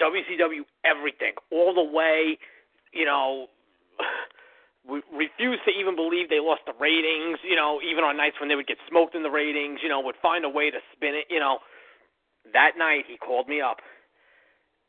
[0.00, 2.38] WCW everything all the way.
[2.92, 3.48] you know,
[4.88, 7.38] we refused to even believe they lost the ratings.
[7.44, 10.00] You know, even on nights when they would get smoked in the ratings, you know,
[10.00, 11.26] would find a way to spin it.
[11.30, 11.58] You know,
[12.52, 13.78] that night he called me up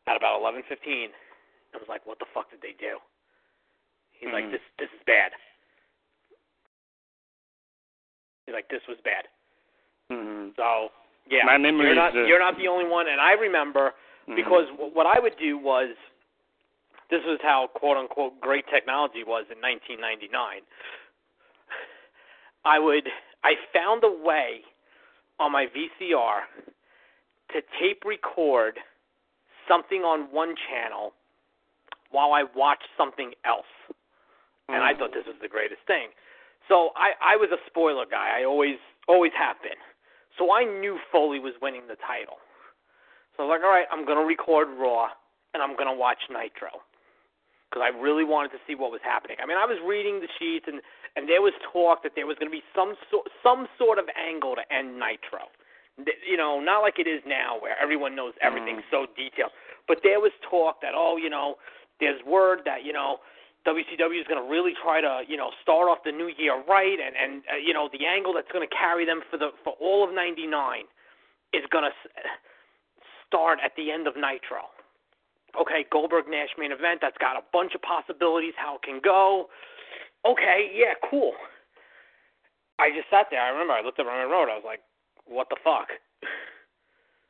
[0.08, 1.12] at about 11:15
[1.74, 3.00] and was like, "What the fuck did they do?"
[4.12, 4.34] He's Mhm.
[4.34, 5.34] like, "This this is bad."
[8.46, 9.28] He's like, "This was bad."
[10.10, 10.90] Hmm So
[11.30, 13.94] yeah, My memory you're is, not uh, you're not the only one, and I remember
[14.28, 14.36] Mhm.
[14.36, 15.96] because w- what I would do was
[17.10, 20.62] this was how quote unquote great technology was in 1999.
[22.66, 23.10] I would
[23.44, 24.64] I found a way
[25.40, 26.44] on my VCR
[27.50, 28.80] to tape record
[29.68, 31.14] something on one channel
[32.12, 33.66] while I watched something else.
[34.70, 35.00] And I Mhm.
[35.00, 36.14] thought this was the greatest thing.
[36.68, 38.40] So I I was a spoiler guy.
[38.40, 39.78] I always always have been.
[40.38, 42.38] So I knew Foley was winning the title.
[43.36, 45.10] So I was like, all right, I'm going to record Raw
[45.54, 46.82] and I'm going to watch Nitro
[47.70, 49.38] because I really wanted to see what was happening.
[49.42, 50.82] I mean, I was reading the sheets and
[51.16, 54.06] and there was talk that there was going to be some sort some sort of
[54.18, 55.50] angle to end Nitro.
[56.26, 58.90] You know, not like it is now where everyone knows everything Mhm.
[58.90, 59.54] so detailed.
[59.88, 61.58] But there was talk that oh, you know,
[62.00, 63.22] there's word that you know
[63.68, 67.00] WCW is going to really try to, you know, start off the new year right,
[67.00, 69.74] and and uh, you know the angle that's going to carry them for the for
[69.80, 70.84] all of '99
[71.54, 71.96] is going to
[73.28, 74.68] start at the end of Nitro.
[75.60, 77.00] Okay, Goldberg Nash main event.
[77.02, 79.48] That's got a bunch of possibilities how it can go.
[80.26, 81.34] Okay, yeah, cool.
[82.80, 83.42] I just sat there.
[83.42, 84.50] I remember I looked up on the road.
[84.52, 84.82] I was like,
[85.26, 85.88] "What the fuck?"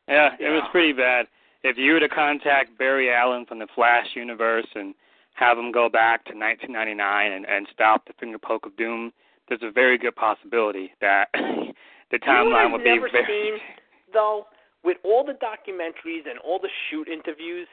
[0.08, 1.28] Yeah, it was pretty bad.
[1.64, 4.94] If you were to contact Barry Allen from the Flash universe and
[5.34, 9.12] have them go back to 1999 and, and stop the finger poke of doom,
[9.50, 13.26] there's a very good possibility that the You know what timeline I've be never very.
[13.28, 13.54] seen
[14.14, 14.46] though,
[14.84, 17.68] with all the documentaries and all the shoot interviews,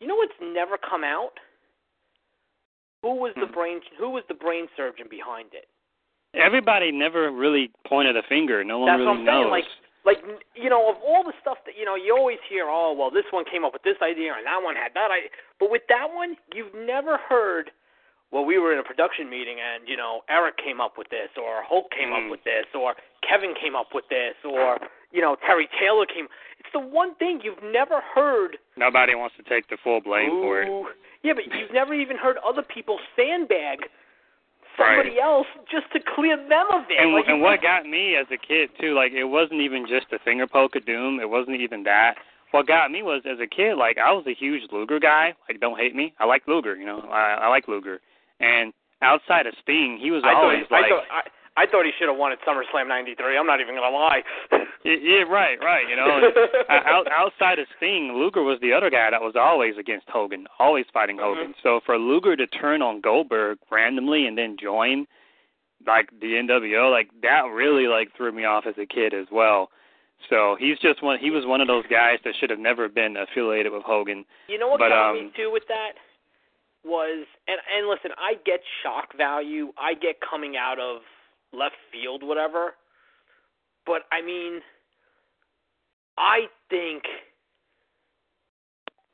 [0.00, 1.32] you know what's never come out?
[3.02, 3.52] Who was the Hmm.
[3.52, 3.80] brain?
[3.98, 5.68] Who was the brain surgeon behind it?
[6.34, 8.62] Everybody never really pointed a finger.
[8.64, 9.42] No one That's really what I'm saying.
[9.44, 9.50] knows.
[9.50, 9.64] Like,
[10.04, 10.18] like
[10.54, 13.24] you know, of all the stuff that you know, you always hear, oh, well, this
[13.30, 15.30] one came up with this idea, and that one had that idea.
[15.60, 17.70] But with that one, you've never heard.
[18.30, 21.30] Well, we were in a production meeting, and you know, Eric came up with this,
[21.40, 22.26] or Hulk came Mm.
[22.26, 22.94] up with this, or
[23.26, 24.78] Kevin came up with this, or
[25.12, 26.28] you know, Terry Taylor came.
[26.60, 28.58] It's the one thing you've never heard.
[28.76, 30.68] Nobody wants to take the full blame for it.
[31.22, 33.88] Yeah, but you've never even heard other people sandbag
[34.78, 35.18] somebody Right.
[35.22, 36.96] else just to clear them of it.
[37.02, 40.06] And like and what got me as a kid too, like it wasn't even just
[40.10, 41.20] the finger poke of doom.
[41.20, 42.14] It wasn't even that.
[42.52, 45.34] What got me was as a kid, like I was a huge Luger guy.
[45.48, 46.74] Like don't hate me, I like Luger.
[46.76, 48.00] You know, I, I like Luger.
[48.40, 48.72] And
[49.02, 51.20] outside of Sting, he was I thought, always I like, thought I,
[51.58, 53.36] I thought he should have won at SummerSlam '93.
[53.36, 54.22] I'm not even gonna lie.
[54.84, 55.88] yeah, yeah, right, right.
[55.88, 56.30] You know,
[56.68, 60.46] uh, out, outside of Sting, Luger was the other guy that was always against Hogan,
[60.60, 61.22] always fighting Mhm.
[61.22, 61.54] Hogan.
[61.62, 65.06] So for Luger to turn on Goldberg randomly and then join
[65.86, 69.70] like the NWO, like that really like threw me off as a kid as well.
[70.28, 71.18] So he's just one.
[71.18, 74.24] He was one of those guys that should have never been affiliated with Hogan.
[74.48, 75.92] You know what But, got um, me too with that
[76.84, 81.02] was, and and listen, I get shock value, I get coming out of
[81.52, 82.74] left field, whatever.
[83.86, 84.60] But I mean,
[86.18, 87.04] I think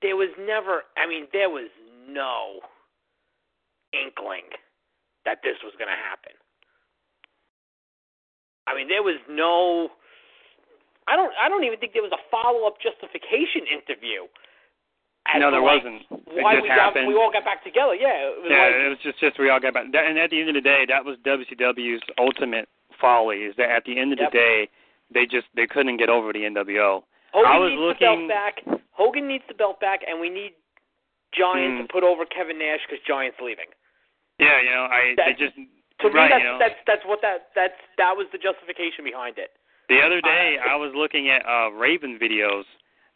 [0.02, 0.82] there was never.
[0.96, 1.70] I mean, there was
[2.08, 2.60] no
[3.92, 4.50] inkling
[5.24, 6.32] that this was going to happen.
[8.66, 9.90] I mean, there was no.
[11.06, 11.32] I don't.
[11.40, 14.26] I don't even think there was a follow up justification interview.
[15.38, 16.02] No, there like, wasn't.
[16.36, 17.06] Why it just we happened.
[17.06, 17.94] got we all got back together?
[17.94, 19.86] Yeah, it was yeah, like it was just just we all got back.
[19.92, 22.68] That, and at the end of the day, that was WCW's ultimate
[23.00, 23.48] folly.
[23.48, 24.32] Is that at the end of Yep.
[24.32, 24.58] the day,
[25.12, 27.02] they just they couldn't get over the NWO.
[27.32, 28.82] Hogan I was needs looking- the belt back.
[28.92, 30.52] Hogan needs the belt back, and we need
[31.32, 31.82] Giant Hmm.
[31.82, 33.66] to put over Kevin Nash because Giant's leaving.
[34.38, 36.58] Yeah, you know, I That- they just To right, me, that's you know.
[36.58, 39.50] that's that's what that that's that was the justification behind it.
[39.88, 42.64] The other day, I was looking at uh Raven videos,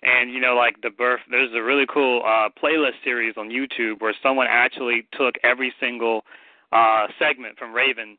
[0.03, 1.21] and you know, like the birth.
[1.31, 6.25] There's a really cool uh playlist series on YouTube where someone actually took every single
[6.73, 8.17] uh segment from Raven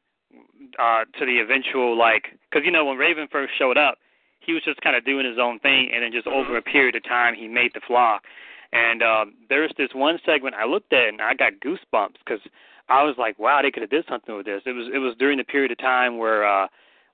[0.78, 3.98] uh to the eventual like, because you know when Raven first showed up,
[4.40, 6.96] he was just kind of doing his own thing, and then just over a period
[6.96, 8.24] of time, he made the flock.
[8.74, 12.42] And um there's this one segment I looked at, and I got goosebumps because
[12.90, 14.64] I was like, wow, they could have did something with this.
[14.66, 16.46] It was it was during the period of time where.
[16.48, 16.68] uh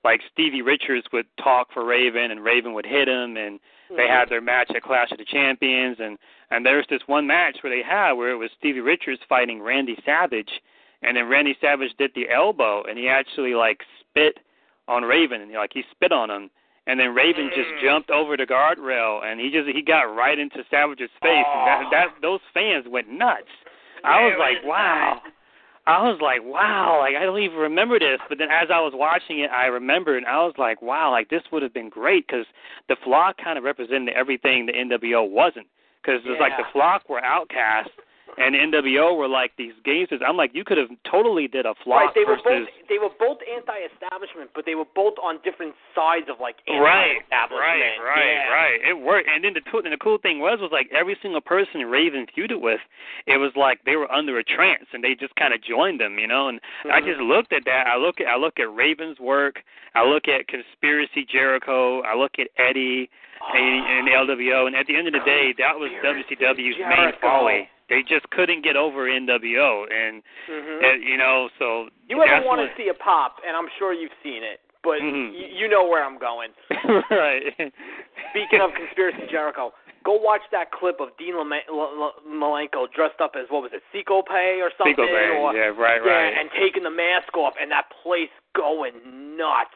[0.04, 3.58] like Stevie Richards would talk for Raven and Raven would hit him and
[3.94, 6.18] they had their match at Clash of the Champions and
[6.50, 9.60] and there was this one match where they had where it was Stevie Richards fighting
[9.60, 10.50] Randy Savage
[11.02, 14.38] and then Randy Savage did the elbow and he actually like spit
[14.88, 16.50] on Raven and like he spit on him
[16.86, 17.82] and then Raven just Mm.
[17.82, 21.84] jumped over the guardrail and he just he got right into Savage's face and that
[21.90, 23.50] that those fans went nuts.
[24.04, 25.20] I was like, wow.
[25.86, 28.18] I was like, wow, like I don't even remember this.
[28.28, 31.30] But then as I was watching it, I remembered, and I was like, wow, like
[31.30, 32.46] this would have been great because
[32.88, 35.66] the flock kind of represented everything the NWO wasn't.
[36.02, 36.32] Because yeah.
[36.32, 37.94] it's like the flock were outcasts,
[38.38, 40.20] and NWO were like these gangsters.
[40.26, 42.44] I'm like, you could have totally did a flock right, they versus.
[42.44, 46.56] were both they were both anti-establishment, but they were both on different sides of like
[46.68, 48.04] right, anti-establishment.
[48.04, 48.52] right, right, yeah.
[48.52, 48.78] right.
[48.84, 51.80] It worked, and then the and the cool thing was was like every single person
[51.88, 52.80] Raven feuded with,
[53.26, 56.18] it was like they were under a trance, and they just kind of joined them,
[56.18, 56.48] you know.
[56.48, 56.92] And mm-hmm.
[56.92, 57.86] I just looked at that.
[57.86, 59.64] I look at I look at Raven's work.
[59.94, 62.02] I look at Conspiracy Jericho.
[62.02, 63.08] I look at Eddie
[63.54, 67.18] and, and LWO, and at the end of the day, that was WCW's main Jericho.
[67.20, 67.68] folly.
[67.88, 70.82] They just couldn't get over NWO, and Mhm.
[70.82, 74.14] uh, you know, so You ever want to see a pop, and I'm sure you've
[74.22, 75.30] seen it, but Mhm.
[75.32, 76.50] y- you know where I'm going.
[77.10, 77.54] right.
[78.30, 79.72] Speaking of conspiracy Jericho,
[80.02, 83.72] go watch that clip of Dean Lema- L- L- Malenko dressed up as what was
[83.72, 84.30] it, Ciclope
[84.60, 86.36] or something, or yeah, right, yeah, right.
[86.36, 89.74] and taking the mask off, and that place going nuts.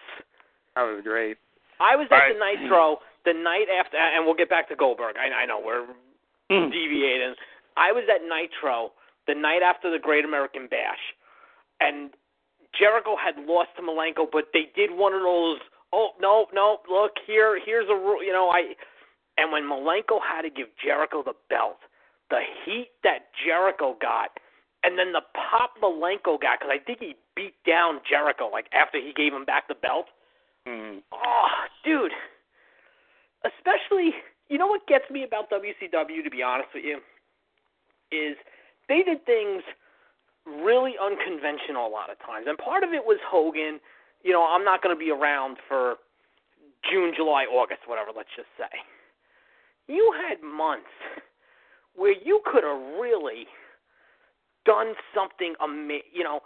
[0.75, 1.37] that was great.
[1.79, 2.33] I was at Right.
[2.39, 5.17] the Nitro the night after, and we'll get back to Goldberg.
[5.17, 5.87] I, I know we're
[6.51, 6.73] Mm.
[6.73, 7.37] deviating.
[7.81, 8.93] I was at Nitro
[9.27, 11.01] the night after the Great American Bash,
[11.81, 12.11] and
[12.77, 15.59] Jericho had lost to Malenko, but they did one of those.
[15.93, 16.79] Oh no, no!
[16.89, 18.23] Look here, here's a rule.
[18.23, 18.77] You know, I.
[19.39, 21.81] And when Malenko had to give Jericho the belt,
[22.29, 24.37] the heat that Jericho got,
[24.85, 28.99] and then the pop Malenko got, because I think he beat down Jericho like after
[29.01, 30.07] he gave him back the belt.
[30.69, 31.01] Mm.
[31.13, 31.49] Oh,
[31.85, 32.13] dude.
[33.41, 34.13] Especially,
[34.51, 36.99] you know what gets me about WCW, to be honest with you,
[38.13, 38.37] is
[38.89, 39.63] they did things
[40.47, 42.47] really unconventional a lot of times.
[42.49, 43.81] And part of it was Hogan.
[44.23, 45.97] You know, I'm not going to be around for
[46.91, 48.73] June, July, August, whatever, let's just say.
[49.87, 50.93] You had months
[51.95, 53.47] where you could have really
[54.65, 56.11] done something amazing.
[56.13, 56.41] You know,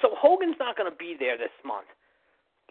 [0.00, 1.86] so Hogan's not going to be there this month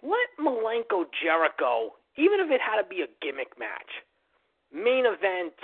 [0.03, 4.03] let Malenko Jericho, even if it had to be a gimmick match,
[4.71, 5.55] main event,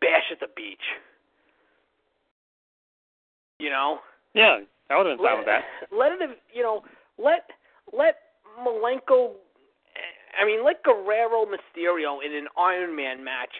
[0.00, 0.82] bash at the beach.
[3.58, 3.98] You know,
[4.34, 4.58] Yeah,
[4.90, 5.64] I would have been fine with that.
[5.96, 6.82] let it, have- you know,
[7.18, 7.48] let
[7.92, 8.16] let
[8.60, 9.32] Malenko,
[10.40, 13.50] I mean, let Guerrero Mysterio in an Iron Man match,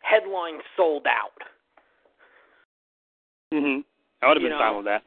[0.00, 1.36] headline sold out.
[3.52, 3.84] Mhm.
[4.22, 4.58] I would have been know.
[4.58, 5.02] fine with that.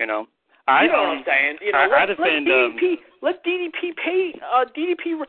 [0.00, 0.26] You know.
[0.68, 1.56] I you know um, what I'm saying?
[1.60, 5.24] You know, I- let, I defend, let um, DDP let DDP pay uh, DDP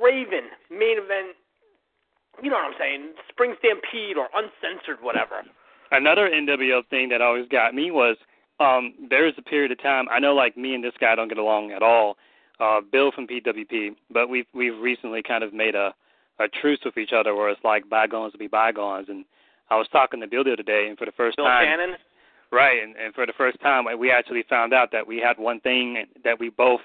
[0.00, 1.36] Raven main event.
[2.42, 3.12] You know what I'm saying?
[3.28, 5.42] Spring Stampede or Uncensored, whatever.
[5.90, 8.16] another NWO thing that always got me was
[8.60, 11.28] um there was a period of time I know like me and this guy don't
[11.28, 12.16] get along at all.
[12.60, 15.94] Uh Bill from PWP, but we've we've recently kind of made a
[16.40, 19.24] a truce with each other where it's like bygones will be bygones and
[19.70, 21.96] I was talking to Bill the other day and for the first Bill time Shannon.
[22.52, 25.58] Right, and, and for the first time, we actually found out that we had one
[25.58, 26.82] thing that we both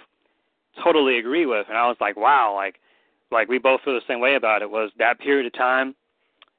[0.84, 2.76] totally agree with, and I was like, wow, like,
[3.32, 4.70] like we both feel the same way about it.
[4.70, 5.96] Was that period of time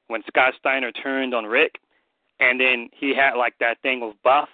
[0.07, 1.79] when Scott Steiner turned on Rick,
[2.39, 4.49] and then he had like that thing with Buff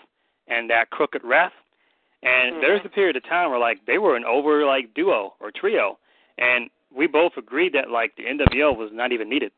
[0.48, 1.52] and that crooked ref,
[2.24, 2.62] and Mhm.
[2.62, 5.98] there's a period of time where like they were an over like duo or trio,
[6.38, 9.52] and we both agreed that like the NWO was not even needed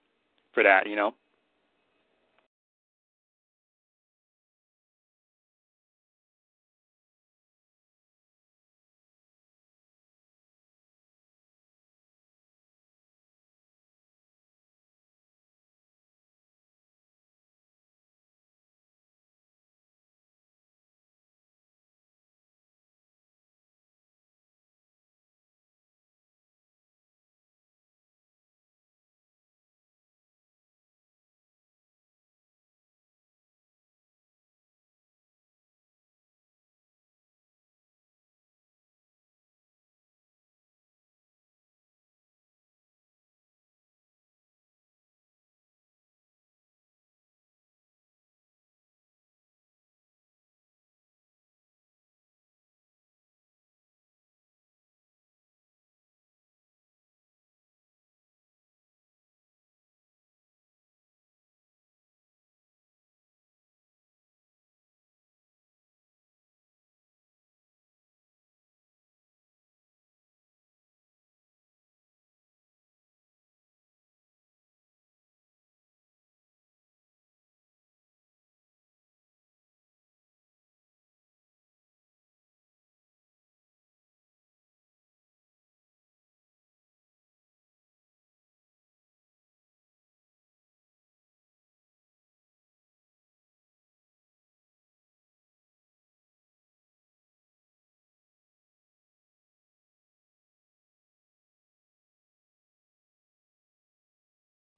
[0.53, 1.13] for that, you know.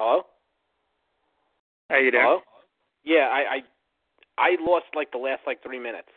[0.01, 0.23] Hello.
[1.91, 2.23] How you doing?
[2.25, 2.39] Hello.
[3.05, 3.61] Yeah, I, I
[4.41, 6.09] I lost like the last like three minutes.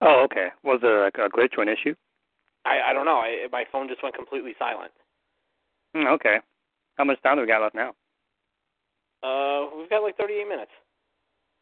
[0.00, 0.48] Oh, okay.
[0.64, 1.94] Was there like a glitch or an issue?
[2.64, 3.20] I I don't know.
[3.20, 4.90] I, my phone just went completely silent.
[5.94, 6.38] Mm, okay.
[6.96, 7.92] How much time do we got left now?
[9.22, 10.72] Uh, we've got like 38 minutes.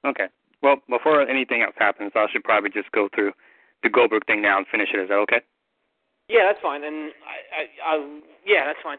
[0.07, 0.27] Okay.
[0.62, 3.33] Well, before anything else happens, I should probably just go through
[3.83, 5.01] the Goldberg thing now and finish it.
[5.01, 5.41] Is that okay?
[6.29, 6.85] Yeah, that's fine.
[6.85, 8.99] And I, I, I yeah, that's fine.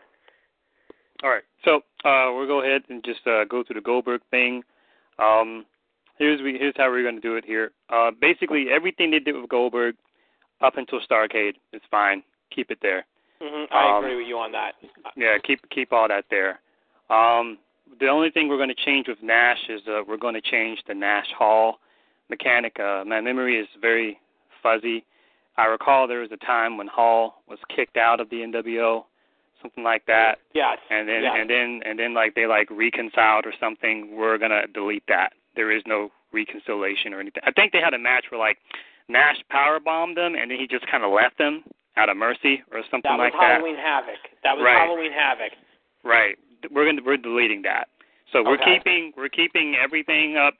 [1.24, 1.44] All right.
[1.64, 4.64] So uh, we'll go ahead and just uh, go through the Goldberg thing.
[5.20, 5.66] Um,
[6.18, 7.72] here's we here's how we're going to do it here.
[7.90, 9.96] Uh, basically, everything they did with Goldberg
[10.62, 12.22] up until Starcade is fine.
[12.54, 13.06] Keep it there.
[13.42, 14.74] hmm I Um, agree with you on that.
[15.16, 16.60] Yeah, keep keep all that there.
[17.10, 17.58] Um,
[18.00, 20.80] the only thing we're going to change with Nash is uh, we're going to change
[20.88, 21.80] the Nash Hall
[22.30, 22.80] mechanic.
[22.80, 24.20] Uh, my memory is very
[24.62, 25.06] fuzzy.
[25.58, 29.06] I recall there was a time when Hall was kicked out of the NWO,
[29.61, 30.77] something like that, Yes.
[30.90, 31.34] and then yes.
[31.38, 34.15] and then and then like they like reconciled or something.
[34.15, 35.34] We're gonna delete that.
[35.56, 37.44] There is no reconciliation or anything.
[37.45, 38.57] I think they had a match where like
[39.07, 41.64] Nash power bombed them and then he just kind of left them
[41.95, 43.56] out of mercy or something that was like that.
[43.61, 44.19] Halloween Havoc.
[44.44, 44.77] That was Right.
[44.77, 45.52] Halloween Havoc.
[46.03, 46.36] Right.
[46.72, 47.88] We're going to we're deleting that.
[48.32, 48.77] So we're Okay.
[48.77, 50.56] keeping we're keeping everything up.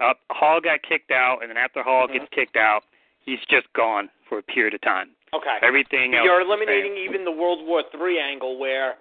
[0.00, 0.18] Up.
[0.30, 2.12] Hall got kicked out, and then after Hall Mhm.
[2.12, 2.84] gets kicked out,
[3.24, 5.10] he's just gone for a period of time.
[5.34, 5.56] Okay.
[5.62, 6.24] Everything else.
[6.24, 8.94] You're is the eliminating even the World War Three angle where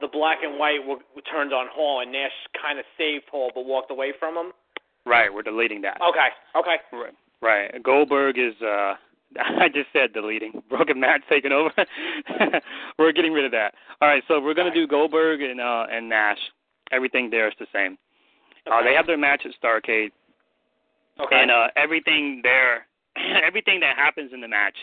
[0.00, 3.50] the black and white were, were turned on Hall and Nash kind of saved Hall
[3.54, 4.52] but walked away from him.
[5.06, 5.32] Right.
[5.32, 5.98] We're deleting that.
[6.00, 6.28] Okay.
[6.56, 6.76] Okay.
[6.92, 7.14] Right.
[7.42, 7.82] Right.
[7.82, 8.54] Goldberg is.
[8.62, 8.94] uh
[9.38, 10.62] I just said deleting.
[10.70, 11.70] Broken Matt taking over.
[12.98, 13.74] we're getting rid of that.
[14.00, 14.22] All right.
[14.26, 16.38] So we're going to do Goldberg and uh and Nash.
[16.92, 17.96] Everything there is the same.
[18.66, 20.10] Uh, they have their match at Starcade.
[21.20, 21.40] Okay.
[21.40, 22.86] And uh, everything there,
[23.46, 24.76] everything that happens in the match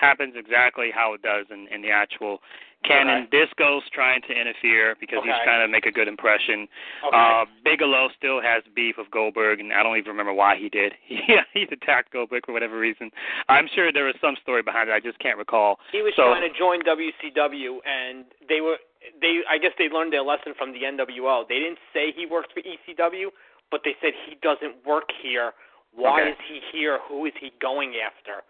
[0.00, 2.38] happens exactly how it does in, in the actual
[2.82, 3.28] canon.
[3.30, 6.66] Disco's trying to interfere because he's trying to make a good impression.
[7.06, 7.12] okay.
[7.12, 10.92] Uh, Bigelow still has beef with Goldberg, and I don't even remember why he did.
[11.06, 11.20] He
[11.52, 13.10] he's attacked Goldberg for whatever reason.
[13.48, 14.92] I'm sure there was some story behind it.
[14.92, 15.76] I just can't recall.
[15.92, 18.76] he was so- trying to join WCW and they were
[19.20, 21.44] they I guess they learned their lesson from the NWO.
[21.48, 23.28] They didn't say he worked for ECW,
[23.70, 25.52] but they said he doesn't work here.
[25.94, 26.30] Why Okay.
[26.30, 26.98] is he here?
[27.08, 28.40] Who is he going after?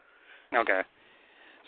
[0.54, 0.82] Okay.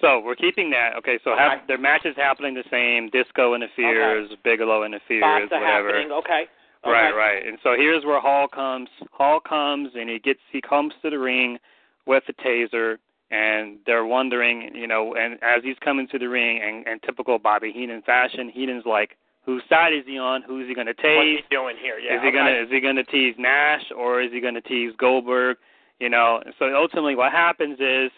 [0.01, 0.97] So we're keeping that.
[0.97, 1.43] Okay, so Okay.
[1.43, 3.09] have their matches happening the same.
[3.10, 5.89] Disco interferes, Bigelow interferes, whatever.
[5.89, 6.12] happening.
[6.12, 6.47] Okay.
[6.85, 6.90] okay.
[6.90, 7.47] Right, right.
[7.47, 8.89] And so here's where Hall comes.
[9.12, 11.59] Hall comes and he gets he comes to the ring
[12.06, 12.98] with a taser
[13.31, 17.39] and they're wondering, you know, and as he's coming to the ring and, and typical
[17.39, 20.43] Bobby Heenan fashion, Heenan's like, Whose side is he on?
[20.43, 21.36] Who's he gonna What's tase?
[21.36, 21.98] he doing here?
[21.98, 22.16] Yeah.
[22.16, 22.36] is he okay.
[22.36, 25.56] gonna is he gonna tease Nash or is he gonna tease Goldberg?
[25.98, 28.10] You know, so ultimately what happens is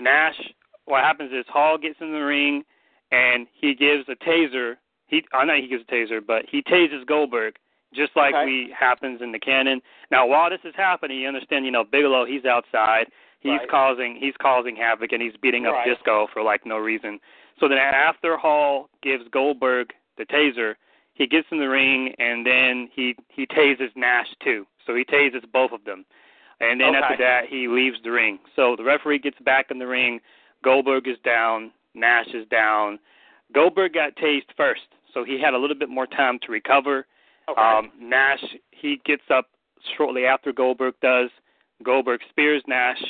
[0.00, 0.34] Nash
[0.86, 2.64] what happens is Hall gets in the ring
[3.10, 4.76] and he gives a taser.
[5.06, 7.56] He I know he gives a taser, but he tases Goldberg
[7.94, 8.44] just like Okay.
[8.44, 9.80] we happens in the canon.
[10.10, 13.10] Now while this is happening, you understand, you know, Bigelow he's outside.
[13.40, 13.68] He's Right.
[13.68, 15.86] causing he's causing havoc and he's beating up Right.
[15.86, 17.20] Disco for like no reason.
[17.60, 20.76] So then after Hall gives Goldberg the taser,
[21.14, 24.66] he gets in the ring and then he he tases Nash too.
[24.86, 26.04] So he tases both of them.
[26.60, 28.38] And then after that he leaves the ring.
[28.56, 30.20] So the referee gets back in the ring,
[30.64, 32.98] Goldberg is down, Nash is down.
[33.54, 34.80] Goldberg got tased first,
[35.12, 37.06] so he had a little bit more time to recover.
[37.48, 37.60] Okay.
[37.60, 39.48] Um, Nash, he gets up
[39.96, 41.30] shortly after Goldberg does.
[41.84, 43.02] Goldberg spears Nash,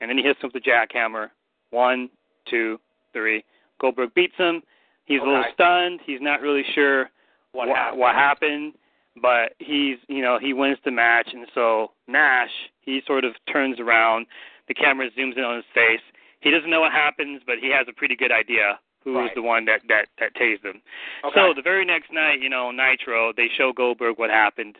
[0.00, 1.28] and then he hits him with the jackhammer.
[1.70, 2.08] One,
[2.48, 2.80] two,
[3.12, 3.44] three.
[3.80, 4.62] Goldberg beats him.
[5.04, 6.00] He's a little stunned.
[6.06, 7.10] He's not really sure
[7.52, 8.00] what wha- happened?
[8.00, 8.72] what happened,
[9.20, 13.78] but he's you know he wins the match, and so Nash he sort of turns
[13.80, 14.26] around.
[14.68, 16.00] The camera zooms in on his face.
[16.42, 19.42] He doesn't know what happens, but he has a pretty good idea who was the
[19.42, 20.80] one that that that tased him.
[21.24, 21.34] Okay.
[21.34, 24.76] So the very next night, you know, Nitro, they show Goldberg what happened.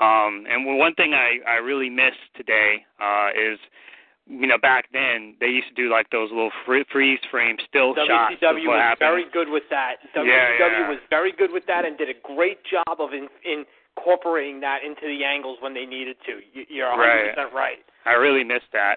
[0.00, 3.58] Um, and one thing I I really miss today uh, is,
[4.26, 7.94] you know, back then they used to do like those little free, freeze frame still
[7.94, 8.98] shots of WCW was happened.
[8.98, 9.96] very good with that.
[10.14, 10.88] WCW yeah.
[10.88, 13.28] was very good with that and did a great job of in,
[13.96, 16.40] incorporating that into the angles when they needed to.
[16.52, 17.78] You, you're 100% right.
[18.04, 18.96] I really miss that.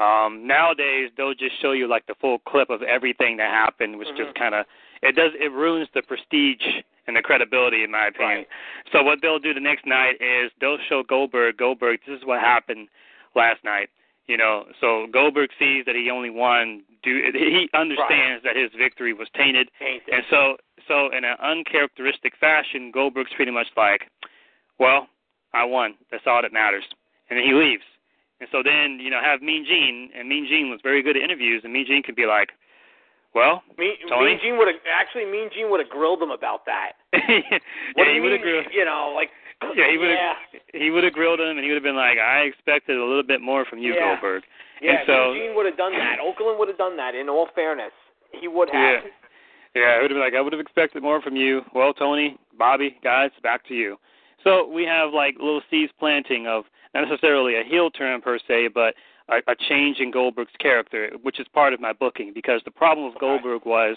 [0.00, 4.08] Um, nowadays they'll just show you like the full clip of everything that happened, which
[4.08, 4.16] Mhm.
[4.16, 4.66] just kind of
[5.02, 8.38] it does it ruins the prestige and the credibility in my opinion.
[8.38, 8.48] Right.
[8.92, 12.40] So what they'll do the next night is they'll show Goldberg, Goldberg, this is what
[12.40, 12.88] happened
[13.34, 13.90] last night.
[14.26, 16.82] You know, so Goldberg sees that he only won.
[17.02, 20.12] Do he understands that his victory was tainted, Tainted.
[20.12, 20.58] and so
[20.88, 24.08] so in an uncharacteristic fashion, Goldberg's pretty much like,
[24.78, 25.08] well,
[25.54, 25.94] I won.
[26.10, 26.84] That's all that matters,
[27.30, 27.84] and then he leaves.
[28.40, 31.22] And so then you know have Mean Gene, and Mean Gene was very good at
[31.22, 32.50] interviews, and Mean Gene could be like,
[33.34, 34.32] Well, me, Tony?
[34.32, 36.92] Mean Gene would have actually Mean Gene would have grilled him about that.
[37.12, 37.58] yeah,
[37.94, 38.60] What do he you would have mean?
[38.62, 38.66] grilled.
[38.72, 39.30] You know, like
[39.76, 40.18] Yeah, he would have.
[40.20, 43.04] yeah, He would have grilled him, and he would have been like, "I expected a
[43.04, 44.12] little bit more from you, Yeah.
[44.20, 44.42] Goldberg."
[44.82, 45.00] yeah.
[45.00, 46.18] and so- Mean Gene would have done that.
[46.24, 47.14] Okerlund would have done that.
[47.14, 47.92] In all fairness,
[48.32, 49.00] he would have.
[49.04, 49.10] Yeah.
[49.74, 51.60] Yeah, would have been like I would have expected more from you.
[51.74, 53.96] Well, Tony, Bobby, guys, back to you.
[54.44, 56.64] So we have like little seeds planting of
[57.00, 58.94] not necessarily a heel turn per se, but
[59.28, 62.32] a, a change in Goldberg's character, which is part of my booking.
[62.34, 63.18] Because the problem with.
[63.18, 63.96] Goldberg was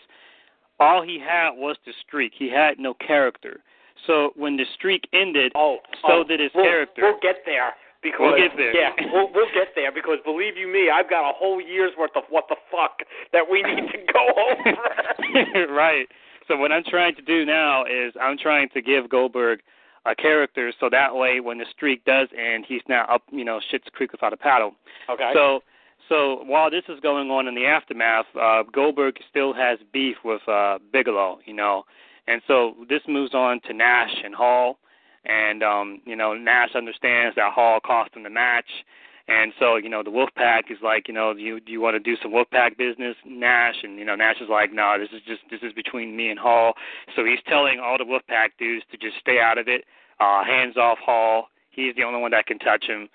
[0.79, 2.33] all he had was the streak.
[2.37, 3.61] He had no character.
[4.07, 7.01] So when the streak ended, Oh, so oh, did his we'll, character.
[7.03, 8.75] We'll get there because We'll get there.
[8.75, 12.15] Yeah, we'll we'll get there because believe you me, I've got a whole year's worth
[12.15, 12.99] of what the fuck
[13.33, 14.23] that we need to go
[15.67, 15.73] over.
[15.73, 16.07] right.
[16.47, 19.59] So what I'm trying to do now is I'm trying to give Goldberg
[20.05, 23.59] a character so that way when the streak does end, he's now up, you know,
[23.69, 24.73] shit's creek without a paddle.
[25.09, 25.31] okay.
[25.33, 25.61] So
[26.07, 30.47] so while this is going on in the aftermath, uh Goldberg still has beef with
[30.47, 31.83] uh Bigelow, you know.
[32.27, 34.77] And so this moves on to Nash and Hall
[35.25, 38.69] and um, you know, Nash understands that Hall cost him the match.
[39.29, 41.95] And so, you know, the Wolfpack is like, you know, do you do you want
[41.95, 43.75] to do some Wolfpack business, Nash?
[43.83, 46.39] And you know, Nash is like, no, this is just this is between me and
[46.39, 46.73] Hall.
[47.15, 49.85] So he's telling all the Wolfpack dudes to just stay out of it,
[50.19, 51.49] uh, hands off Hall.
[51.69, 53.07] He's the only one that can touch him.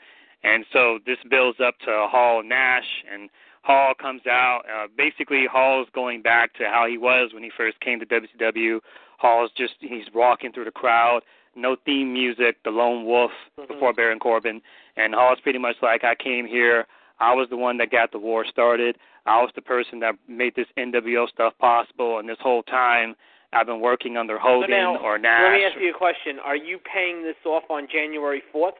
[0.45, 3.28] And so this builds up to Hall and Nash, and
[3.62, 4.62] Hall comes out.
[4.73, 8.81] Uh, basically, Hall's going back to how he was when he first came to WCW.
[9.19, 11.23] Hall's just he's walking through the crowd,
[11.57, 13.31] no theme music, the lone wolf
[13.66, 14.61] before Baron Corbin,
[14.96, 16.86] and Hall's pretty much like I came here.
[17.20, 18.96] I was the one that got the war started.
[19.26, 23.14] I was the person that made this NWO stuff possible, and this whole time
[23.52, 25.42] I've been working under Hogan so now, or Nash.
[25.44, 26.38] let me ask you a question.
[26.44, 28.72] Are you paying this off on January 4th?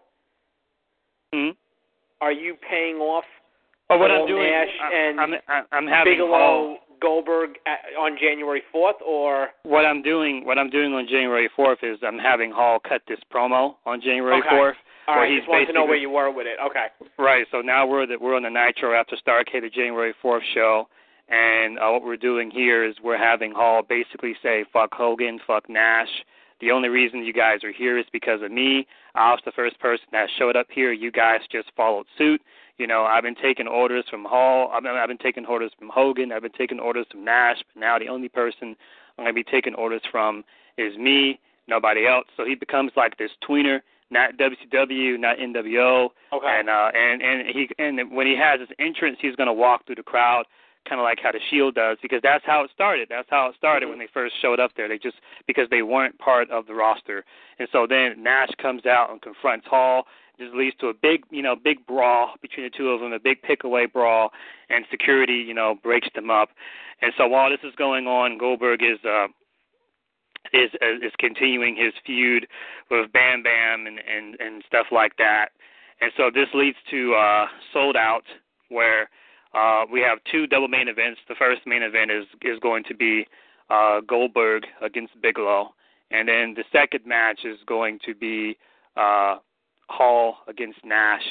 [1.33, 1.51] Hmm?
[2.21, 3.25] Are you paying off
[3.91, 6.79] Oh, what Hall, I'm doing, Nash, I- and I'm, I'm, I'm having Bigelow, Hall.
[7.03, 11.83] Goldberg at, on January 4th, or What I'm doing, what I'm doing on January 4th
[11.83, 14.49] is I'm having Hall cut this promo on January Okay.
[14.49, 14.73] 4th.
[15.09, 15.31] All right?
[15.31, 16.59] he's Just wanted to know where you were with it.
[16.65, 16.87] Okay.
[17.19, 17.47] Right.
[17.51, 20.89] So now we're the, we're on the Nitro after Starcade, the January 4th show,
[21.29, 25.69] and uh, what we're doing here is we're having Hall basically say fuck Hogan, fuck
[25.69, 26.09] Nash.
[26.61, 28.87] The only reason you guys are here is because of me.
[29.15, 30.93] I was the first person that showed up here.
[30.93, 32.41] You guys just followed suit.
[32.79, 34.71] You know, I've been taking orders from Hall.
[34.73, 36.33] I've been, I've been taking orders from Hogan.
[36.33, 37.59] I've been taking orders from Nash.
[37.73, 38.77] But now the only person
[39.19, 40.45] I'm going to be taking orders from
[40.77, 42.27] is me, nobody else.
[42.37, 46.11] So he becomes like this tweener, not WCW, not NWO.
[46.33, 46.47] Okay.
[46.47, 49.87] And uh, and and he and when he has his entrance, he's going to walk
[49.87, 50.45] through the crowd,
[50.89, 53.09] kind of like how the Shield does, because that's how it started.
[53.11, 54.89] That's how it started when they first showed up there.
[54.89, 55.17] They just
[55.47, 57.25] because they weren't part of the roster,
[57.59, 60.05] and so then Nash comes out and confronts Hall.
[60.39, 63.21] This leads to a big, you know, big brawl between the two of them, a
[63.21, 64.31] big pick away brawl,
[64.69, 66.49] and security, you know, breaks them up.
[67.03, 69.29] And so while this is going on, Goldberg is uh,
[70.53, 70.71] is
[71.03, 72.47] is continuing his feud
[72.91, 75.49] with Bam Bam and and and stuff like that.
[76.01, 78.25] And so this leads to uh Souled Out
[78.69, 79.09] where
[79.55, 81.21] uh we have two double main events.
[81.29, 83.27] The first main event is is going to be
[83.71, 85.75] uh Goldberg against Bigelow
[86.11, 88.57] and then the second match is going to be
[88.97, 89.37] uh
[89.89, 91.25] Hall against Nash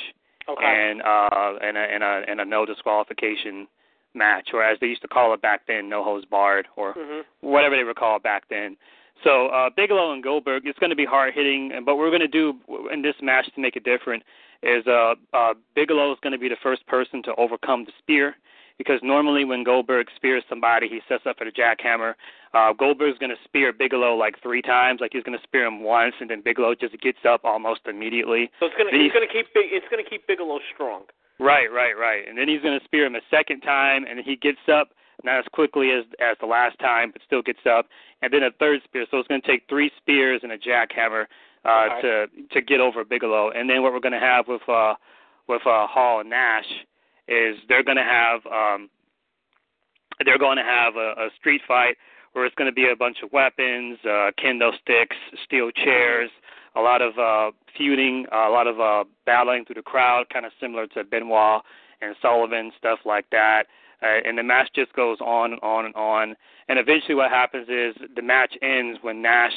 [0.49, 0.65] Okay.
[0.65, 3.67] and uh and a and a and a no disqualification
[4.13, 7.21] match or as they used to call it back then no holds barred or hmm
[7.41, 8.75] whatever they were called back then.
[9.23, 12.09] So uh, Bigelow and Goldberg, it's going to be hard hitting, and but what we're
[12.09, 12.55] going to do
[12.91, 14.23] in this match to make it different
[14.61, 18.35] is uh, uh, Bigelow is going to be the first person to overcome the spear,
[18.77, 22.13] because normally when Goldberg spears somebody, he sets up for the jackhammer.
[22.53, 25.83] Uh, Goldberg's going to spear Bigelow like three times, like he's going to spear him
[25.83, 28.49] once, and then Bigelow just gets up almost immediately.
[28.59, 31.03] So it's gonna Then it's gonna keep it's gonna keep Bigelow strong.
[31.39, 32.27] Right, right, right.
[32.27, 34.89] And then he's going to spear him a second time, and he gets up
[35.23, 37.87] not as quickly as as the last time, but still gets up.
[38.21, 39.05] And then a third spear.
[39.11, 41.25] So it's going to take three spears and a jackhammer
[41.65, 42.01] uh, Okay.
[42.01, 43.51] to to get over Bigelow.
[43.51, 44.95] And then what we're going to have with uh
[45.47, 46.65] with uh Hall and Nash
[47.27, 48.89] is they're going to have um
[50.25, 51.97] they're going to have a, a street fight
[52.33, 55.15] where it's going to be a bunch of weapons, uh kendo sticks,
[55.45, 56.29] steel chairs,
[56.75, 60.51] a lot of uh feuding, a lot of uh battling through the crowd, kind of
[60.59, 61.61] similar to Benoit
[62.01, 63.67] and Sullivan, stuff like that.
[64.03, 66.35] And the match just goes on and on and on.
[66.67, 69.53] And eventually, what happens is the match ends when Nash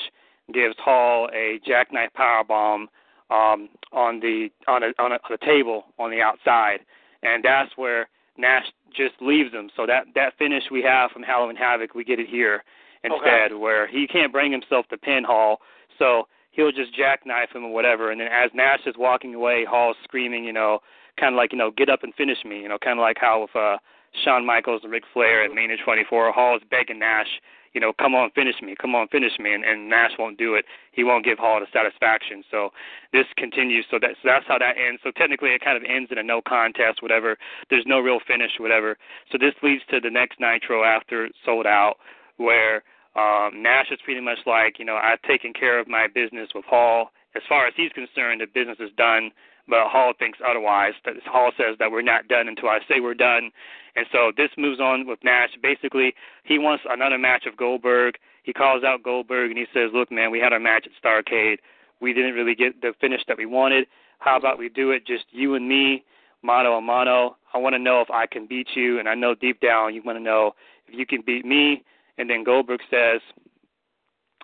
[0.52, 2.86] gives Hall a jackknife powerbomb
[3.30, 6.80] um, on the on a, on a on a table on the outside,
[7.22, 8.08] and that's where
[8.38, 8.66] Nash
[8.96, 9.70] just leaves him.
[9.76, 12.62] So that that finish we have from Halloween Havoc, we get it here
[13.02, 15.60] instead, where he can't bring himself to pin Hall,
[15.98, 18.10] so he'll just jackknife him or whatever.
[18.10, 20.80] And then as Nash is walking away, Hall's screaming, you know,
[21.18, 23.16] kind of like you know, get up and finish me, you know, kind of like
[23.20, 23.78] how with uh,
[24.24, 26.32] Shawn Michaels and Ric Flair at Mania 24.
[26.32, 27.40] Hall is begging Nash,
[27.76, 30.54] you know, come on, finish me, come on, finish me, and, and Nash won't do
[30.54, 30.64] it.
[30.92, 32.42] He won't give Hall the satisfaction.
[32.50, 32.70] So
[33.12, 33.84] this continues.
[33.90, 35.02] So that's so that's how that ends.
[35.04, 37.36] So technically, it kind of ends in a no contest, whatever.
[37.68, 38.96] There's no real finish, whatever.
[39.30, 41.96] So this leads to the next Nitro after Souled Out,
[42.38, 42.82] where
[43.14, 46.64] um, Nash is pretty much like, you know, I've taken care of my business with
[46.64, 47.10] Hall.
[47.34, 49.32] As far as he's concerned, the business is done
[49.68, 50.94] but Hall thinks otherwise.
[51.24, 53.50] Hall says that we're not done until I say we're done,
[53.94, 55.50] and so this moves on with Nash.
[55.62, 56.14] Basically,
[56.44, 58.16] he wants another match of Goldberg.
[58.42, 61.58] He calls out Goldberg and he says, "Look, man, we had our match at Starcade.
[62.00, 63.86] We didn't really get the finish that we wanted.
[64.18, 66.04] How about we do it just you and me,
[66.42, 67.36] mano a mano?
[67.52, 70.02] I want to know if I can beat you, and I know deep down you
[70.02, 70.54] want to know
[70.86, 71.82] if you can beat me."
[72.18, 73.20] And then Goldberg says,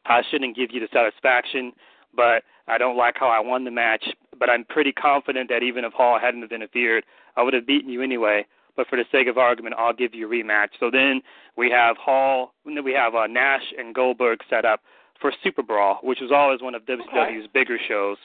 [0.04, 1.72] "I shouldn't give you the satisfaction."
[2.14, 4.04] but I don't like how I won the match.
[4.42, 7.04] But I'm pretty confident that even if Hall hadn't have interfered,
[7.36, 8.44] I would have beaten you anyway.
[8.74, 10.70] But for the sake of argument, I'll give you a rematch.
[10.80, 11.22] So then
[11.56, 14.80] we have Hall, we have uh, Nash and Goldberg set up
[15.20, 17.48] for Super Brawl, which was always one of WCW's okay.
[17.54, 18.16] bigger shows.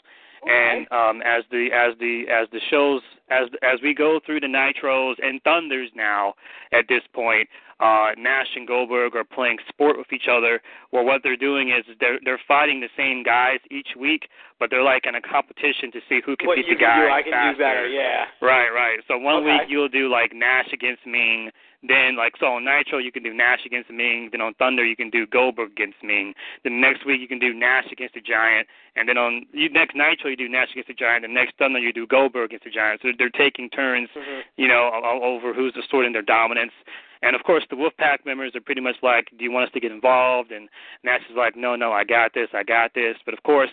[0.46, 4.48] And um, as the as the as the shows as as we go through the
[4.48, 6.36] Nitros and Thunders now
[6.72, 7.50] at this point,
[7.80, 10.62] uh, Nash and Goldberg are playing sport with each other,
[10.92, 14.84] where what they're doing is they're they're fighting the same guys each week, but they're
[14.84, 17.32] like in a competition to see who can what beat the guy do, I can
[17.32, 17.54] faster.
[17.54, 18.26] do better, yeah.
[18.42, 19.00] Right, right.
[19.08, 19.46] So one okay.
[19.46, 21.52] week you'll do like Nash against Meng,
[21.84, 24.96] then like so on Nitro you can do Nash against Meng, then on Thunder you
[24.96, 26.34] can do Goldberg against Meng.
[26.64, 29.96] Then next week you can do Nash against the Giant, and then on you, next
[29.96, 32.72] Nitro you do Nash against the Giant, and next Thunder you do Goldberg against the
[32.72, 33.02] Giant.
[33.02, 34.42] So they're taking turns, mm-hmm.
[34.58, 34.90] you know,
[35.24, 36.74] over who's asserting their dominance.
[37.22, 39.80] And of course, the Wolfpack members are pretty much like, "Do you want us to
[39.80, 40.70] get involved?" And
[41.04, 43.72] Nash is like, "No, no, I got this, I got this." But of course,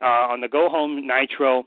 [0.00, 1.66] uh, on the Go Home Nitro,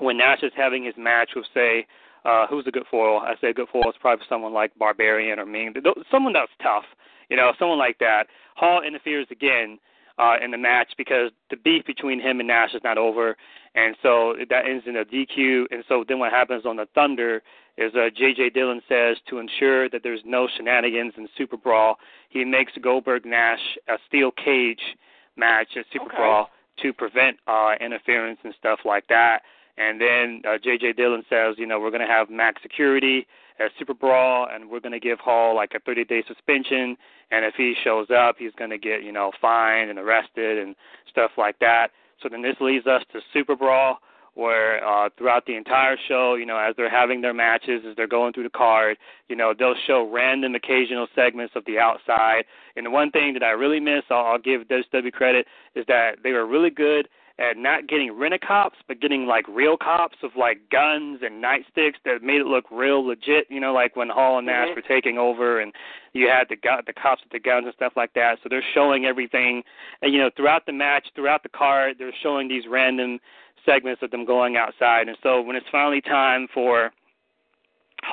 [0.00, 1.86] when Nash is having his match with, say,
[2.24, 3.18] uh, who's a good foil?
[3.18, 5.74] I say a good foil is probably someone like Barbarian or Meng,
[6.10, 6.84] someone that's tough,
[7.28, 8.26] you know, someone like that.
[8.56, 9.78] Hall interferes again
[10.18, 13.36] uh, in the match because the beef between him and Nash is not over,
[13.74, 15.66] and so that ends in a DQ.
[15.70, 17.42] And so then what happens on the Thunder
[17.76, 18.50] is uh, J.J.
[18.50, 21.96] Dillon says to ensure that there's no shenanigans in Super Brawl,
[22.28, 24.96] he makes Goldberg Nash a steel cage
[25.36, 26.16] match at Super okay.
[26.16, 26.50] Brawl
[26.82, 29.42] to prevent uh, interference and stuff like that.
[29.76, 30.92] And then uh, J.J.
[30.92, 33.26] Dillon says, you know, we're going to have max security
[33.58, 36.96] at Super Brawl, and we're going to give Hall like a 30-day suspension.
[37.30, 40.74] And if he shows up, he's going to get, you know, fined and arrested and
[41.08, 41.88] stuff like that.
[42.22, 43.98] So then this leads us to Super Brawl,
[44.34, 48.08] where uh, throughout the entire show, you know, as they're having their matches, as they're
[48.08, 48.96] going through the card,
[49.28, 52.44] you know, they'll show random occasional segments of the outside.
[52.76, 55.46] And the one thing that I really miss, I'll, I'll give WCW credit,
[55.76, 59.46] is that they were really good at not getting rent a cops, but getting like
[59.48, 63.46] real cops with like guns and nightsticks that made it look real legit.
[63.50, 64.76] You know, like when Hall and Nash mm-hmm.
[64.76, 65.72] were taking over, and
[66.12, 68.38] you had the gu- the cops with the guns and stuff like that.
[68.42, 69.62] So they're showing everything,
[70.00, 73.18] and you know, throughout the match, throughout the card, they're showing these random
[73.66, 75.08] segments of them going outside.
[75.08, 76.92] And so when it's finally time for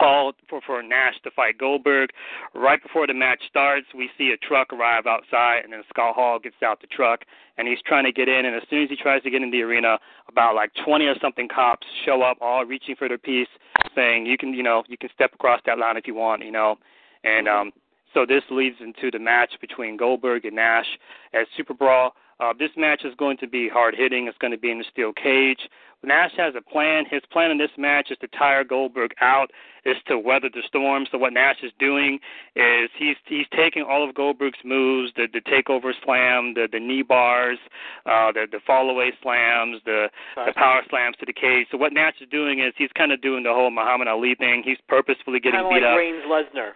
[0.01, 2.09] Hall for for Nash to fight Goldberg.
[2.53, 6.39] Right before the match starts, we see a truck arrive outside, and then Scott Hall
[6.39, 7.21] gets out the truck,
[7.57, 8.45] and he's trying to get in.
[8.45, 11.15] And as soon as he tries to get in the arena, about like 20 or
[11.21, 13.49] something cops show up, all reaching for their piece,
[13.95, 16.51] saying, "You can, you know, you can step across that line if you want, you
[16.51, 16.77] know."
[17.23, 17.71] And um,
[18.13, 20.87] so this leads into the match between Goldberg and Nash
[21.33, 22.15] at Super Brawl.
[22.41, 24.27] Uh, this match is going to be hard hitting.
[24.27, 25.59] It's going to be in the steel cage.
[26.03, 27.05] Nash has a plan.
[27.09, 29.51] His plan in this match is to tire Goldberg out,
[29.85, 31.05] is to weather the storm.
[31.11, 32.17] So what Nash is doing
[32.55, 37.03] is he's he's taking all of Goldberg's moves, the the takeover slam, the the knee
[37.03, 37.59] bars,
[38.07, 41.67] uh, the the fall away slams, the the power slams to the cage.
[41.69, 44.63] So what Nash is doing is he's kind of doing the whole Muhammad Ali thing.
[44.65, 45.97] He's purposefully getting kind of beat like up.
[45.99, 46.71] Reigns Lesnar.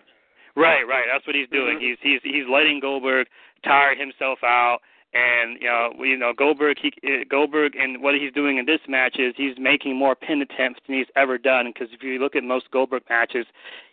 [0.56, 1.06] Right, right.
[1.12, 1.80] That's what he's doing.
[1.80, 1.98] Mm-hmm.
[2.04, 3.26] He's he's he's letting Goldberg
[3.64, 4.82] tire himself out
[5.16, 8.82] and you know, you know Goldberg, he, uh, Goldberg, and what he's doing in this
[8.88, 11.72] match is he's making more pin attempts than he's ever done.
[11.74, 13.46] Because if you look at most Goldberg matches,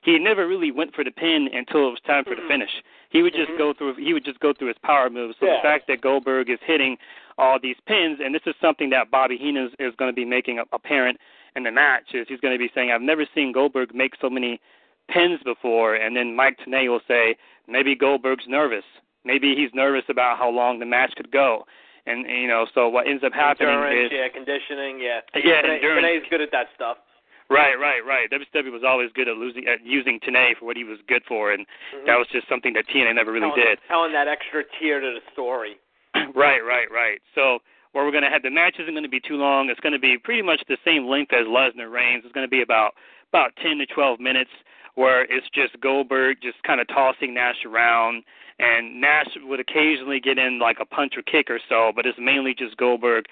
[0.02, 2.42] he never really went for the pin until it was time for mm-hmm.
[2.42, 2.70] the finish.
[3.10, 3.58] He would just mm-hmm.
[3.58, 3.94] go through.
[3.94, 5.36] He would just go through his power moves.
[5.38, 5.58] So yeah.
[5.58, 6.96] the fact that Goldberg is hitting
[7.38, 10.24] all these pins, and this is something that Bobby Heenan is, is going to be
[10.24, 11.18] making apparent
[11.54, 14.28] in the match, is he's going to be saying, "I've never seen Goldberg make so
[14.28, 14.60] many
[15.08, 17.36] pins before." And then Mike Tenay will say,
[17.68, 18.84] "Maybe Goldberg's nervous."
[19.24, 21.64] Maybe he's nervous about how long the match could go
[22.06, 25.76] and you know, so what ends up happening endurance, is yeah, conditioning, yeah, yeah, Tenay,
[25.76, 26.02] endurance.
[26.02, 26.98] Tenay's good at that stuff.
[27.50, 28.30] Right, right, right.
[28.30, 31.52] WCW was always good at losing at using Tenay for what he was good for,
[31.52, 32.06] and mm-hmm.
[32.06, 33.78] that was just something that TNA never really telling, did.
[33.88, 35.76] Telling that extra tier to the story.
[36.34, 37.20] right, right, right.
[37.34, 37.58] So
[37.92, 39.68] where we're going to have the match isn't going to be too long.
[39.68, 42.24] It's going to be pretty much the same length as Lesnar Reigns.
[42.24, 42.94] It's going to be about
[43.28, 44.50] about 10 to 12 minutes
[44.94, 48.24] where it's just Goldberg just kind of tossing Nash around,
[48.58, 52.18] and Nash would occasionally get in like a punch or kick or so, but it's
[52.20, 53.26] mainly just Goldberg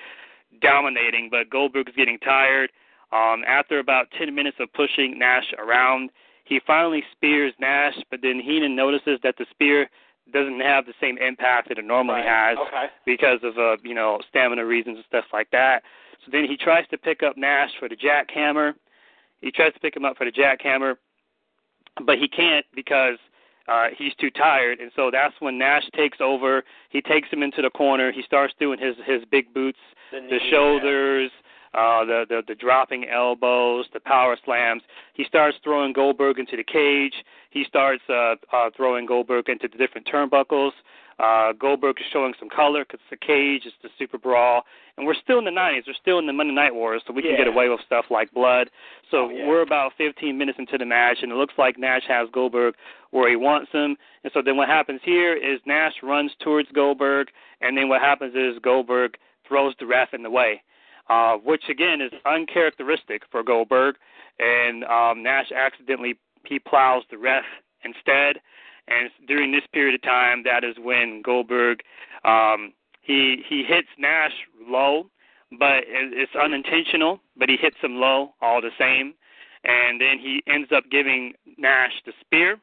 [0.60, 1.28] dominating.
[1.30, 2.70] But Goldberg's getting tired.
[3.12, 6.10] Um, after about 10 minutes of pushing Nash around,
[6.44, 9.88] he finally spears Nash, but then Heenan notices that the spear
[10.32, 12.56] doesn't have the same impact that it normally right.
[12.56, 12.86] has okay.
[13.04, 15.82] because of uh, you know stamina reasons and stuff like that.
[16.24, 18.74] So then he tries to pick up Nash for the jackhammer.
[19.40, 20.96] He tries to pick him up for the jackhammer,
[22.04, 23.16] but he can't because
[23.70, 24.80] uh, he's too tired.
[24.80, 26.64] And so that's when Nash takes over.
[26.90, 28.10] He takes him into the corner.
[28.12, 29.78] He starts doing his his big boots,
[30.10, 31.30] The, the shoulders,
[31.72, 34.82] uh, the, the the dropping elbows, the power slams.
[35.14, 37.14] He starts throwing Goldberg into the cage.
[37.50, 40.72] He starts uh, uh, throwing Goldberg into the different turnbuckles.
[41.20, 44.62] Uh, Goldberg is showing some color because it's a cage, it's the Super Brawl,
[44.96, 45.82] and we're still in the 90s.
[45.86, 48.32] We're still in the Monday Night Wars, so we can get away with stuff like
[48.32, 48.70] blood.
[49.10, 49.46] So Oh, yeah.
[49.46, 52.74] we're about 15 minutes into the match, and it looks like Nash has Goldberg
[53.10, 53.96] where he wants him.
[54.24, 57.28] And so then what happens here is Nash runs towards Goldberg,
[57.60, 59.16] and then what happens is Goldberg
[59.46, 60.62] throws the ref in the way,
[61.10, 63.96] uh, which again is uncharacteristic for Goldberg.
[64.38, 67.44] And um, Nash accidentally he plows the ref
[67.84, 68.40] instead.
[68.90, 71.80] And during this period of time, that is when Goldberg
[72.24, 74.32] um, he he hits Nash
[74.68, 75.10] low,
[75.58, 77.20] but it's unintentional.
[77.36, 79.14] But he hits him low all the same,
[79.64, 82.58] and then he ends up giving Nash the spear,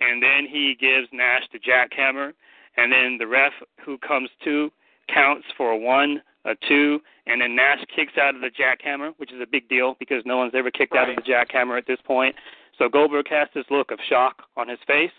[0.00, 2.32] and then he gives Nash the jackhammer,
[2.76, 3.52] and then the ref
[3.84, 4.70] who comes to
[5.12, 9.32] counts for a one, a two, and then Nash kicks out of the jackhammer, which
[9.32, 12.00] is a big deal because no one's ever kicked out of the jackhammer at this
[12.04, 12.34] point.
[12.78, 15.12] So Goldberg has this look of shock on his face,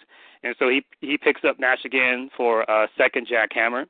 [0.44, 3.86] and so he he picks up Nash again for a second jackhammer,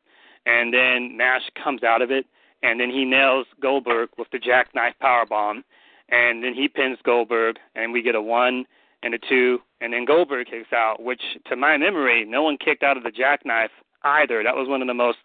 [0.45, 2.25] and then Nash comes out of it,
[2.63, 5.63] and then he nails Goldberg with the jackknife powerbomb,
[6.09, 8.65] and then he pins Goldberg, and we get a one
[9.03, 12.83] and a two, and then Goldberg kicks out, which to my memory, no one kicked
[12.83, 13.71] out of the jackknife
[14.03, 14.43] either.
[14.43, 15.17] That was one of the most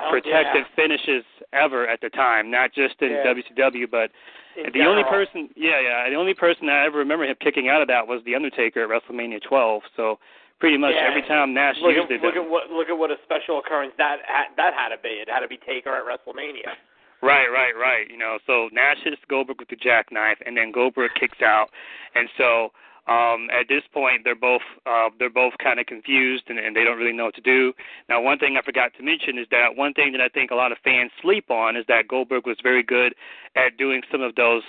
[0.00, 3.24] Oh, protective finishes ever at the time, not just in Yeah.
[3.24, 4.12] WCW, but.
[4.56, 7.82] In the only person, yeah, yeah, the only person I ever remember him kicking out
[7.82, 9.82] of that was the Undertaker at WrestleMania 12.
[9.96, 10.18] So
[10.60, 11.08] pretty much Yeah.
[11.08, 13.58] every time Nash Look used at, it, look at what look at what a special
[13.58, 15.08] occurrence that had, that had to be.
[15.22, 16.74] It had to be Taker at WrestleMania.
[17.20, 18.08] Right, right, right.
[18.08, 21.70] You know, so Nash hits Goldberg with the jackknife, and then Goldberg kicks out,
[22.14, 22.70] and so
[23.08, 26.84] um, at this point they're both uh, they're both kind of confused and, and they
[26.84, 27.72] don't really know what to do.
[28.08, 30.54] Now, one thing I forgot to mention is that one thing that I think a
[30.54, 33.14] lot of fans sleep on is that Goldberg was very good
[33.56, 34.62] at doing some of those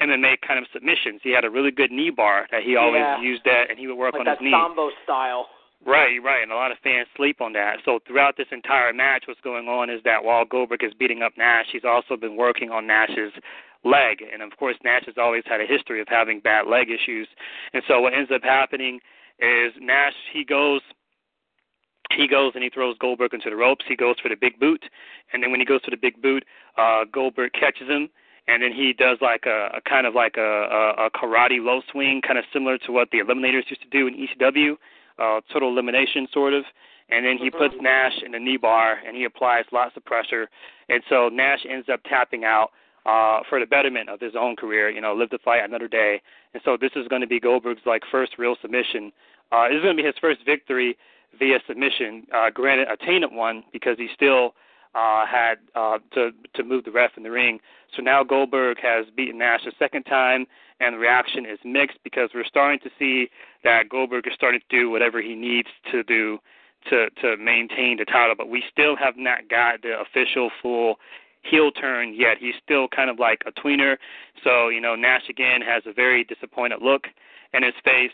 [0.00, 1.20] MMA kind of submissions.
[1.22, 3.20] He had a really good knee bar that he always Yeah.
[3.20, 4.52] used that, and he would work like on that his knee.
[4.52, 5.48] Sambo style.
[5.84, 7.78] Right, right, and a lot of fans sleep on that.
[7.84, 11.32] So throughout this entire match, what's going on is that while Goldberg is beating up
[11.36, 13.32] Nash, he's also been working on Nash's
[13.86, 17.28] leg, and of course, Nash has always had a history of having bad leg issues.
[17.72, 19.00] And so what ends up happening
[19.38, 20.80] is Nash he goes.
[22.16, 23.84] He goes and he throws Goldberg into the ropes.
[23.88, 24.84] He goes for the big boot,
[25.32, 26.44] and then when he goes for the big boot,
[26.78, 28.08] uh, Goldberg catches him,
[28.46, 31.80] and then he does like a, a kind of like a, a, a karate low
[31.90, 34.76] swing, kind of similar to what the Eliminators used to do in ECW
[35.18, 36.64] uh, total elimination sort of.
[37.08, 40.48] And then he puts Nash in the knee bar and he applies lots of pressure.
[40.88, 42.70] And so Nash ends up tapping out
[43.06, 46.20] uh, for the betterment of his own career, you know, live to fight another day.
[46.54, 49.12] And so this is going to be Goldberg's like first real submission.
[49.52, 50.96] Uh, this is going to be his first victory
[51.38, 52.26] via submission.
[52.34, 54.54] Uh, granted, a tainted one because he still
[54.94, 57.60] uh, had uh, to to move the ref in the ring.
[57.94, 60.46] So now Goldberg has beaten Nash a second time,
[60.80, 63.30] and the reaction is mixed because we're starting to see
[63.62, 66.38] that Goldberg is starting to do whatever he needs to do
[66.90, 70.96] to to maintain the title, but we still have not got the official full
[71.48, 72.38] heel turn yet.
[72.38, 73.96] He's still kind of like a tweener.
[74.44, 77.06] So, you know, Nash again has a very disappointed look
[77.54, 78.10] in his face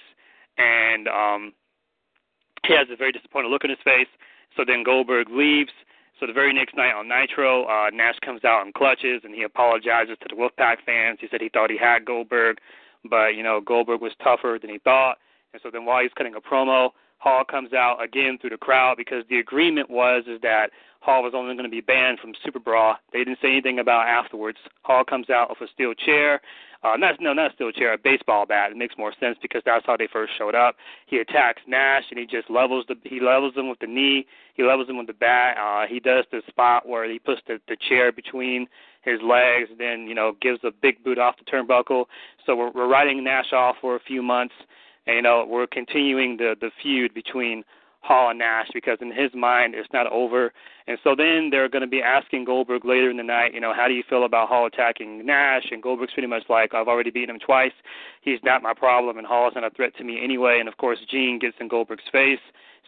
[0.59, 1.53] and um
[2.67, 4.07] he has a very disappointed look in his face.
[4.57, 5.73] So then Goldberg leaves.
[6.21, 9.43] So the very next night on Nitro, uh, Nash comes out and clutches, and he
[9.43, 11.19] apologizes to the Wolfpack fans.
[11.21, 12.59] He said he thought he had Goldberg,
[13.09, 15.19] but you know Goldberg was tougher than he thought.
[15.53, 18.97] And so then while he's cutting a promo, Hall comes out again through the crowd
[18.97, 20.71] because the agreement was is that
[21.03, 22.95] Hall was only going to be banned from Super Brawl.
[23.13, 24.59] They didn't say anything about afterwards.
[24.83, 26.41] Hall comes out with a steel chair.
[26.85, 28.71] Uh, not no, not a steel chair, a baseball bat.
[28.71, 30.77] It makes more sense because that's how they first showed up.
[31.07, 34.27] He attacks Nash and he just levels the he levels him with the knee.
[34.55, 35.57] He levels him with the bat.
[35.59, 38.69] Uh, he does the spot where he puts the, the chair between
[39.03, 42.07] his legs, and then you know gives a big boot off the turnbuckle.
[42.47, 44.55] So we're, we're writing Nash off for a few months,
[45.07, 47.65] and you know we're continuing the the feud between
[48.03, 50.53] Hall and Nash because in his mind it's not over.
[50.87, 53.73] And so then they're going to be asking Goldberg later in the night, you know,
[53.73, 55.69] how do you feel about Hall attacking Nash?
[55.71, 57.73] And Goldberg's pretty much like, I've already beaten him twice.
[58.21, 60.59] He's not my problem, and Hall is not a threat to me anyway.
[60.59, 62.41] And of course, Gene gets in Goldberg's face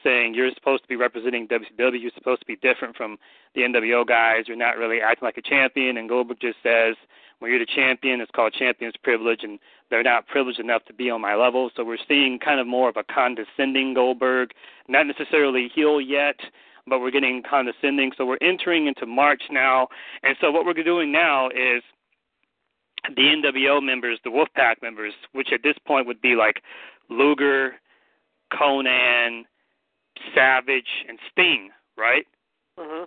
[0.03, 2.03] saying you're supposed to be representing WCW.
[2.03, 3.17] You're supposed to be different from
[3.55, 4.45] the NWO guys.
[4.47, 5.97] You're not really acting like a champion.
[5.97, 6.97] And Goldberg just says,
[7.39, 9.59] when you're the champion, it's called champion's privilege, and
[9.91, 11.71] they're not privileged enough to be on my level.
[11.77, 14.51] So we're seeing kind of more of a condescending Goldberg,
[14.89, 16.37] not necessarily heel yet,
[16.87, 18.13] but we're getting condescending.
[18.17, 19.89] So we're entering into March now,
[20.23, 21.83] and so what we're doing now is
[23.15, 26.63] the NWO members, the Wolfpack members, which at this point would be like
[27.11, 27.75] Luger,
[28.53, 29.43] Konnan,
[30.35, 32.27] Savage, and Sting, right?
[32.79, 33.07] Mhm.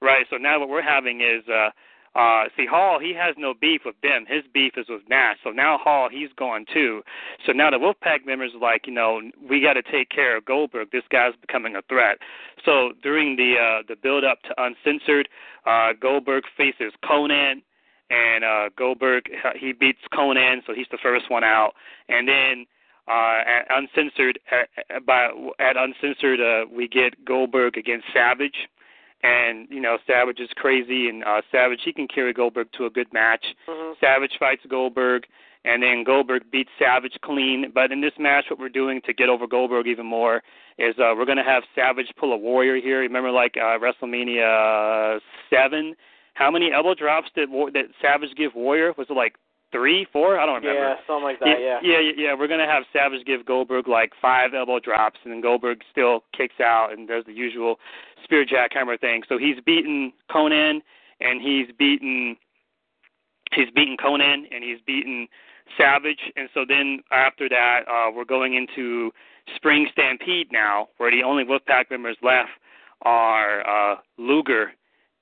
[0.00, 0.26] Right.
[0.30, 1.70] So now what we're having is uh
[2.16, 4.24] uh see Hall he has no beef with them.
[4.26, 5.36] His beef is with Nash.
[5.44, 7.02] So now Hall he's gone too.
[7.44, 10.44] So now the Wolfpack members are like, you know, we got to take care of
[10.44, 10.90] Goldberg.
[10.90, 12.18] This guy's becoming a threat.
[12.64, 15.28] So during the uh the build up to Uncensored,
[15.66, 17.62] uh Goldberg faces Konnan
[18.10, 19.24] and uh Goldberg
[19.58, 21.74] he beats Konnan, so he's the first one out.
[22.08, 22.66] And then
[23.08, 25.28] uh, at uncensored at, by
[25.60, 28.68] at uncensored uh, we get Goldberg against Savage,
[29.22, 32.90] and you know Savage is crazy, and uh, Savage he can carry Goldberg to a
[32.90, 33.44] good match.
[33.68, 33.94] Mhm.
[34.00, 35.24] Savage fights Goldberg,
[35.64, 37.70] and then Goldberg beats Savage clean.
[37.74, 40.42] But in this match, what we're doing to get over Goldberg even more
[40.78, 43.00] is uh, we're going to have Savage pull a Warrior here.
[43.00, 45.20] Remember, like uh, WrestleMania
[45.50, 45.94] seven,
[46.34, 48.92] how many elbow drops did War- that Savage give Warrior?
[48.98, 49.34] Was it like
[49.72, 50.38] three, four?
[50.38, 50.80] I don't remember.
[50.80, 51.60] Yeah, something like that.
[51.60, 51.78] Yeah.
[51.82, 52.34] yeah, yeah, yeah.
[52.34, 56.60] We're gonna have Savage give Goldberg like five elbow drops, and then Goldberg still kicks
[56.60, 57.78] out and does the usual
[58.24, 59.22] spear jackhammer thing.
[59.28, 60.80] So he's beaten Konnan,
[61.20, 62.36] and he's beaten
[63.52, 65.28] he's beaten Konnan, and he's beaten
[65.76, 69.10] Savage, and so then after that, uh, we're going into
[69.54, 72.50] Spring Stampede now, where the only Wolfpack members left
[73.02, 74.72] are uh, Luger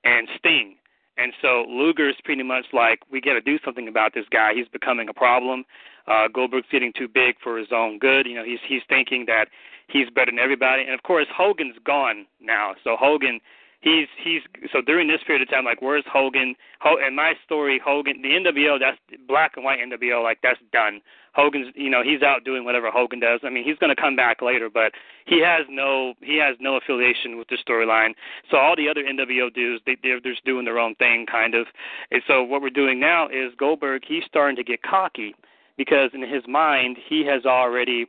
[0.03, 0.75] and Sting.
[1.17, 4.53] And so Luger's pretty much like, we got to do something about this guy.
[4.53, 5.63] He's becoming a problem.
[6.07, 8.27] Uh, Goldberg's getting too big for his own good.
[8.27, 9.47] You know, he's he's thinking that
[9.87, 10.83] he's better than everybody.
[10.83, 12.75] And of course, Hogan's gone now.
[12.83, 13.39] So Hogan,
[13.85, 14.41] he's he's
[14.73, 16.55] so during this period of time, like, where's Hogan?
[16.81, 18.97] Ho- and my story, Hogan, the NWO, that's
[19.27, 20.99] black and white NWO, like that's done.
[21.33, 23.41] Hogan's, you know, he's out doing whatever Hogan does.
[23.43, 24.93] I mean, he's going to come back later, but
[25.25, 28.13] he has no he has no affiliation with the storyline.
[28.49, 31.67] So all the other NWO dudes, they they're just doing their own thing, kind of.
[32.11, 34.01] And so what we're doing now is Goldberg.
[34.05, 35.35] He's starting to get cocky
[35.77, 38.07] because in his mind he has already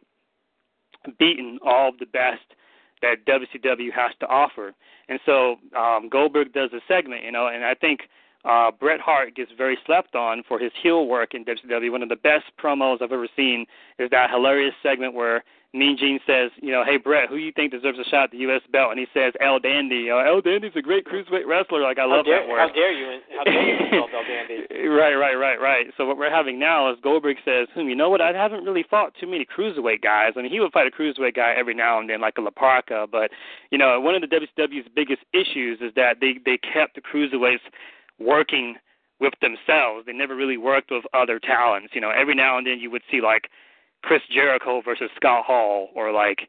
[1.18, 2.42] beaten all of the best
[3.02, 4.74] that WCW has to offer.
[5.08, 8.08] And so um, Goldberg does a segment, you know, and I think
[8.44, 11.90] uh, Bret Hart gets very slept on for his heel work in WCW.
[11.90, 13.66] One of the best promos I've ever seen
[13.98, 15.42] is that hilarious segment where
[15.76, 18.38] Mean Gene says, you know, hey Bret, who you think deserves a shot at the
[18.48, 18.62] U.S.
[18.72, 18.90] belt?
[18.90, 20.08] And he says El Dandy.
[20.08, 21.82] Know, El Dandy's a great cruiserweight wrestler.
[21.82, 22.58] Like I How love dare, that word.
[22.58, 23.20] How dare you?
[23.36, 24.88] How dare you insult El Dandy?
[24.88, 25.86] right, right, right, right.
[25.96, 28.20] So what we're having now is Goldberg says, "Hmm, you know what?
[28.20, 30.32] I haven't really fought too many cruiserweight guys.
[30.36, 32.50] I mean, he would fight a cruiserweight guy every now and then, like a La
[32.50, 33.06] Parka.
[33.10, 33.30] But
[33.70, 37.60] you know, one of the WCW's biggest issues is that they they kept the cruiserweights
[38.18, 38.76] working
[39.20, 40.06] with themselves.
[40.06, 41.94] They never really worked with other talents.
[41.94, 43.48] You know, every now and then you would see like
[44.02, 46.48] Chris Jericho versus Scott Hall, or like,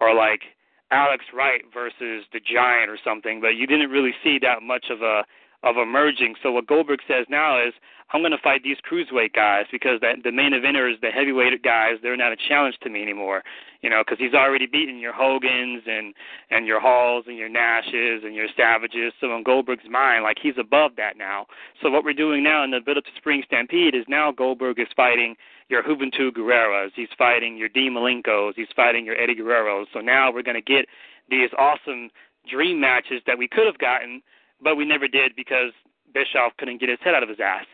[0.00, 0.42] or like
[0.90, 3.40] Alex Wright versus the Giant or something.
[3.40, 5.24] But you didn't really see that much of a
[5.62, 6.34] of emerging.
[6.42, 7.74] So what Goldberg says now is,
[8.12, 11.94] I'm going to fight these cruiserweight guys because that the main eventers, the heavyweight guys,
[12.02, 13.44] they're not a challenge to me anymore.
[13.82, 16.12] You know, because he's already beaten your Hogans and
[16.50, 19.12] and your Halls and your Nashes and your Savages.
[19.20, 21.46] So in Goldberg's mind, like he's above that now.
[21.80, 24.80] So what we're doing now in the build up to Spring Stampede is now Goldberg
[24.80, 25.36] is fighting
[25.68, 26.90] your Juventud Guerreras.
[26.96, 28.54] He's fighting your Dean Malenkos.
[28.56, 29.86] He's fighting your Eddie Guerreros.
[29.92, 30.86] So now we're going to get
[31.30, 32.10] these awesome
[32.50, 34.20] dream matches that we could have gotten,
[34.62, 35.72] but we never did because
[36.12, 37.66] Bischoff couldn't get his head out of his ass.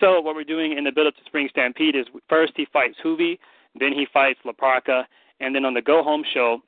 [0.00, 2.96] So what we're doing in the build up to Spring Stampede is first he fights
[3.04, 3.38] Juvi,
[3.78, 5.06] then he fights La Parka,
[5.40, 6.60] and then on the Go Home show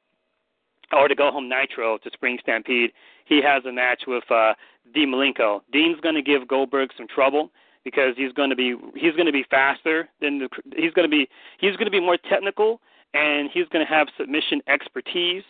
[0.92, 2.92] or the Go Home Nitro to Spring Stampede,
[3.24, 4.54] he has a match with uh
[4.92, 5.60] Dean Malenko.
[5.72, 7.50] Dean's going to give Goldberg some trouble
[7.84, 11.10] because he's going to be he's going to be faster than the he's going to
[11.10, 11.28] be
[11.58, 12.80] he's going to be more technical
[13.14, 15.44] and he's going to have submission expertise.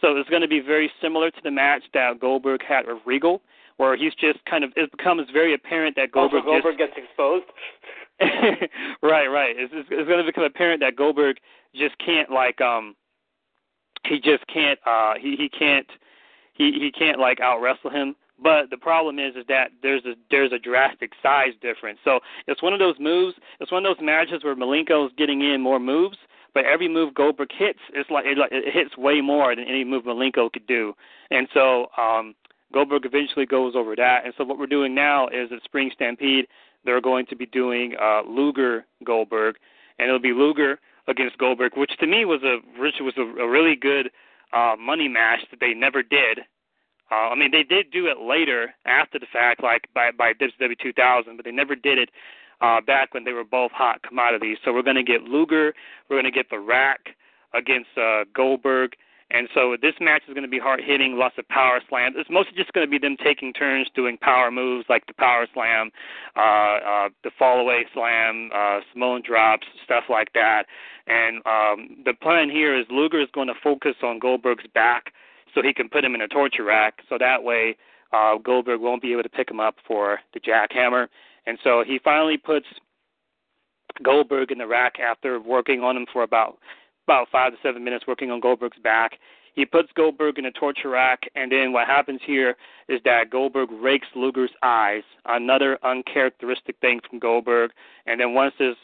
[0.00, 3.42] So it's going to be very similar to the match that Goldberg had with Regal,
[3.78, 7.46] where he's just kind of it becomes very apparent that Goldberg Goldberg just, gets exposed.
[9.02, 9.54] right, right.
[9.56, 11.38] It's, it's, it's going to become apparent that Goldberg
[11.74, 12.94] just can't like um
[14.04, 15.86] he just can't uh he he can't
[16.52, 18.14] he he can't like out wrestle him.
[18.40, 21.98] But the problem is is that there's a there's a drastic size difference.
[22.04, 23.36] So it's one of those moves.
[23.60, 26.16] It's one of those matches where Malenko's getting in more moves,
[26.52, 30.04] but every move Goldberg hits, it's like it, it hits way more than any move
[30.04, 30.94] Malenko could do.
[31.30, 32.34] And so um,
[32.72, 34.24] Goldberg eventually goes over that.
[34.24, 36.46] And so what we're doing now is at Spring Stampede,
[36.84, 39.56] they're going to be doing uh, Luger Goldberg,
[39.98, 43.48] and it'll be Luger against Goldberg, which to me was a which was a, a
[43.48, 44.10] really good
[44.52, 46.40] uh, money match that they never did.
[47.10, 50.78] Uh, I mean, they did do it later after the fact, like by by WCW
[50.78, 52.10] 2000, but they never did it
[52.60, 54.58] uh, back when they were both hot commodities.
[54.64, 55.74] So we're going to get Luger,
[56.08, 57.16] we're going to get the Rack
[57.54, 58.92] against uh, Goldberg,
[59.30, 62.16] and so this match is going to be hard hitting, lots of power slams.
[62.18, 65.46] It's mostly just going to be them taking turns doing power moves like the power
[65.52, 65.90] slam,
[66.34, 70.64] uh, uh, the fall away slam, uh, Samoan drops, stuff like that.
[71.06, 75.12] And um, the plan here is Luger is going to focus on Goldberg's back
[75.54, 77.00] so he can put him in a torture rack.
[77.08, 77.76] So that way
[78.12, 81.08] uh, Goldberg won't be able to pick him up for the jackhammer.
[81.46, 82.66] And so he finally puts
[84.02, 86.58] Goldberg in the rack after working on him for about
[87.08, 89.18] about five to seven minutes working on Goldberg's back.
[89.54, 92.54] He puts Goldberg in a torture rack, and then what happens here
[92.86, 97.70] is that Goldberg rakes Luger's eyes, another uncharacteristic thing from Goldberg.
[98.06, 98.76] And then once his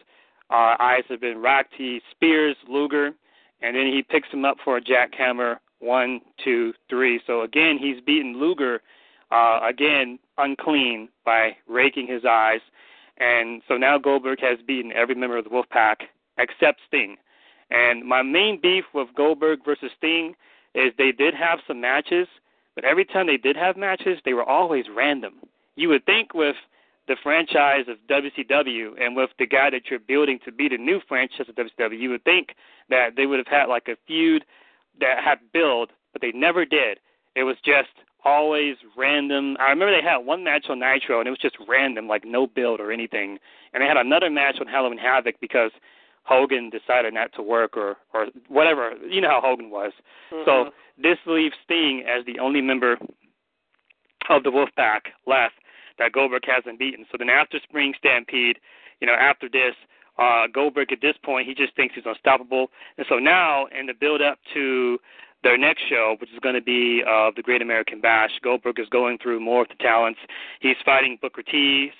[0.48, 3.12] uh, eyes have been racked, he spears Luger,
[3.60, 5.58] and then he picks him up for a jackhammer.
[5.80, 7.20] One, two, three.
[7.26, 8.80] So again, he's beaten Luger
[9.30, 12.60] uh, again unclean by raking his eyes.
[13.18, 15.96] And so now Goldberg has beaten every member of the Wolfpack
[16.38, 17.16] except Sting.
[17.70, 20.34] And my main beef with Goldberg versus Sting
[20.74, 22.28] is they did have some matches,
[22.74, 25.34] but every time they did have matches, they were always random.
[25.76, 26.56] You would think with
[27.06, 31.00] the franchise of WCW and with the guy that you're building to be the new
[31.06, 32.54] franchise of WCW, you would think
[32.88, 34.44] that they would have had like a feud
[35.00, 36.98] that had build, but they never did.
[37.34, 37.90] It was just
[38.24, 39.56] always random.
[39.60, 42.46] I remember they had one match on Nitro and it was just random, like no
[42.46, 43.38] build or anything.
[43.72, 45.72] And they had another match on Halloween Havoc because
[46.24, 48.92] Hogan decided not to work or or whatever.
[49.08, 49.92] You know how Hogan was.
[50.32, 50.42] Mm-hmm.
[50.44, 50.70] So
[51.00, 52.96] this leaves Sting as the only member
[54.28, 55.54] of the Wolfpack left
[55.98, 57.04] that Goldberg hasn't beaten.
[57.12, 58.58] So then after Spring Stampede,
[59.00, 59.74] you know, after this,
[60.18, 62.70] uh, Goldberg at this point he just thinks he's unstoppable.
[62.96, 64.98] And so now in the build up to
[65.42, 68.88] their next show, which is going to be uh, the Great American Bash, Goldberg is
[68.88, 70.18] going through more of the talents.
[70.60, 71.90] He's fighting Booker T,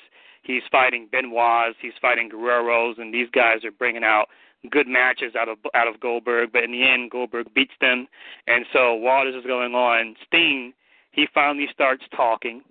[0.44, 4.26] He's fighting Benoit's, he's fighting Guerrero's, and these guys are bringing out
[4.70, 6.52] good matches out of out of Goldberg.
[6.52, 8.06] But in the end, Goldberg beats them.
[8.46, 10.72] And so while this is going on, Sting
[11.14, 12.62] he finally starts talking.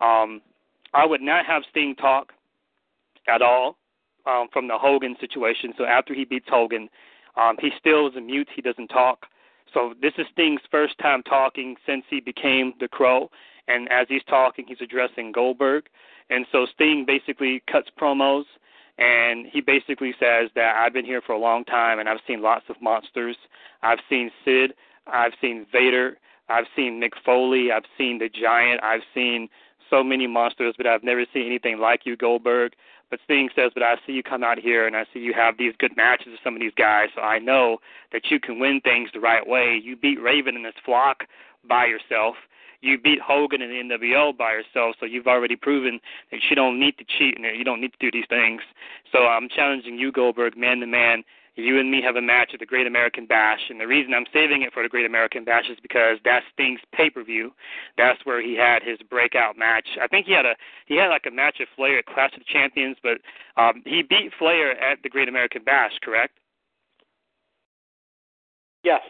[0.00, 0.40] Um,
[0.94, 2.32] I would not have Sting talk
[3.26, 3.76] at all
[4.24, 5.72] um, from the Hogan situation.
[5.76, 6.88] So after he beats Hogan,
[7.36, 8.48] um, he still is a mute.
[8.54, 9.26] He doesn't talk.
[9.74, 13.30] So this is Sting's first time talking since he became the Crow.
[13.66, 15.86] And as he's talking, he's addressing Goldberg.
[16.30, 18.44] And so Sting basically cuts promos
[18.98, 22.42] and he basically says that I've been here for a long time and I've seen
[22.42, 23.36] lots of monsters.
[23.82, 24.74] I've seen Sid,
[25.06, 26.18] I've seen Vader,
[26.48, 29.48] I've seen Mick Foley, I've seen the Giant, I've seen
[29.88, 32.72] so many monsters, but I've never seen anything like you, Goldberg.
[33.10, 35.56] But Sting says, but I see you come out here and I see you have
[35.56, 37.78] these good matches with some of these guys, so I know
[38.12, 39.80] that you can win things the right way.
[39.82, 41.24] You beat Raven and his flock
[41.66, 42.34] by yourself
[42.80, 46.00] you beat Hogan in the NWO by yourself, so you've already proven
[46.30, 48.62] that you don't need to cheat and you don't need to do these things.
[49.12, 51.24] So I'm challenging you, Goldberg, man to man.
[51.56, 54.26] You and me have a match at the Great American Bash, and the reason I'm
[54.32, 57.52] saving it for the Great American Bash is because that's Sting's pay-per-view.
[57.96, 59.88] That's where he had his breakout match.
[60.00, 60.54] I think he had a
[60.86, 63.18] he had like a match at Flair at Clash of Champions, but
[63.60, 66.38] um, he beat Flair at the Great American Bash, correct?
[68.84, 69.02] Yes.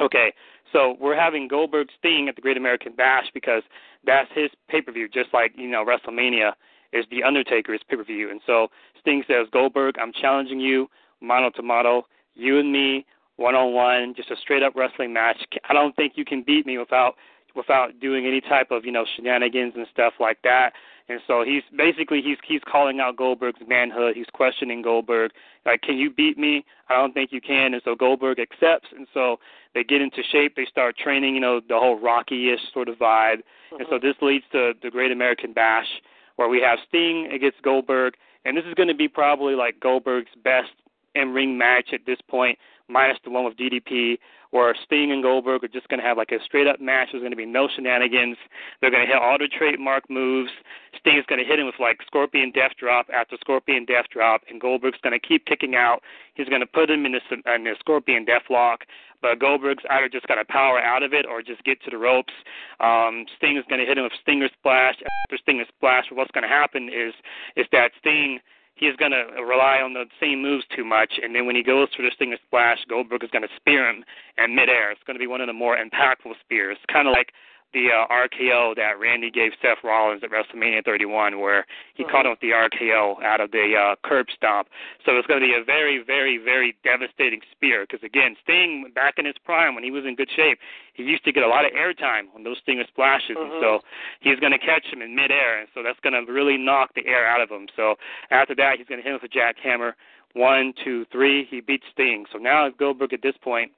[0.00, 0.32] Okay,
[0.74, 3.62] so we're having Goldberg Sting at the Great American Bash because
[4.04, 6.52] that's his pay per view, just like you know WrestleMania
[6.92, 8.30] is the Undertaker's pay per view.
[8.30, 8.68] And so
[9.00, 10.88] Sting says, Goldberg, I'm challenging you,
[11.20, 13.06] mano to mano, you and me,
[13.36, 15.38] one on one, just a straight up wrestling match.
[15.68, 17.14] I don't think you can beat me without
[17.54, 20.72] without doing any type of you know shenanigans and stuff like that.
[21.08, 24.16] And so he's basically he's he's calling out Goldberg's manhood.
[24.16, 25.32] He's questioning Goldberg,
[25.66, 26.64] like, can you beat me?
[26.88, 27.74] I don't think you can.
[27.74, 28.88] And so Goldberg accepts.
[28.96, 29.38] And so
[29.74, 30.56] they get into shape.
[30.56, 31.34] They start training.
[31.34, 33.38] You know, the whole Rocky-ish sort of vibe.
[33.38, 33.76] Mm-hmm.
[33.76, 35.88] And so this leads to the Great American Bash,
[36.36, 38.14] where we have Sting against Goldberg,
[38.44, 40.70] and this is going to be probably like Goldberg's best
[41.14, 42.58] in-ring match at this point,
[42.88, 44.18] minus the one with DDP
[44.54, 47.08] where Sting and Goldberg are just going to have like a straight up match.
[47.10, 48.36] There's going to be no shenanigans.
[48.80, 50.52] They're going to hit all the trademark moves.
[50.96, 54.60] Sting's going to hit him with like Scorpion Death Drop after Scorpion Death Drop, and
[54.60, 56.02] Goldberg's going to keep kicking out.
[56.34, 58.84] He's going to put him in the, in the Scorpion Death Lock,
[59.20, 61.98] but Goldberg's either just got to power out of it or just get to the
[61.98, 62.32] ropes.
[62.78, 64.94] Um, Sting is going to hit him with Stinger Splash.
[65.24, 67.12] After Stinger Splash, what's going to happen is
[67.56, 68.38] is that Sting
[68.74, 71.88] he's going to rely on the same moves too much, and then when he goes
[71.96, 74.04] for this thing Stinger Splash, Goldberg is going to spear him
[74.42, 74.90] in midair.
[74.90, 77.32] It's going to be one of the more impactful spears, kind of like
[77.74, 82.10] the uh, RKO that Randy gave Seth Rollins at WrestleMania 31, where he mm-hmm.
[82.10, 84.68] caught him with the RKO out of the uh, curb stomp.
[85.04, 87.84] So it's going to be a very, very, very devastating spear.
[87.88, 90.58] Because again, Sting back in his prime when he was in good shape,
[90.94, 93.52] he used to get a lot of airtime on those Stinger splashes, mm-hmm.
[93.52, 93.80] and so
[94.20, 97.04] he's going to catch him in midair, and so that's going to really knock the
[97.06, 97.66] air out of him.
[97.76, 97.96] So
[98.30, 99.92] after that, he's going to hit him with a jackhammer.
[100.34, 101.46] One, two, three.
[101.48, 102.24] He beats Sting.
[102.32, 103.70] So now Goldberg at this point,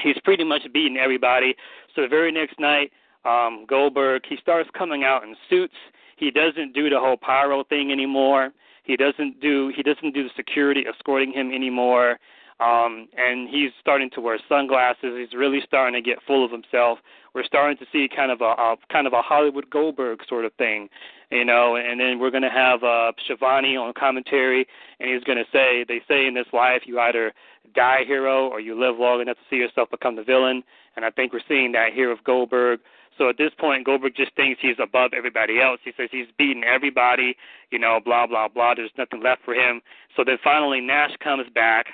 [0.00, 1.54] he's pretty much beaten everybody.
[1.94, 2.92] So the very next night
[3.26, 5.74] um, Goldberg, he starts coming out in suits.
[6.16, 8.52] He doesn't do the whole pyro thing anymore.
[8.84, 12.18] He doesn't do he doesn't do the security escorting him anymore.
[12.58, 15.12] Um, and he's starting to wear sunglasses.
[15.18, 17.00] He's really starting to get full of himself.
[17.34, 20.54] We're starting to see kind of a, a kind of a Hollywood Goldberg sort of
[20.54, 20.88] thing,
[21.30, 21.76] you know.
[21.76, 24.66] And then we're going to have uh, Schiavone on commentary,
[25.00, 27.34] and he's going to say, "They say in this life you either
[27.74, 30.62] die hero or you live long enough to see yourself become the villain."
[30.96, 32.80] And I think we're seeing that here with Goldberg.
[33.18, 35.80] So at this point, Goldberg just thinks he's above everybody else.
[35.84, 37.36] He says he's beaten everybody,
[37.70, 38.74] you know, blah blah blah.
[38.74, 39.80] There's nothing left for him.
[40.16, 41.86] So then finally, Nash comes back.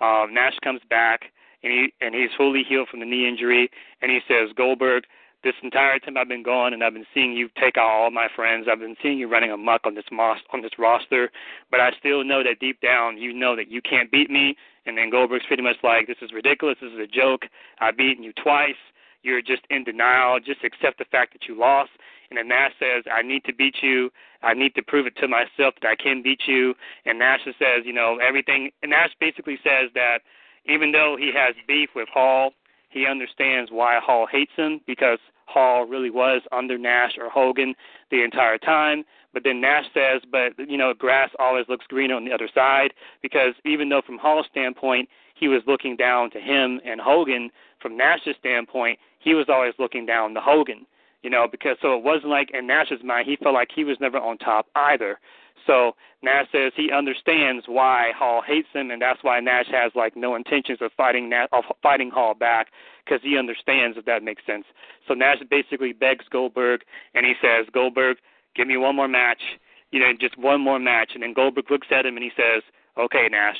[0.00, 1.32] Um, Nash comes back,
[1.62, 3.70] and he and he's fully healed from the knee injury.
[4.00, 5.04] And he says, Goldberg,
[5.44, 8.28] this entire time I've been gone, and I've been seeing you take out all my
[8.34, 8.66] friends.
[8.70, 11.30] I've been seeing you running amok on this mos- on this roster,
[11.70, 14.56] but I still know that deep down you know that you can't beat me.
[14.86, 16.78] And then Goldberg's pretty much like, this is ridiculous.
[16.80, 17.42] This is a joke.
[17.80, 18.80] I've beaten you twice
[19.22, 20.38] you're just in denial.
[20.40, 21.90] Just accept the fact that you lost.
[22.30, 24.10] And then Nash says, I need to beat you.
[24.42, 26.74] I need to prove it to myself that I can beat you.
[27.04, 28.70] And Nash says, you know, everything.
[28.82, 30.20] And Nash basically says that
[30.66, 32.52] even though he has beef with Hall,
[32.88, 37.74] he understands why Hall hates him because Hall really was under Nash or Hogan
[38.10, 39.04] the entire time.
[39.32, 42.92] But then Nash says, but you know, grass always looks greener on the other side
[43.22, 47.96] because even though from Hall's standpoint he was looking down to him and Hogan, from
[47.96, 50.86] Nash's standpoint he was always looking down to Hogan,
[51.22, 53.98] you know, because so it wasn't like in Nash's mind he felt like he was
[54.00, 55.18] never on top either.
[55.66, 60.16] So Nash says he understands why Hall hates him, and that's why Nash has like
[60.16, 62.68] no intentions of fighting Nash, of fighting Hall back
[63.04, 64.64] because he understands if that makes sense.
[65.06, 66.82] So Nash basically begs Goldberg,
[67.14, 68.18] and he says, Goldberg,
[68.54, 69.42] give me one more match,
[69.90, 71.12] you know, just one more match.
[71.14, 72.62] And then Goldberg looks at him and he says,
[72.98, 73.56] Okay, Nash,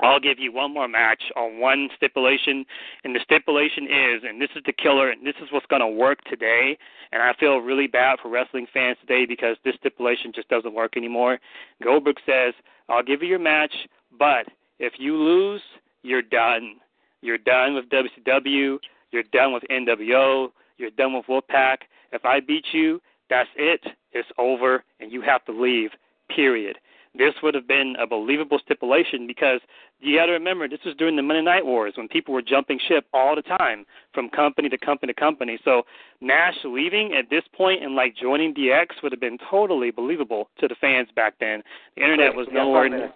[0.00, 2.64] I'll give you one more match on one stipulation,
[3.04, 5.88] and the stipulation is, and this is the killer, and this is what's going to
[5.88, 6.76] work today.
[7.12, 10.96] And I feel really bad for wrestling fans today because this stipulation just doesn't work
[10.96, 11.38] anymore.
[11.82, 12.54] Goldberg says,
[12.88, 13.74] I'll give you your match,
[14.18, 14.46] but
[14.80, 15.62] if you lose,
[16.02, 16.76] you're done.
[17.22, 18.78] You're done with WCW.
[19.12, 20.48] You're done with NWO.
[20.76, 21.78] You're done with Wolfpack.
[22.12, 23.00] If I beat you,
[23.30, 23.80] that's it.
[24.12, 25.90] It's over, and you have to leave,
[26.34, 26.78] period
[27.16, 29.60] this would have been a believable stipulation because
[30.00, 32.78] you got to remember this was during the Monday Night Wars when people were jumping
[32.88, 35.58] ship all the time from company to company to company.
[35.64, 35.82] So
[36.20, 40.68] Nash leaving at this point and like joining DX would have been totally believable to
[40.68, 41.62] the fans back then.
[41.96, 42.84] The internet was nowhere.
[42.84, 43.14] Five minutes.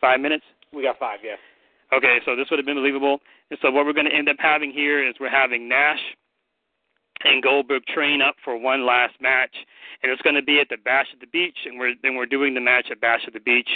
[0.00, 0.44] five minutes.
[0.72, 1.36] We got five, yeah.
[1.92, 3.20] Okay, so this would have been believable.
[3.50, 5.98] And so what we're going to end up having here is we're having Nash
[7.24, 9.54] and Goldberg train up for one last match,
[10.02, 12.26] and it's going to be at the Bash at the Beach, and we're then we're
[12.26, 13.68] doing the match at Bash at the Beach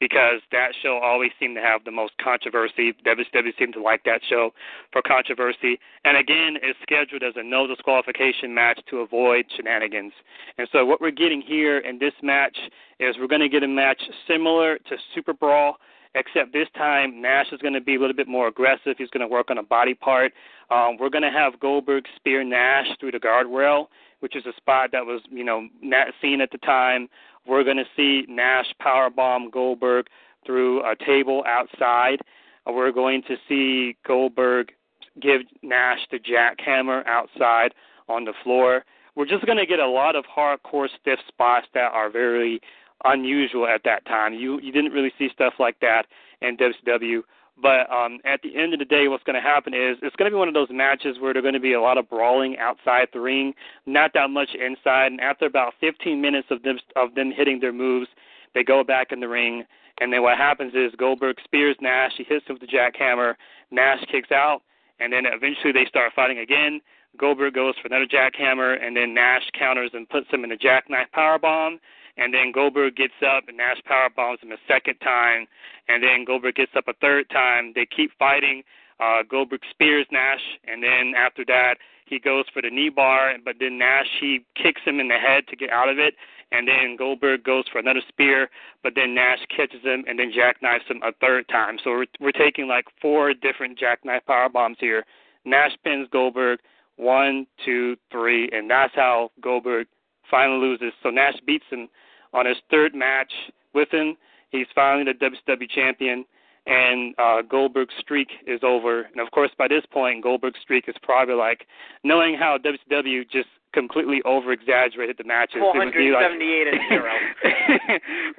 [0.00, 2.92] because that show always seemed to have the most controversy.
[3.04, 4.50] WCW seemed to like that show
[4.92, 10.12] for controversy, and again, it's scheduled as a no disqualification match to avoid shenanigans.
[10.56, 12.56] And so what we're getting here in this match
[12.98, 15.76] is we're going to get a match similar to Super Brawl
[16.14, 18.96] except this time Nash is going to be a little bit more aggressive.
[18.98, 20.32] He's going to work on a body part.
[20.70, 23.86] Um, we're going to have Goldberg spear Nash through the guardrail,
[24.20, 27.08] which is a spot that was, you know, not seen at the time.
[27.46, 30.06] We're going to see Nash powerbomb Goldberg
[30.44, 32.20] through a table outside.
[32.66, 34.72] Uh, we're going to see Goldberg
[35.20, 37.74] give Nash the jackhammer outside
[38.08, 38.84] on the floor.
[39.14, 42.60] We're just going to get a lot of hardcore stiff spots that are very
[43.04, 44.34] unusual at that time.
[44.34, 46.06] You you didn't really see stuff like that
[46.40, 47.22] in WCW.
[47.60, 50.30] But um, at the end of the day, what's going to happen is it's going
[50.30, 52.56] to be one of those matches where there's going to be a lot of brawling
[52.58, 53.52] outside the ring,
[53.84, 55.10] not that much inside.
[55.10, 58.08] And after about 15 minutes of them of them hitting their moves,
[58.54, 59.64] they go back in the ring.
[60.00, 62.12] And then what happens is Goldberg spears Nash.
[62.16, 63.34] He hits him with the jackhammer.
[63.72, 64.62] Nash kicks out,
[65.00, 66.80] and then eventually they start fighting again.
[67.18, 71.08] Goldberg goes for another jackhammer, and then Nash counters and puts him in a jackknife
[71.12, 71.78] powerbomb
[72.18, 75.46] and then Goldberg gets up and Nash power bombs him a second time,
[75.88, 77.72] and then Goldberg gets up a third time.
[77.74, 78.62] They keep fighting.
[79.00, 81.76] Uh, Goldberg spears Nash, and then after that
[82.06, 85.46] he goes for the knee bar, but then Nash he kicks him in the head
[85.48, 86.14] to get out of it,
[86.50, 88.48] and then Goldberg goes for another spear,
[88.82, 91.78] but then Nash catches him and then jackknifes him a third time.
[91.82, 95.04] So we're we're taking like four different jackknife power bombs here.
[95.44, 96.60] Nash pins Goldberg
[96.96, 99.86] one, two, three, and that's how Goldberg
[100.30, 100.92] finally loses.
[101.02, 101.88] So Nash beats him
[102.32, 103.32] on his third match
[103.74, 104.16] with him.
[104.50, 106.24] He's finally the WCW champion,
[106.66, 109.02] and uh, Goldberg's streak is over.
[109.02, 111.66] And of course, by this point, Goldberg's streak is probably like
[112.04, 115.60] knowing how WCW just completely over exaggerated the matches.
[115.60, 117.12] 478 like, and zero.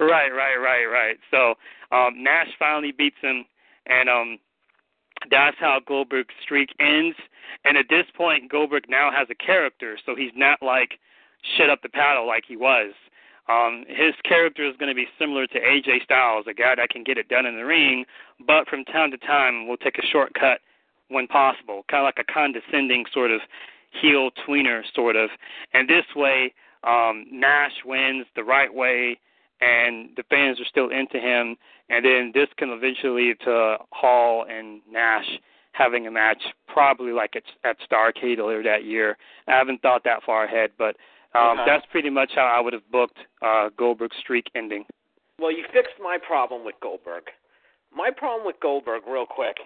[0.00, 1.16] right, right, right, right.
[1.30, 1.54] So
[1.94, 3.44] um, Nash finally beats him,
[3.86, 4.38] and um,
[5.30, 7.16] that's how Goldberg's streak ends.
[7.64, 10.98] And at this point, Goldberg now has a character, so he's not like
[11.56, 12.92] shut up the paddle like he was.
[13.48, 17.02] Um, his character is going to be similar to AJ Styles, a guy that can
[17.02, 18.04] get it done in the ring,
[18.46, 20.60] but from time to time will take a shortcut
[21.08, 23.40] when possible, kind of like a condescending sort of
[24.00, 25.30] heel tweener, sort of.
[25.74, 26.54] And this way,
[26.84, 29.18] um, Nash wins the right way,
[29.60, 31.56] and the fans are still into him.
[31.88, 35.26] And then this can eventually lead to Hall and Nash
[35.72, 39.16] having a match, probably like at, at Starcade earlier that year.
[39.48, 40.96] I haven't thought that far ahead, but
[41.34, 41.62] um, okay.
[41.66, 44.84] that's pretty much how I would have booked uh, Goldberg's streak ending.
[45.38, 47.24] Well, you fixed my problem with Goldberg.
[47.94, 49.56] My problem with Goldberg, real quick,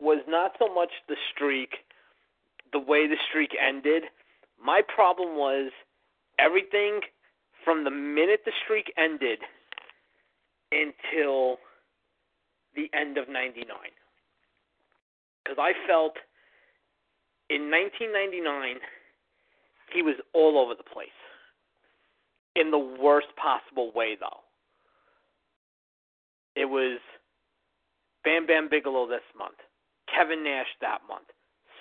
[0.00, 1.70] was not so much the streak,
[2.72, 4.04] the way the streak ended.
[4.62, 5.72] My problem was
[6.38, 7.00] everything
[7.64, 9.40] from the minute the streak ended
[10.72, 11.56] until
[12.74, 13.66] the end of 99.
[15.42, 16.16] Because I felt
[17.48, 18.80] in 1999
[19.92, 21.08] he was all over the place.
[22.56, 24.40] In the worst possible way, though.
[26.56, 26.98] It was
[28.24, 29.56] Bam Bam Bigelow this month,
[30.12, 31.28] Kevin Nash that month,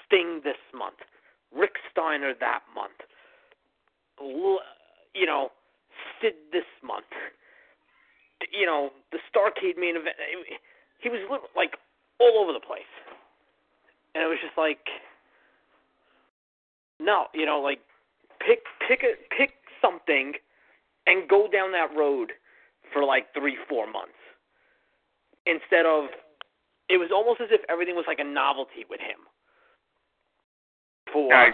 [0.06, 0.98] Sting this month,
[1.53, 2.94] Rick Steiner that month,
[4.22, 5.49] you know,
[6.22, 7.10] Sid this month,
[8.53, 10.15] you know, the Starcade main event.
[10.99, 11.19] He was
[11.56, 11.76] like
[12.19, 12.94] all over the place,
[14.14, 14.86] and it was just like,
[16.99, 17.80] no, you know, like
[18.40, 19.52] pick pick a pick
[19.82, 20.34] something
[21.06, 22.32] and go down that road
[22.94, 24.20] for like three four months.
[25.45, 26.10] Instead of
[26.90, 29.30] it was almost as if everything was like a novelty with him.
[31.14, 31.49] For I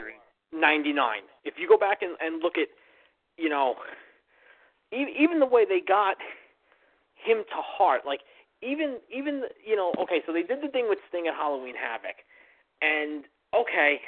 [0.53, 2.68] 99 if you go back and, and look at
[3.38, 3.76] you know
[4.91, 6.18] even, even the way they got
[7.16, 8.22] him to heart like
[8.62, 12.16] even even you know okay so they did the thing with Sting at Halloween Havoc.
[12.82, 13.26] And
[13.56, 13.99] okay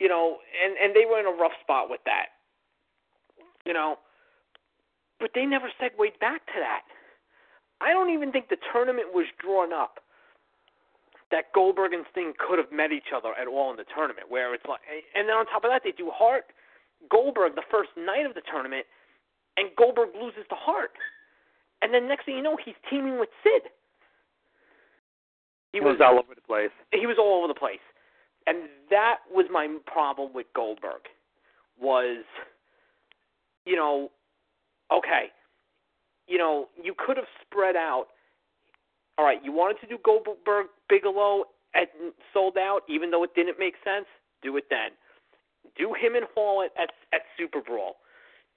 [0.00, 2.40] you know, and and they were in a rough spot with that,
[3.64, 4.00] you know,
[5.20, 6.82] but they never segued back to that.
[7.80, 10.00] I don't even think the tournament was drawn up
[11.30, 14.32] that Goldberg and Sting could have met each other at all in the tournament.
[14.32, 14.80] Where it's like,
[15.14, 16.48] and then on top of that, they do Hart
[17.12, 18.88] Goldberg the first night of the tournament,
[19.60, 20.96] and Goldberg loses to Hart,
[21.84, 23.68] and then next thing you know, he's teaming with Sid.
[25.72, 26.74] He was, was all over the place.
[26.90, 27.84] He was all over the place
[28.50, 31.02] and that was my problem with Goldberg
[31.80, 32.24] was
[33.64, 34.10] you know
[34.92, 35.30] okay
[36.26, 38.06] you know you could have spread out
[39.16, 41.44] all right you wanted to do Goldberg Bigelow
[41.74, 41.88] at
[42.34, 44.06] Souled Out even though it didn't make sense?
[44.42, 44.90] Do it then.
[45.78, 47.96] Do him and Hall at at, at Super Brawl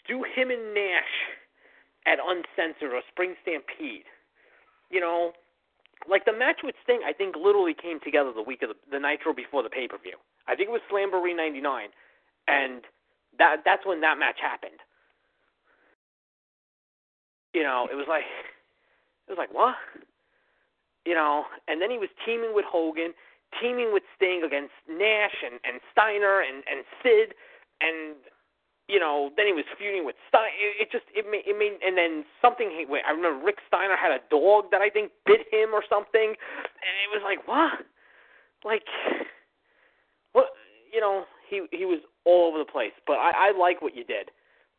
[0.08, 1.16] do him and Nash
[2.06, 4.06] at Uncensored or Spring Stampede
[4.90, 5.34] you know
[6.10, 9.00] like the match with Sting, I think literally came together the week of the, the
[9.00, 10.18] Nitro before the pay per view.
[10.48, 11.90] I think it was Slamboree '99,
[12.48, 12.82] and
[13.38, 14.80] that that's when that match happened.
[17.54, 18.24] You know, it was like
[19.28, 19.76] it was like what?
[21.06, 23.14] You know, and then he was teaming with Hogan,
[23.62, 27.36] teaming with Sting against Nash and and Steiner and and Sid,
[27.82, 28.16] and
[28.88, 30.52] you know, then he was feuding with Stein.
[30.60, 32.68] It, it just it made it made and then something.
[32.68, 35.84] He, Wait, I remember Rick Steiner had a dog that I think bit him or
[35.88, 37.88] something, and it was like what,
[38.66, 38.84] like
[40.34, 40.52] what
[40.92, 41.26] you know.
[41.50, 44.32] He he was all over the place, but I I like what you did.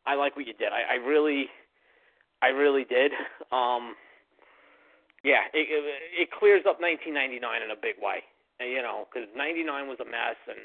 [0.05, 0.69] I like what you did.
[0.69, 1.49] I I really
[2.41, 3.11] I really did.
[3.51, 3.95] Um,
[5.23, 8.21] yeah, it, it it clears up 1999 in a big way.
[8.61, 10.61] You know, because 99 was a mess and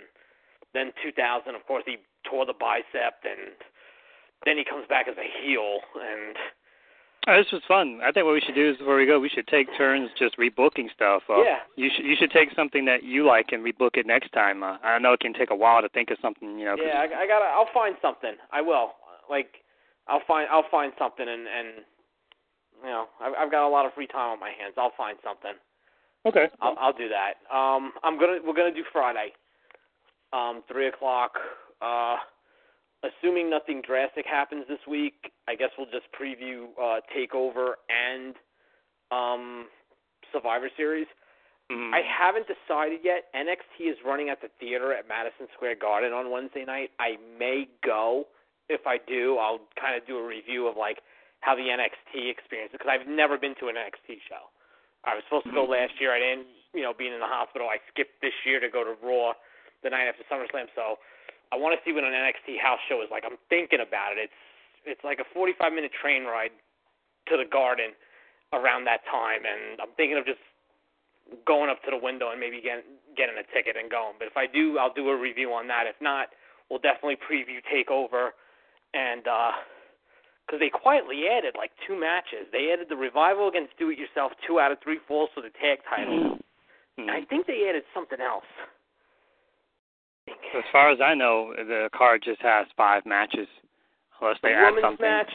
[0.75, 1.97] then 2000, of course, he
[2.29, 3.55] tore the bicep, and
[4.45, 5.81] then he comes back as a heel.
[5.99, 6.37] And
[7.27, 8.01] oh, this was fun.
[8.03, 10.39] I think what we should do is before we go, we should take turns just
[10.39, 11.23] rebooking stuff.
[11.29, 11.59] Uh, yeah.
[11.77, 14.63] You should you should take something that you like and rebook it next time.
[14.63, 16.59] Uh, I know it can take a while to think of something.
[16.59, 16.77] You know.
[16.79, 17.47] Yeah, I, I gotta.
[17.47, 18.35] I'll find something.
[18.53, 18.93] I will.
[19.29, 19.63] Like,
[20.09, 20.49] I'll find.
[20.51, 21.85] I'll find something, and and
[22.83, 24.75] you know, I've, I've got a lot of free time on my hands.
[24.79, 25.53] I'll find something.
[26.27, 26.49] Okay.
[26.61, 27.41] I'll, I'll do that.
[27.55, 28.39] Um, I'm gonna.
[28.45, 29.33] We're gonna do Friday
[30.33, 31.33] um, three o'clock
[31.83, 32.17] uh,
[33.03, 38.35] assuming nothing drastic happens this week, I guess we'll just preview uh, Takeover and
[39.11, 39.67] um,
[40.33, 41.07] Survivor Series.
[41.73, 41.95] Mm.
[41.95, 43.31] I haven't decided yet.
[43.35, 46.91] NXT is running at the theater at Madison Square Garden on Wednesday night.
[46.99, 48.27] I may go.
[48.69, 50.99] If I do, I'll kind of do a review of like
[51.41, 54.51] how the NXT experience because I've never been to an NXT show.
[55.03, 56.13] I was supposed to go last year.
[56.13, 57.67] I didn't, you know, being in the hospital.
[57.67, 59.33] I skipped this year to go to Raw
[59.83, 60.69] the night after SummerSlam.
[60.75, 61.01] So
[61.53, 63.25] I want to see what an NXT house show is like.
[63.27, 64.31] I'm thinking about it.
[64.31, 64.41] It's
[64.85, 66.55] it's like a 45 minute train ride
[67.29, 67.93] to the Garden
[68.53, 70.41] around that time, and I'm thinking of just
[71.47, 72.87] going up to the window and maybe getting
[73.17, 74.17] getting a ticket and going.
[74.19, 75.85] But if I do, I'll do a review on that.
[75.87, 76.33] If not,
[76.69, 78.35] we'll definitely preview Takeover,
[78.95, 79.23] and
[80.51, 82.51] because they quietly added like two matches.
[82.51, 85.55] They added the Revival against Do It Yourself, two out of three falls for the
[85.55, 86.43] tag titles.
[86.99, 87.07] Mm.
[87.07, 88.49] And I think they added something else.
[90.57, 93.47] As far as I know, the card just has five matches,
[94.21, 95.07] unless the they add women's something.
[95.07, 95.33] match,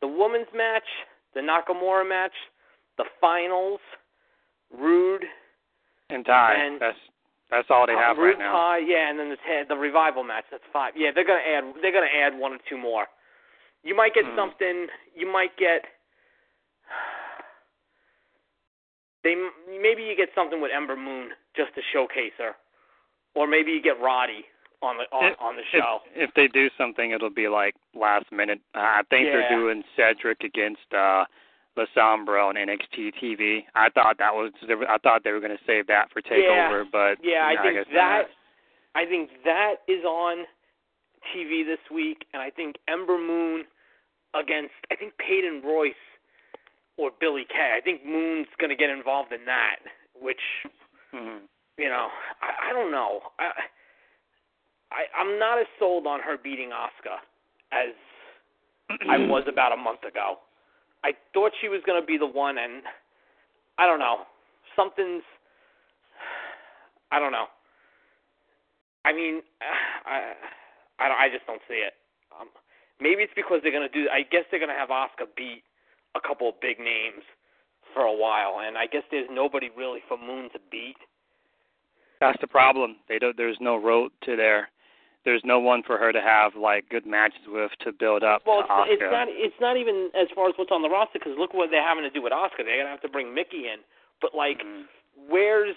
[0.00, 0.84] the women's match,
[1.34, 2.34] the Nakamura match,
[2.98, 3.80] the finals,
[4.76, 5.24] Roode,
[6.10, 6.54] And Tye.
[6.54, 6.98] and- that's
[7.50, 8.52] that's all they uh, have Roode right now.
[8.52, 10.44] Kai, yeah, and then the the revival match.
[10.50, 10.94] That's five.
[10.96, 13.06] Yeah, they're gonna add they're gonna add one or two more.
[13.82, 14.36] You might get Hmm.
[14.36, 14.86] something.
[15.14, 15.84] You might get.
[19.22, 19.34] They
[19.68, 22.54] maybe you get something with Ember Moon just to showcase her,
[23.34, 24.44] or maybe you get Roddy
[24.82, 26.00] on the on, If- on the show.
[26.14, 28.60] If, if they do something, it'll be like last minute.
[28.74, 29.32] Uh, I think Yeah.
[29.48, 31.24] they're doing Cedric against uh
[31.76, 33.64] La Sombra on NXT TV.
[33.76, 34.52] I thought that was.
[34.88, 37.86] I thought they were going to save that for Takeover, but Yeah, I think guess
[37.94, 38.26] that not.
[39.02, 40.46] I think that is on
[41.34, 43.64] TV this week, and I think Ember Moon
[44.34, 45.94] against I think Peyton Royce
[46.96, 47.74] or Billy Kay.
[47.76, 49.76] I think Moon's going to get involved in that,
[50.20, 50.40] which
[51.14, 51.42] Mhm.
[51.80, 52.08] You know
[52.44, 53.20] I, I don't know.
[53.40, 53.48] I,
[54.92, 57.16] I I'm not as sold on her beating Asuka
[57.72, 57.94] as
[59.08, 60.36] I was about a month ago.
[61.02, 62.82] I thought she was going to be the one, and
[63.78, 64.28] I don't know.
[64.76, 65.22] Something's.
[67.10, 67.46] I don't know.
[69.06, 69.40] I mean,
[70.04, 70.36] I,
[71.00, 71.94] I, don't- I just don't see it.
[72.38, 72.48] Um,
[73.00, 74.06] maybe it's because they're going to do.
[74.12, 75.62] I guess they're going to have Asuka beat
[76.14, 77.24] a couple of big names
[77.94, 81.00] for a while, and I guess there's nobody really for Moon to beat.
[82.20, 82.96] That's the problem.
[83.08, 83.36] They don't.
[83.36, 84.68] There's no road to there.
[85.24, 88.60] There's no one for her to have like good matches with to build up Well,
[88.60, 89.28] it's, it's not.
[89.28, 92.04] It's not even as far as what's on the roster because look what they're having
[92.04, 92.64] to do with Asuka.
[92.64, 93.80] They're gonna have to bring Mickie in,
[94.20, 94.84] but like, Mhm.
[95.28, 95.76] where's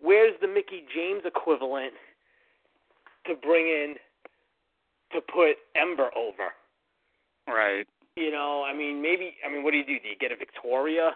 [0.00, 1.94] where's the Mickie James equivalent
[3.26, 3.94] to bring in
[5.12, 6.54] to put Ember over?
[7.46, 7.86] Right.
[8.16, 9.36] You know, I mean, maybe.
[9.44, 9.98] I mean, what do you do?
[9.98, 11.14] Do you get a Victoria?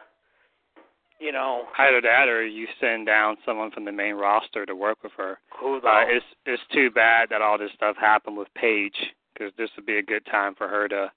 [1.20, 5.02] You know, Either that, or you send down someone from the main roster to work
[5.02, 5.38] with her.
[5.58, 5.88] who though?
[5.88, 8.94] Uh, it's it's too bad that all this stuff happened with Paige,
[9.34, 11.10] because this would be a good time for her to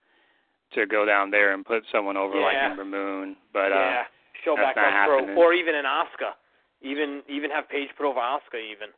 [0.74, 2.72] to go down there and put someone over like Yeah.
[2.72, 3.36] Ember Moon.
[3.54, 4.04] But uh, yeah,
[4.44, 6.34] show that's back not on pro, or even an Asuka.
[6.82, 8.58] Even even have Paige put over Asuka.
[8.58, 8.90] Even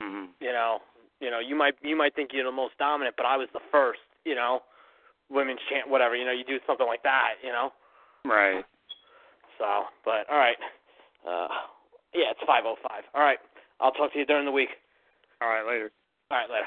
[0.00, 0.28] mhm.
[0.40, 0.78] you know,
[1.20, 3.60] you know, you might you might think you're the most dominant, but I was the
[3.72, 4.00] first.
[4.24, 4.60] You know,
[5.30, 6.14] women's champ, whatever.
[6.14, 7.34] You know, you do something like that.
[7.42, 7.72] You know.
[8.24, 8.64] right.
[9.58, 9.66] So,
[10.04, 10.56] but all right.
[11.26, 11.48] Uh,
[12.14, 12.76] yeah, it's 5:05.
[13.14, 13.38] All right.
[13.80, 14.70] I'll talk to you during the week.
[15.42, 15.90] All right, later.
[16.30, 16.66] All right, later.